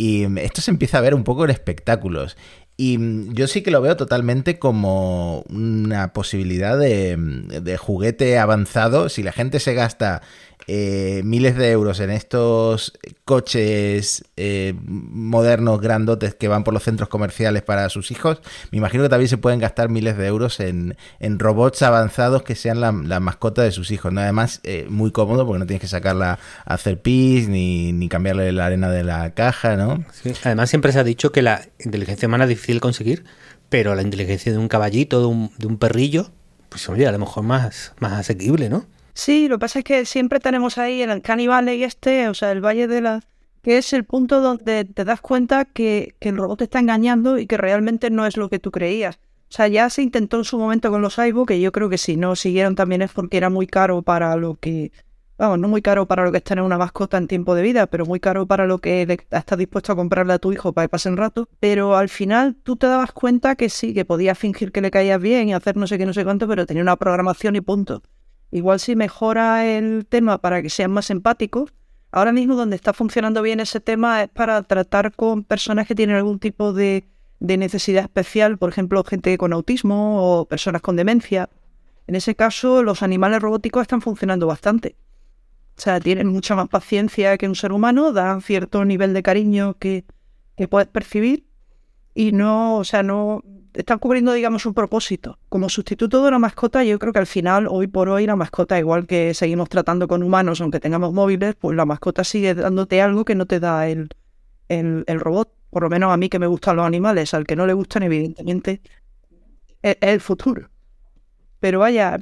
Y 0.00 0.26
esto 0.38 0.62
se 0.62 0.70
empieza 0.70 0.96
a 0.96 1.02
ver 1.02 1.14
un 1.14 1.24
poco 1.24 1.44
en 1.44 1.50
espectáculos. 1.50 2.38
Y 2.78 2.96
yo 3.34 3.46
sí 3.46 3.60
que 3.60 3.70
lo 3.70 3.82
veo 3.82 3.98
totalmente 3.98 4.58
como 4.58 5.42
una 5.50 6.14
posibilidad 6.14 6.78
de, 6.78 7.18
de, 7.18 7.76
juguete 7.76 8.38
avanzado. 8.38 9.10
Si 9.10 9.22
la 9.22 9.32
gente 9.32 9.60
se 9.60 9.74
gasta 9.74 10.22
eh, 10.66 11.22
miles 11.24 11.56
de 11.56 11.70
euros 11.70 12.00
en 12.00 12.10
estos 12.10 12.92
coches 13.24 14.24
eh, 14.36 14.74
modernos, 14.84 15.80
grandotes 15.80 16.34
que 16.34 16.48
van 16.48 16.64
por 16.64 16.74
los 16.74 16.82
centros 16.82 17.08
comerciales 17.08 17.62
para 17.62 17.88
sus 17.88 18.10
hijos, 18.10 18.40
me 18.70 18.78
imagino 18.78 19.02
que 19.02 19.08
también 19.08 19.28
se 19.28 19.38
pueden 19.38 19.60
gastar 19.60 19.88
miles 19.88 20.16
de 20.16 20.26
euros 20.26 20.60
en, 20.60 20.96
robots 21.20 21.82
avanzados 21.82 22.42
que 22.42 22.54
sean 22.54 22.80
la, 22.80 23.20
mascota 23.20 23.62
de 23.62 23.72
sus 23.72 23.90
hijos. 23.90 24.12
¿no? 24.12 24.20
Además, 24.20 24.60
eh, 24.64 24.86
muy 24.88 25.10
cómodo 25.10 25.46
porque 25.46 25.58
no 25.60 25.66
tienes 25.66 25.80
que 25.80 25.88
sacarla 25.88 26.38
a 26.64 26.74
hacer 26.74 27.00
pis 27.00 27.48
ni, 27.48 27.92
ni 27.92 28.08
cambiarle 28.08 28.52
la 28.52 28.66
arena 28.66 28.90
de 28.90 29.04
la 29.04 29.34
caja, 29.34 29.76
¿no? 29.76 30.04
Además, 30.44 30.70
siempre 30.70 30.92
se 30.92 30.98
ha 30.98 31.04
dicho 31.04 31.32
que 31.32 31.42
la 31.42 31.62
inteligencia 31.78 32.28
humana 32.28 32.44
es 32.44 32.50
difícil 32.50 32.80
conseguir, 32.80 33.24
pero 33.68 33.94
la 33.94 34.02
inteligencia 34.02 34.52
de 34.52 34.58
un 34.58 34.68
caballito, 34.68 35.20
de 35.20 35.26
un, 35.26 35.52
de 35.58 35.66
un 35.66 35.78
perrillo, 35.78 36.30
pues 36.68 36.88
oye, 36.88 37.06
a 37.06 37.12
lo 37.12 37.18
mejor 37.18 37.44
más, 37.44 37.92
más 37.98 38.12
asequible, 38.12 38.68
¿no? 38.68 38.86
Sí, 39.22 39.48
lo 39.48 39.56
que 39.56 39.60
pasa 39.60 39.80
es 39.80 39.84
que 39.84 40.06
siempre 40.06 40.40
tenemos 40.40 40.78
ahí 40.78 41.02
el 41.02 41.20
Canny 41.20 41.44
y 41.44 41.84
este, 41.84 42.26
o 42.28 42.32
sea, 42.32 42.52
el 42.52 42.64
Valle 42.64 42.86
de 42.86 43.02
la... 43.02 43.20
que 43.60 43.76
es 43.76 43.92
el 43.92 44.04
punto 44.04 44.40
donde 44.40 44.86
te 44.86 45.04
das 45.04 45.20
cuenta 45.20 45.66
que, 45.66 46.14
que 46.18 46.30
el 46.30 46.38
robot 46.38 46.60
te 46.60 46.64
está 46.64 46.78
engañando 46.78 47.36
y 47.36 47.46
que 47.46 47.58
realmente 47.58 48.08
no 48.08 48.24
es 48.24 48.38
lo 48.38 48.48
que 48.48 48.58
tú 48.58 48.70
creías. 48.70 49.16
O 49.16 49.52
sea, 49.52 49.68
ya 49.68 49.90
se 49.90 50.00
intentó 50.00 50.38
en 50.38 50.44
su 50.44 50.58
momento 50.58 50.90
con 50.90 51.02
los 51.02 51.18
iBook, 51.18 51.48
que 51.48 51.60
yo 51.60 51.70
creo 51.70 51.90
que 51.90 51.98
si 51.98 52.16
no 52.16 52.34
siguieron 52.34 52.76
también 52.76 53.02
es 53.02 53.12
porque 53.12 53.36
era 53.36 53.50
muy 53.50 53.66
caro 53.66 54.00
para 54.00 54.34
lo 54.36 54.54
que... 54.54 54.90
Vamos, 55.36 55.58
no 55.58 55.68
muy 55.68 55.82
caro 55.82 56.06
para 56.06 56.24
lo 56.24 56.32
que 56.32 56.38
es 56.38 56.44
tener 56.44 56.64
una 56.64 56.78
mascota 56.78 57.18
en 57.18 57.28
tiempo 57.28 57.54
de 57.54 57.60
vida, 57.60 57.88
pero 57.88 58.06
muy 58.06 58.20
caro 58.20 58.46
para 58.46 58.66
lo 58.66 58.78
que 58.78 59.02
estás 59.30 59.58
dispuesto 59.58 59.92
a 59.92 59.96
comprarle 59.96 60.32
a 60.32 60.38
tu 60.38 60.50
hijo 60.50 60.72
para 60.72 60.86
que 60.86 60.92
pase 60.92 61.10
un 61.10 61.18
rato. 61.18 61.46
Pero 61.60 61.94
al 61.94 62.08
final 62.08 62.56
tú 62.62 62.76
te 62.76 62.86
dabas 62.86 63.12
cuenta 63.12 63.54
que 63.56 63.68
sí, 63.68 63.92
que 63.92 64.06
podías 64.06 64.38
fingir 64.38 64.72
que 64.72 64.80
le 64.80 64.90
caías 64.90 65.20
bien 65.20 65.50
y 65.50 65.52
hacer 65.52 65.76
no 65.76 65.86
sé 65.86 65.98
qué, 65.98 66.06
no 66.06 66.14
sé 66.14 66.24
cuánto, 66.24 66.48
pero 66.48 66.64
tenía 66.64 66.82
una 66.82 66.96
programación 66.96 67.54
y 67.54 67.60
punto. 67.60 68.02
Igual 68.50 68.80
si 68.80 68.96
mejora 68.96 69.66
el 69.66 70.06
tema 70.06 70.38
para 70.38 70.62
que 70.62 70.70
sean 70.70 70.90
más 70.90 71.10
empáticos, 71.10 71.72
ahora 72.10 72.32
mismo 72.32 72.56
donde 72.56 72.76
está 72.76 72.92
funcionando 72.92 73.42
bien 73.42 73.60
ese 73.60 73.80
tema 73.80 74.22
es 74.22 74.28
para 74.28 74.62
tratar 74.62 75.14
con 75.14 75.44
personas 75.44 75.86
que 75.86 75.94
tienen 75.94 76.16
algún 76.16 76.38
tipo 76.38 76.72
de, 76.72 77.06
necesidad 77.38 78.02
especial, 78.02 78.58
por 78.58 78.70
ejemplo, 78.70 79.02
gente 79.04 79.38
con 79.38 79.52
autismo 79.52 80.40
o 80.40 80.44
personas 80.46 80.82
con 80.82 80.96
demencia. 80.96 81.48
En 82.06 82.16
ese 82.16 82.34
caso, 82.34 82.82
los 82.82 83.02
animales 83.02 83.40
robóticos 83.40 83.82
están 83.82 84.00
funcionando 84.02 84.46
bastante. 84.46 84.96
O 85.78 85.80
sea, 85.80 86.00
tienen 86.00 86.26
mucha 86.26 86.56
más 86.56 86.68
paciencia 86.68 87.38
que 87.38 87.48
un 87.48 87.54
ser 87.54 87.72
humano, 87.72 88.12
dan 88.12 88.42
cierto 88.42 88.84
nivel 88.84 89.14
de 89.14 89.22
cariño 89.22 89.74
que, 89.78 90.04
que 90.56 90.68
puedes 90.68 90.88
percibir 90.88 91.46
y 92.14 92.32
no, 92.32 92.76
o 92.76 92.84
sea, 92.84 93.02
no 93.02 93.42
están 93.74 93.98
cubriendo, 93.98 94.32
digamos, 94.32 94.66
un 94.66 94.74
propósito. 94.74 95.38
Como 95.48 95.68
sustituto 95.68 96.22
de 96.22 96.28
una 96.28 96.38
mascota, 96.38 96.84
yo 96.84 96.98
creo 96.98 97.12
que 97.12 97.18
al 97.18 97.26
final, 97.26 97.66
hoy 97.68 97.86
por 97.86 98.08
hoy, 98.08 98.26
la 98.26 98.36
mascota, 98.36 98.78
igual 98.78 99.06
que 99.06 99.34
seguimos 99.34 99.68
tratando 99.68 100.08
con 100.08 100.22
humanos, 100.22 100.60
aunque 100.60 100.80
tengamos 100.80 101.12
móviles, 101.12 101.54
pues 101.54 101.76
la 101.76 101.84
mascota 101.84 102.24
sigue 102.24 102.54
dándote 102.54 103.00
algo 103.02 103.24
que 103.24 103.34
no 103.34 103.46
te 103.46 103.60
da 103.60 103.88
el, 103.88 104.08
el, 104.68 105.04
el 105.06 105.20
robot. 105.20 105.52
Por 105.70 105.82
lo 105.82 105.90
menos 105.90 106.12
a 106.12 106.16
mí 106.16 106.28
que 106.28 106.38
me 106.38 106.46
gustan 106.46 106.76
los 106.76 106.86
animales, 106.86 107.34
al 107.34 107.46
que 107.46 107.56
no 107.56 107.66
le 107.66 107.72
gustan, 107.72 108.02
evidentemente, 108.02 108.80
es, 109.82 109.96
es 110.00 110.08
el 110.08 110.20
futuro. 110.20 110.70
Pero 111.60 111.80
vaya, 111.80 112.18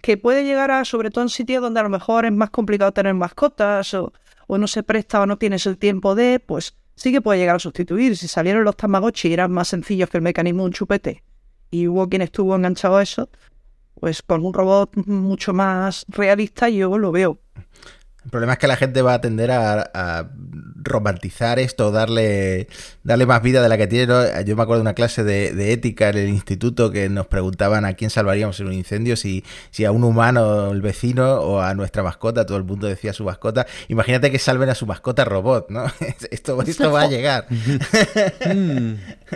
que 0.00 0.16
puede 0.16 0.44
llegar 0.44 0.70
a, 0.70 0.84
sobre 0.84 1.10
todo 1.10 1.22
en 1.22 1.28
sitios 1.28 1.62
donde 1.62 1.80
a 1.80 1.82
lo 1.82 1.88
mejor 1.90 2.24
es 2.24 2.32
más 2.32 2.50
complicado 2.50 2.92
tener 2.92 3.14
mascotas 3.14 3.92
o, 3.94 4.12
o 4.46 4.58
no 4.58 4.66
se 4.66 4.82
presta 4.82 5.20
o 5.20 5.26
no 5.26 5.36
tienes 5.36 5.66
el 5.66 5.76
tiempo 5.76 6.14
de, 6.14 6.40
pues 6.40 6.77
sí 6.98 7.12
que 7.12 7.22
puede 7.22 7.38
llegar 7.38 7.56
a 7.56 7.60
sustituir. 7.60 8.16
Si 8.16 8.28
salieron 8.28 8.64
los 8.64 8.76
Tamagotchi 8.76 9.28
y 9.28 9.32
eran 9.32 9.52
más 9.52 9.68
sencillos 9.68 10.10
que 10.10 10.18
el 10.18 10.22
mecanismo 10.22 10.62
de 10.62 10.66
un 10.66 10.72
chupete 10.72 11.22
y 11.70 11.86
hubo 11.86 12.08
quien 12.08 12.22
estuvo 12.22 12.54
enganchado 12.56 12.96
a 12.96 13.02
eso, 13.02 13.30
pues 13.94 14.22
con 14.22 14.44
un 14.44 14.52
robot 14.52 14.94
mucho 15.06 15.52
más 15.52 16.04
realista 16.08 16.68
yo 16.68 16.98
lo 16.98 17.12
veo. 17.12 17.38
El 18.24 18.30
problema 18.30 18.54
es 18.54 18.58
que 18.58 18.66
la 18.66 18.76
gente 18.76 19.00
va 19.00 19.14
a 19.14 19.20
tender 19.20 19.50
a, 19.50 19.90
a 19.94 20.30
romantizar 20.82 21.58
esto, 21.58 21.90
darle, 21.90 22.68
darle 23.02 23.26
más 23.26 23.42
vida 23.42 23.62
de 23.62 23.68
la 23.68 23.76
que 23.76 23.86
tiene. 23.86 24.06
¿no? 24.06 24.40
Yo 24.42 24.56
me 24.56 24.62
acuerdo 24.62 24.80
de 24.80 24.82
una 24.82 24.94
clase 24.94 25.24
de, 25.24 25.52
de, 25.52 25.72
ética 25.72 26.08
en 26.10 26.18
el 26.18 26.28
instituto 26.28 26.90
que 26.90 27.08
nos 27.08 27.26
preguntaban 27.26 27.84
a 27.84 27.94
quién 27.94 28.10
salvaríamos 28.10 28.60
en 28.60 28.68
un 28.68 28.72
incendio, 28.72 29.16
si, 29.16 29.44
si 29.70 29.84
a 29.84 29.92
un 29.92 30.04
humano, 30.04 30.70
el 30.70 30.82
vecino, 30.82 31.40
o 31.40 31.60
a 31.60 31.74
nuestra 31.74 32.02
mascota, 32.02 32.46
todo 32.46 32.58
el 32.58 32.64
mundo 32.64 32.86
decía 32.86 33.12
su 33.12 33.24
mascota. 33.24 33.66
Imagínate 33.88 34.30
que 34.30 34.38
salven 34.38 34.68
a 34.68 34.74
su 34.74 34.86
mascota 34.86 35.24
robot, 35.24 35.70
¿no? 35.70 35.84
Esto, 36.30 36.60
esto 36.62 36.92
va 36.92 37.02
a 37.02 37.06
llegar. 37.08 37.46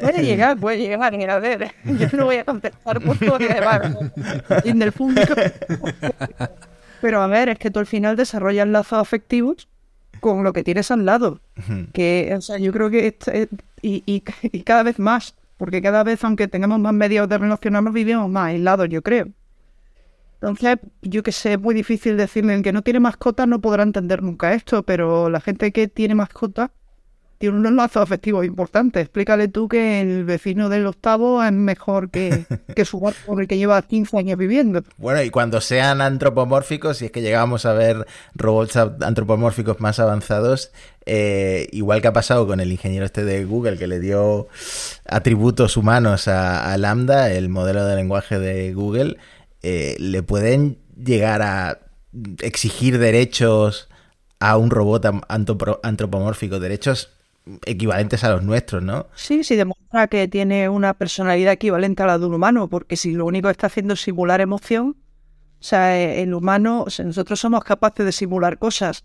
puede 0.01 0.23
llegar, 0.23 0.59
puede 0.59 0.79
llegar, 0.79 1.31
a 1.31 1.39
ver. 1.39 1.73
Yo 1.85 2.09
no 2.13 2.27
voy 2.27 2.37
a 2.37 2.45
contestar 2.45 3.01
por 3.01 3.19
todo 3.19 3.39
en 4.65 4.83
el 4.83 4.93
público. 4.93 5.35
Pero 7.01 7.21
a 7.21 7.27
ver, 7.27 7.49
es 7.49 7.59
que 7.59 7.71
tú 7.71 7.81
al 7.81 7.87
final 7.87 8.17
desarrollas 8.17 8.69
lazos 8.69 8.99
afectivos 8.99 9.69
con 10.23 10.45
lo 10.45 10.53
que 10.53 10.63
tienes 10.63 10.91
al 10.93 11.05
lado. 11.05 11.41
Que, 11.93 12.33
o 12.39 12.41
sea, 12.41 12.57
yo 12.57 12.73
creo 12.73 12.89
que. 12.89 13.09
Este, 13.09 13.49
y, 13.83 14.05
y, 14.07 14.23
y, 14.43 14.63
cada 14.63 14.85
vez 14.85 14.99
más. 15.01 15.35
Porque 15.59 15.83
cada 15.83 16.05
vez, 16.05 16.23
aunque 16.25 16.49
tengamos 16.49 16.79
más 16.79 16.95
medios 16.95 17.29
de 17.29 17.39
relacionarnos, 17.39 17.93
vivimos 17.93 18.31
más 18.31 18.47
aislados, 18.51 18.89
yo 18.89 19.03
creo. 19.03 19.29
Entonces, 20.35 20.79
yo 21.03 21.23
que 21.23 21.33
sé, 21.33 21.55
es 21.55 21.61
muy 21.61 21.75
difícil 21.75 22.17
decirle 22.17 22.55
el 22.55 22.63
que 22.63 22.73
no 22.73 22.83
tiene 22.83 23.01
mascotas 23.01 23.47
no 23.47 23.61
podrá 23.61 23.83
entender 23.83 24.23
nunca 24.23 24.55
esto, 24.55 24.85
pero 24.85 25.29
la 25.29 25.41
gente 25.41 25.73
que 25.73 25.89
tiene 25.89 26.15
mascotas 26.15 26.71
tiene 27.43 27.59
unos 27.59 27.73
lazos 27.73 28.05
afectivos 28.05 28.47
importantes. 28.47 29.03
Explícale 29.03 29.49
tú 29.49 29.67
que 29.67 30.01
el 30.01 30.23
vecino 30.23 30.69
del 30.69 30.87
octavo 30.87 31.43
es 31.43 31.51
mejor 31.51 32.09
que, 32.09 32.47
que 32.77 32.85
su 32.85 33.01
gato 33.01 33.17
con 33.27 33.41
el 33.41 33.49
que 33.49 33.59
lleva 33.59 33.83
15 33.83 34.17
años 34.17 34.39
viviendo. 34.39 34.85
Bueno, 34.97 35.21
y 35.25 35.31
cuando 35.31 35.61
sean 35.61 36.01
antropomórficos, 36.01 36.99
si 36.99 37.07
es 37.07 37.11
que 37.11 37.21
llegamos 37.21 37.67
a 37.67 37.73
ver 37.73 38.07
robots 38.37 38.77
antropomórficos 38.77 39.81
más 39.81 39.99
avanzados, 39.99 40.71
eh, 41.05 41.67
igual 41.73 42.01
que 42.01 42.07
ha 42.07 42.13
pasado 42.13 42.47
con 42.47 42.61
el 42.61 42.71
ingeniero 42.71 43.05
este 43.05 43.25
de 43.25 43.45
Google 43.45 43.77
que 43.77 43.89
le 43.89 43.99
dio 43.99 44.47
atributos 45.05 45.77
humanos 45.77 46.29
a, 46.29 46.73
a 46.73 46.79
Lambda, 46.79 47.33
el 47.33 47.49
modelo 47.49 47.85
de 47.85 47.97
lenguaje 47.97 48.39
de 48.39 48.73
Google, 48.73 49.17
eh, 49.65 49.97
le 49.99 50.23
pueden 50.23 50.79
llegar 50.97 51.43
a 51.43 51.81
exigir 52.41 53.01
derechos 53.01 53.89
a 54.39 54.57
un 54.57 54.71
robot 54.71 55.07
antropomórfico, 55.83 56.61
derechos 56.61 57.09
equivalentes 57.65 58.25
a 58.25 58.31
los 58.31 58.43
nuestros, 58.43 58.83
¿no? 58.83 59.07
Sí, 59.15 59.45
sí, 59.45 59.57
demuestra 59.57 60.07
que 60.09 60.29
tiene 60.29 60.69
una 60.69 60.95
personalidad 60.95 61.53
equivalente 61.53 62.03
a 62.03 62.07
la 62.07 62.19
de 62.19 62.27
un 62.27 62.35
humano, 62.35 62.69
porque 62.69 62.97
si 62.97 63.13
lo 63.13 63.27
único 63.27 63.49
que 63.49 63.53
está 63.53 63.67
haciendo 63.67 63.95
es 63.95 64.01
simular 64.01 64.41
emoción, 64.41 64.97
o 65.63 65.65
sea, 65.65 65.97
el 65.99 66.35
humano, 66.35 66.83
o 66.83 66.91
sea, 66.91 67.05
nosotros 67.05 67.39
somos 67.39 67.63
capaces 67.65 68.05
de 68.05 68.13
simular 68.13 68.59
cosas. 68.59 69.05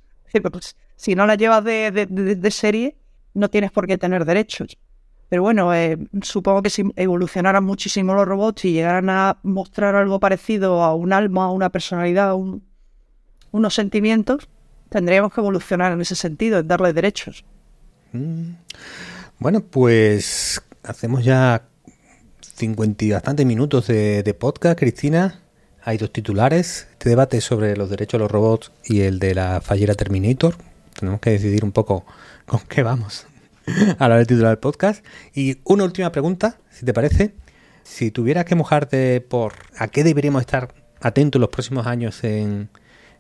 Pues, 0.52 0.76
si 0.96 1.16
no 1.16 1.26
las 1.26 1.38
llevas 1.38 1.64
de, 1.64 2.50
serie, 2.52 2.98
no 3.34 3.50
tienes 3.50 3.72
por 3.72 3.88
qué 3.88 3.98
tener 3.98 4.26
derechos. 4.26 4.78
Pero 5.30 5.42
bueno, 5.42 5.74
eh, 5.74 5.98
supongo 6.22 6.62
que 6.62 6.70
si 6.70 6.84
evolucionaran 6.96 7.64
muchísimo 7.64 8.14
los 8.14 8.26
robots 8.26 8.66
y 8.66 8.72
llegaran 8.72 9.10
a 9.10 9.40
mostrar 9.44 9.96
algo 9.96 10.20
parecido 10.20 10.84
a 10.84 10.96
un 10.96 11.12
alma, 11.12 11.46
a 11.46 11.52
una 11.52 11.70
personalidad, 11.70 12.34
un, 12.34 12.64
unos 13.52 13.74
sentimientos, 13.74 14.50
tendríamos 14.90 15.34
que 15.34 15.42
evolucionar 15.42 15.92
en 15.92 16.02
ese 16.02 16.16
sentido, 16.16 16.60
en 16.60 16.68
darle 16.68 16.94
derechos. 16.94 17.46
Bueno, 19.40 19.62
pues 19.62 20.62
hacemos 20.84 21.24
ya 21.24 21.68
50 22.42 23.06
y 23.06 23.12
bastantes 23.12 23.46
minutos 23.46 23.88
de, 23.88 24.24
de, 24.24 24.34
podcast, 24.34 24.80
Cristina. 24.80 25.42
Hay 25.84 25.98
dos 25.98 26.12
titulares. 26.12 26.88
Este 26.92 27.10
debate 27.10 27.40
sobre 27.42 27.78
los 27.78 27.90
derechos 27.90 28.20
de 28.20 28.24
los 28.24 28.32
robots 28.32 28.72
y 28.84 29.02
el 29.02 29.20
de 29.20 29.36
la 29.36 29.62
fallera 29.62 29.94
Terminator. 29.94 30.56
Tenemos 30.98 31.20
que 31.20 31.32
decidir 31.32 31.64
un 31.64 31.72
poco 31.72 32.06
con 32.46 32.62
qué 32.62 32.84
vamos 32.84 33.28
a 34.00 34.08
la 34.08 34.16
hora 34.16 34.18
de 34.18 34.26
titular 34.26 34.52
el 34.52 34.58
podcast. 34.58 35.06
Y 35.36 35.60
una 35.64 35.84
última 35.84 36.12
pregunta, 36.12 36.58
si 36.72 36.86
te 36.86 36.94
parece. 36.94 37.36
Si 37.84 38.12
tuvieras 38.12 38.46
que 38.46 38.56
mojarte 38.56 39.22
por 39.22 39.54
a 39.78 39.88
qué 39.88 40.04
deberíamos 40.04 40.42
estar 40.42 40.74
atentos 41.00 41.40
los 41.40 41.50
próximos 41.50 41.88
años 41.88 42.24
en, 42.24 42.70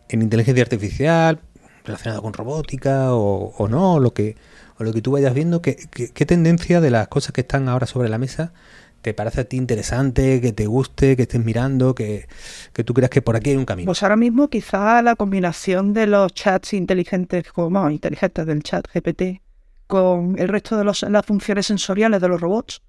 en 0.09 0.21
inteligencia 0.21 0.63
artificial, 0.63 1.39
relacionado 1.85 2.21
con 2.21 2.33
robótica 2.33 3.13
o, 3.13 3.53
o 3.57 3.67
no, 3.67 3.99
lo 3.99 4.13
que, 4.13 4.35
o 4.79 4.83
lo 4.83 4.93
que 4.93 5.01
tú 5.01 5.11
vayas 5.11 5.33
viendo, 5.33 5.61
¿qué, 5.61 5.75
¿qué, 5.91 6.09
qué, 6.09 6.25
tendencia 6.25 6.81
de 6.81 6.91
las 6.91 7.07
cosas 7.07 7.33
que 7.33 7.41
están 7.41 7.67
ahora 7.67 7.87
sobre 7.87 8.09
la 8.09 8.17
mesa 8.17 8.53
te 9.01 9.13
parece 9.13 9.41
a 9.41 9.43
ti 9.45 9.57
interesante, 9.57 10.41
que 10.41 10.51
te 10.51 10.65
guste, 10.65 11.15
que 11.15 11.23
estés 11.23 11.43
mirando, 11.43 11.95
que, 11.95 12.27
que 12.73 12.83
tú 12.83 12.93
creas 12.93 13.09
que 13.09 13.21
por 13.21 13.35
aquí 13.35 13.51
hay 13.51 13.55
un 13.55 13.65
camino? 13.65 13.85
Pues 13.85 14.03
ahora 14.03 14.15
mismo 14.15 14.49
quizá 14.49 15.01
la 15.01 15.15
combinación 15.15 15.93
de 15.93 16.07
los 16.07 16.33
chats 16.33 16.73
inteligentes, 16.73 17.51
como 17.51 17.89
inteligentes 17.89 18.45
del 18.45 18.63
chat 18.63 18.85
GPT, 18.93 19.41
con 19.87 20.37
el 20.37 20.49
resto 20.49 20.77
de 20.77 20.83
las 20.83 21.25
funciones 21.25 21.67
sensoriales 21.67 22.19
de 22.21 22.27
los 22.27 22.41
robots, 22.41 22.81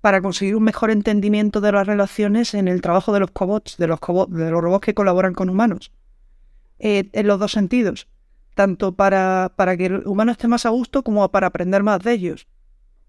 para 0.00 0.20
conseguir 0.20 0.56
un 0.56 0.64
mejor 0.64 0.90
entendimiento 0.90 1.60
de 1.60 1.70
las 1.70 1.86
relaciones 1.86 2.54
en 2.54 2.66
el 2.66 2.80
trabajo 2.80 3.12
de 3.12 3.20
los 3.20 3.30
cobots, 3.30 3.76
de 3.76 3.86
los, 3.86 4.00
cobots, 4.00 4.34
de 4.34 4.50
los 4.50 4.60
robots 4.60 4.84
que 4.84 4.94
colaboran 4.94 5.32
con 5.32 5.48
humanos. 5.48 5.92
Eh, 6.80 7.08
en 7.12 7.28
los 7.28 7.38
dos 7.38 7.52
sentidos 7.52 8.08
tanto 8.54 8.92
para, 8.92 9.52
para 9.56 9.76
que 9.76 9.86
el 9.86 10.06
humano 10.06 10.32
esté 10.32 10.48
más 10.48 10.66
a 10.66 10.70
gusto 10.70 11.02
como 11.02 11.28
para 11.30 11.46
aprender 11.48 11.82
más 11.82 12.00
de 12.00 12.12
ellos. 12.12 12.46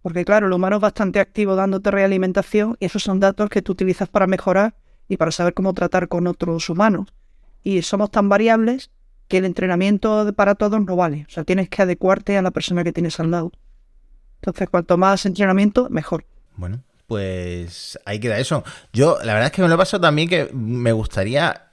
Porque 0.02 0.26
claro, 0.26 0.48
el 0.48 0.54
humano 0.54 0.78
es 0.78 0.82
bastante 0.82 1.20
activo 1.20 1.56
dándote 1.56 1.92
realimentación 1.92 2.76
y 2.80 2.86
esos 2.86 3.04
son 3.04 3.20
datos 3.20 3.50
que 3.50 3.62
tú 3.62 3.72
utilizas 3.72 4.10
para 4.10 4.28
mejorar 4.28 4.76
y 5.08 5.18
para 5.18 5.32
saber 5.32 5.54
cómo 5.54 5.74
tratar 5.74 6.08
con 6.08 6.28
otros 6.28 6.70
humanos. 6.70 7.14
Y 7.64 7.82
somos 7.82 8.12
tan 8.12 8.28
variables 8.28 8.92
que 9.28 9.38
el 9.38 9.46
entrenamiento 9.46 10.32
para 10.36 10.56
todos 10.56 10.84
no 10.84 10.96
vale. 10.96 11.26
O 11.28 11.32
sea, 11.32 11.44
tienes 11.44 11.70
que 11.70 11.82
adecuarte 11.82 12.38
a 12.38 12.42
la 12.42 12.52
persona 12.52 12.84
que 12.84 12.92
tienes 12.92 13.20
al 13.20 13.32
lado. 13.32 13.52
Entonces, 14.42 14.70
cuanto 14.70 14.98
más 14.98 15.26
entrenamiento, 15.26 15.90
mejor. 15.90 16.26
Bueno, 16.58 16.84
pues 17.08 17.98
ahí 18.06 18.20
queda 18.20 18.40
eso. 18.40 18.64
Yo, 18.92 19.18
la 19.24 19.34
verdad 19.34 19.46
es 19.46 19.52
que 19.54 19.62
me 19.62 19.70
lo 19.70 19.78
paso 19.78 20.02
también 20.02 20.28
que 20.28 20.50
me 20.54 20.92
gustaría 20.92 21.73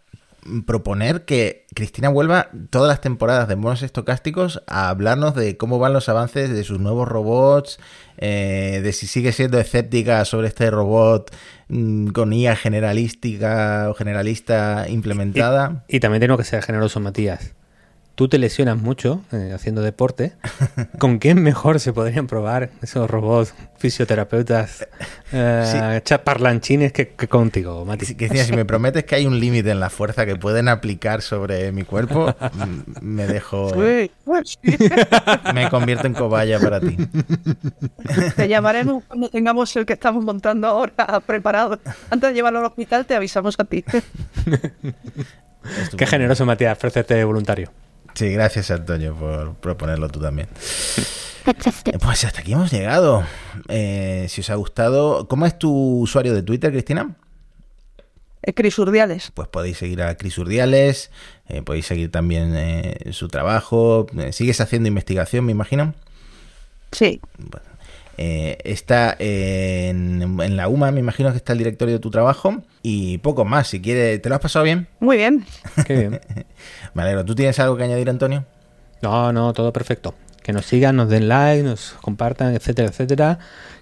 proponer 0.66 1.24
que 1.24 1.66
Cristina 1.74 2.08
vuelva 2.08 2.50
todas 2.70 2.88
las 2.88 3.00
temporadas 3.00 3.48
de 3.48 3.56
monos 3.56 3.82
estocásticos 3.82 4.62
a 4.66 4.88
hablarnos 4.88 5.34
de 5.34 5.56
cómo 5.56 5.78
van 5.78 5.92
los 5.92 6.08
avances 6.08 6.50
de 6.50 6.64
sus 6.64 6.80
nuevos 6.80 7.08
robots, 7.08 7.78
eh, 8.16 8.80
de 8.82 8.92
si 8.92 9.06
sigue 9.06 9.32
siendo 9.32 9.58
escéptica 9.58 10.24
sobre 10.24 10.48
este 10.48 10.70
robot 10.70 11.34
mmm, 11.68 12.08
con 12.08 12.32
IA 12.32 12.56
generalística 12.56 13.88
o 13.90 13.94
generalista 13.94 14.86
implementada. 14.88 15.84
Y, 15.88 15.96
y 15.96 16.00
también 16.00 16.20
tengo 16.20 16.36
que 16.36 16.44
ser 16.44 16.62
generoso, 16.62 17.00
Matías. 17.00 17.54
Tú 18.20 18.28
te 18.28 18.36
lesionas 18.36 18.76
mucho 18.76 19.22
eh, 19.32 19.52
haciendo 19.54 19.80
deporte, 19.80 20.34
¿con 20.98 21.18
quién 21.18 21.42
mejor 21.42 21.80
se 21.80 21.94
podrían 21.94 22.26
probar 22.26 22.68
esos 22.82 23.08
robots 23.08 23.54
fisioterapeutas 23.78 24.86
eh, 25.32 26.02
parlanchines 26.22 26.92
que, 26.92 27.14
contigo, 27.14 27.82
Mati? 27.86 28.04
Si, 28.04 28.14
si 28.14 28.52
me 28.52 28.66
prometes 28.66 29.04
que 29.04 29.14
hay 29.14 29.24
un 29.24 29.40
límite 29.40 29.70
en 29.70 29.80
la 29.80 29.88
fuerza 29.88 30.26
que 30.26 30.36
pueden 30.36 30.68
aplicar 30.68 31.22
sobre 31.22 31.72
mi 31.72 31.84
cuerpo, 31.84 32.34
me 33.00 33.26
dejo... 33.26 33.72
me 35.54 35.70
convierto 35.70 36.06
en 36.06 36.12
cobaya 36.12 36.60
para 36.60 36.78
ti. 36.78 36.98
Te 38.36 38.48
llamaremos 38.48 39.02
cuando 39.04 39.30
tengamos 39.30 39.74
el 39.76 39.86
que 39.86 39.94
estamos 39.94 40.22
montando 40.22 40.66
ahora 40.66 41.20
preparado. 41.20 41.80
Antes 42.10 42.28
de 42.28 42.34
llevarlo 42.34 42.58
al 42.58 42.66
hospital 42.66 43.06
te 43.06 43.14
avisamos 43.14 43.58
a 43.58 43.64
ti. 43.64 43.82
Qué 45.96 46.06
generoso, 46.06 46.44
Matías, 46.44 46.76
ofrecerte 46.76 47.24
voluntario. 47.24 47.70
Sí, 48.20 48.30
gracias 48.30 48.70
Antonio 48.70 49.14
por 49.14 49.54
proponerlo 49.54 50.10
tú 50.10 50.20
también. 50.20 50.46
Pues 52.02 52.24
hasta 52.26 52.40
aquí 52.40 52.52
hemos 52.52 52.70
llegado. 52.70 53.24
Eh, 53.68 54.26
si 54.28 54.42
os 54.42 54.50
ha 54.50 54.56
gustado, 54.56 55.26
¿cómo 55.26 55.46
es 55.46 55.58
tu 55.58 56.00
usuario 56.00 56.34
de 56.34 56.42
Twitter, 56.42 56.70
Cristina? 56.70 57.16
Cris 58.54 58.78
Urdiales. 58.78 59.32
Pues 59.32 59.48
podéis 59.48 59.78
seguir 59.78 60.02
a 60.02 60.18
Cris 60.18 60.36
Urdiales, 60.36 61.10
eh, 61.48 61.62
podéis 61.62 61.86
seguir 61.86 62.10
también 62.10 62.52
eh, 62.58 63.10
su 63.12 63.28
trabajo. 63.28 64.06
¿Sigues 64.32 64.60
haciendo 64.60 64.88
investigación, 64.88 65.46
me 65.46 65.52
imagino? 65.52 65.94
Sí. 66.92 67.22
Bueno, 67.38 67.69
está 68.20 69.16
en, 69.18 70.40
en, 70.40 70.56
la 70.56 70.68
UMA, 70.68 70.90
me 70.90 71.00
imagino 71.00 71.30
que 71.30 71.38
está 71.38 71.52
el 71.52 71.58
directorio 71.58 71.94
de 71.94 72.00
tu 72.00 72.10
trabajo. 72.10 72.62
Y 72.82 73.18
poco 73.18 73.44
más, 73.44 73.68
si 73.68 73.80
quieres. 73.80 74.20
¿Te 74.22 74.28
lo 74.28 74.34
has 74.34 74.40
pasado 74.40 74.64
bien? 74.64 74.88
Muy 75.00 75.16
bien. 75.16 75.44
Qué 75.86 75.96
bien. 75.96 76.20
Me 76.94 77.02
alegro. 77.02 77.24
¿Tú 77.24 77.34
tienes 77.34 77.58
algo 77.58 77.76
que 77.76 77.84
añadir, 77.84 78.08
Antonio? 78.08 78.44
No, 79.02 79.32
no, 79.32 79.52
todo 79.52 79.72
perfecto. 79.72 80.14
Que 80.42 80.52
nos 80.52 80.66
sigan, 80.66 80.96
nos 80.96 81.08
den 81.08 81.28
like, 81.28 81.62
nos 81.62 81.94
compartan, 82.00 82.54
etcétera, 82.54 82.88
etcétera. 82.88 83.38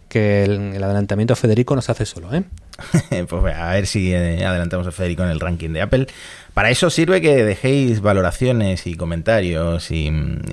Que 0.08 0.44
el, 0.44 0.82
adelantamiento 0.82 1.34
a 1.34 1.36
Federico 1.36 1.74
nos 1.76 1.90
hace 1.90 2.06
solo, 2.06 2.34
¿eh? 2.34 2.44
pues 3.28 3.56
a 3.56 3.72
ver 3.72 3.86
si 3.86 4.12
eh, 4.14 4.44
adelantamos 4.44 4.86
a 4.86 4.92
Federico 4.92 5.22
en 5.22 5.30
el 5.30 5.40
ranking 5.40 5.70
de 5.70 5.82
Apple. 5.82 6.06
Para 6.54 6.70
eso 6.70 6.90
sirve 6.90 7.20
que 7.20 7.44
dejéis 7.44 8.00
valoraciones 8.00 8.86
y 8.86 8.94
comentarios 8.94 9.90
y, 9.90 10.10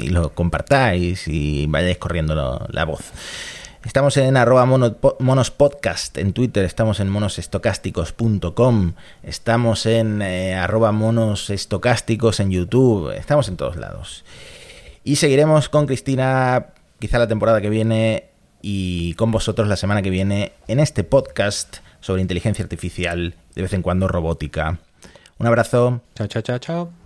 lo 0.10 0.34
compartáis 0.34 1.28
y 1.28 1.68
vayáis 1.68 1.98
corriendo 1.98 2.68
la 2.70 2.86
voz. 2.86 3.12
Estamos 3.86 4.18
en 4.18 4.36
arroba 4.36 4.68
en 6.16 6.34
Twitter, 6.34 6.66
estamos 6.66 7.00
en 7.00 7.08
monosestocásticos.com, 7.08 8.94
estamos 9.22 9.86
en 9.86 10.24
eh, 10.24 10.56
arroba 10.56 10.92
monosestocásticos 10.92 12.40
en 12.40 12.50
YouTube, 12.50 13.12
estamos 13.12 13.48
en 13.48 13.58
todos 13.58 13.76
lados. 13.76 14.26
Y 15.04 15.18
seguiremos 15.18 15.70
con 15.70 15.86
Cristina 15.86 16.74
quizá 17.00 17.20
la 17.20 17.28
temporada 17.28 17.62
que 17.62 17.70
viene 17.70 18.26
y 18.64 19.14
con 19.14 19.32
vosotros 19.32 19.68
la 19.68 19.78
semana 19.78 20.02
que 20.02 20.10
viene 20.10 20.54
en 20.68 20.80
este 20.80 21.04
podcast 21.04 21.78
sobre 22.00 22.24
inteligencia 22.24 22.64
artificial, 22.64 23.36
de 23.54 23.62
vez 23.62 23.74
en 23.74 23.84
cuando 23.84 24.08
robótica. 24.08 24.80
Un 25.38 25.46
abrazo. 25.46 26.02
Chao, 26.16 26.26
chao, 26.26 26.42
chao, 26.42 26.58
chao. 26.58 27.05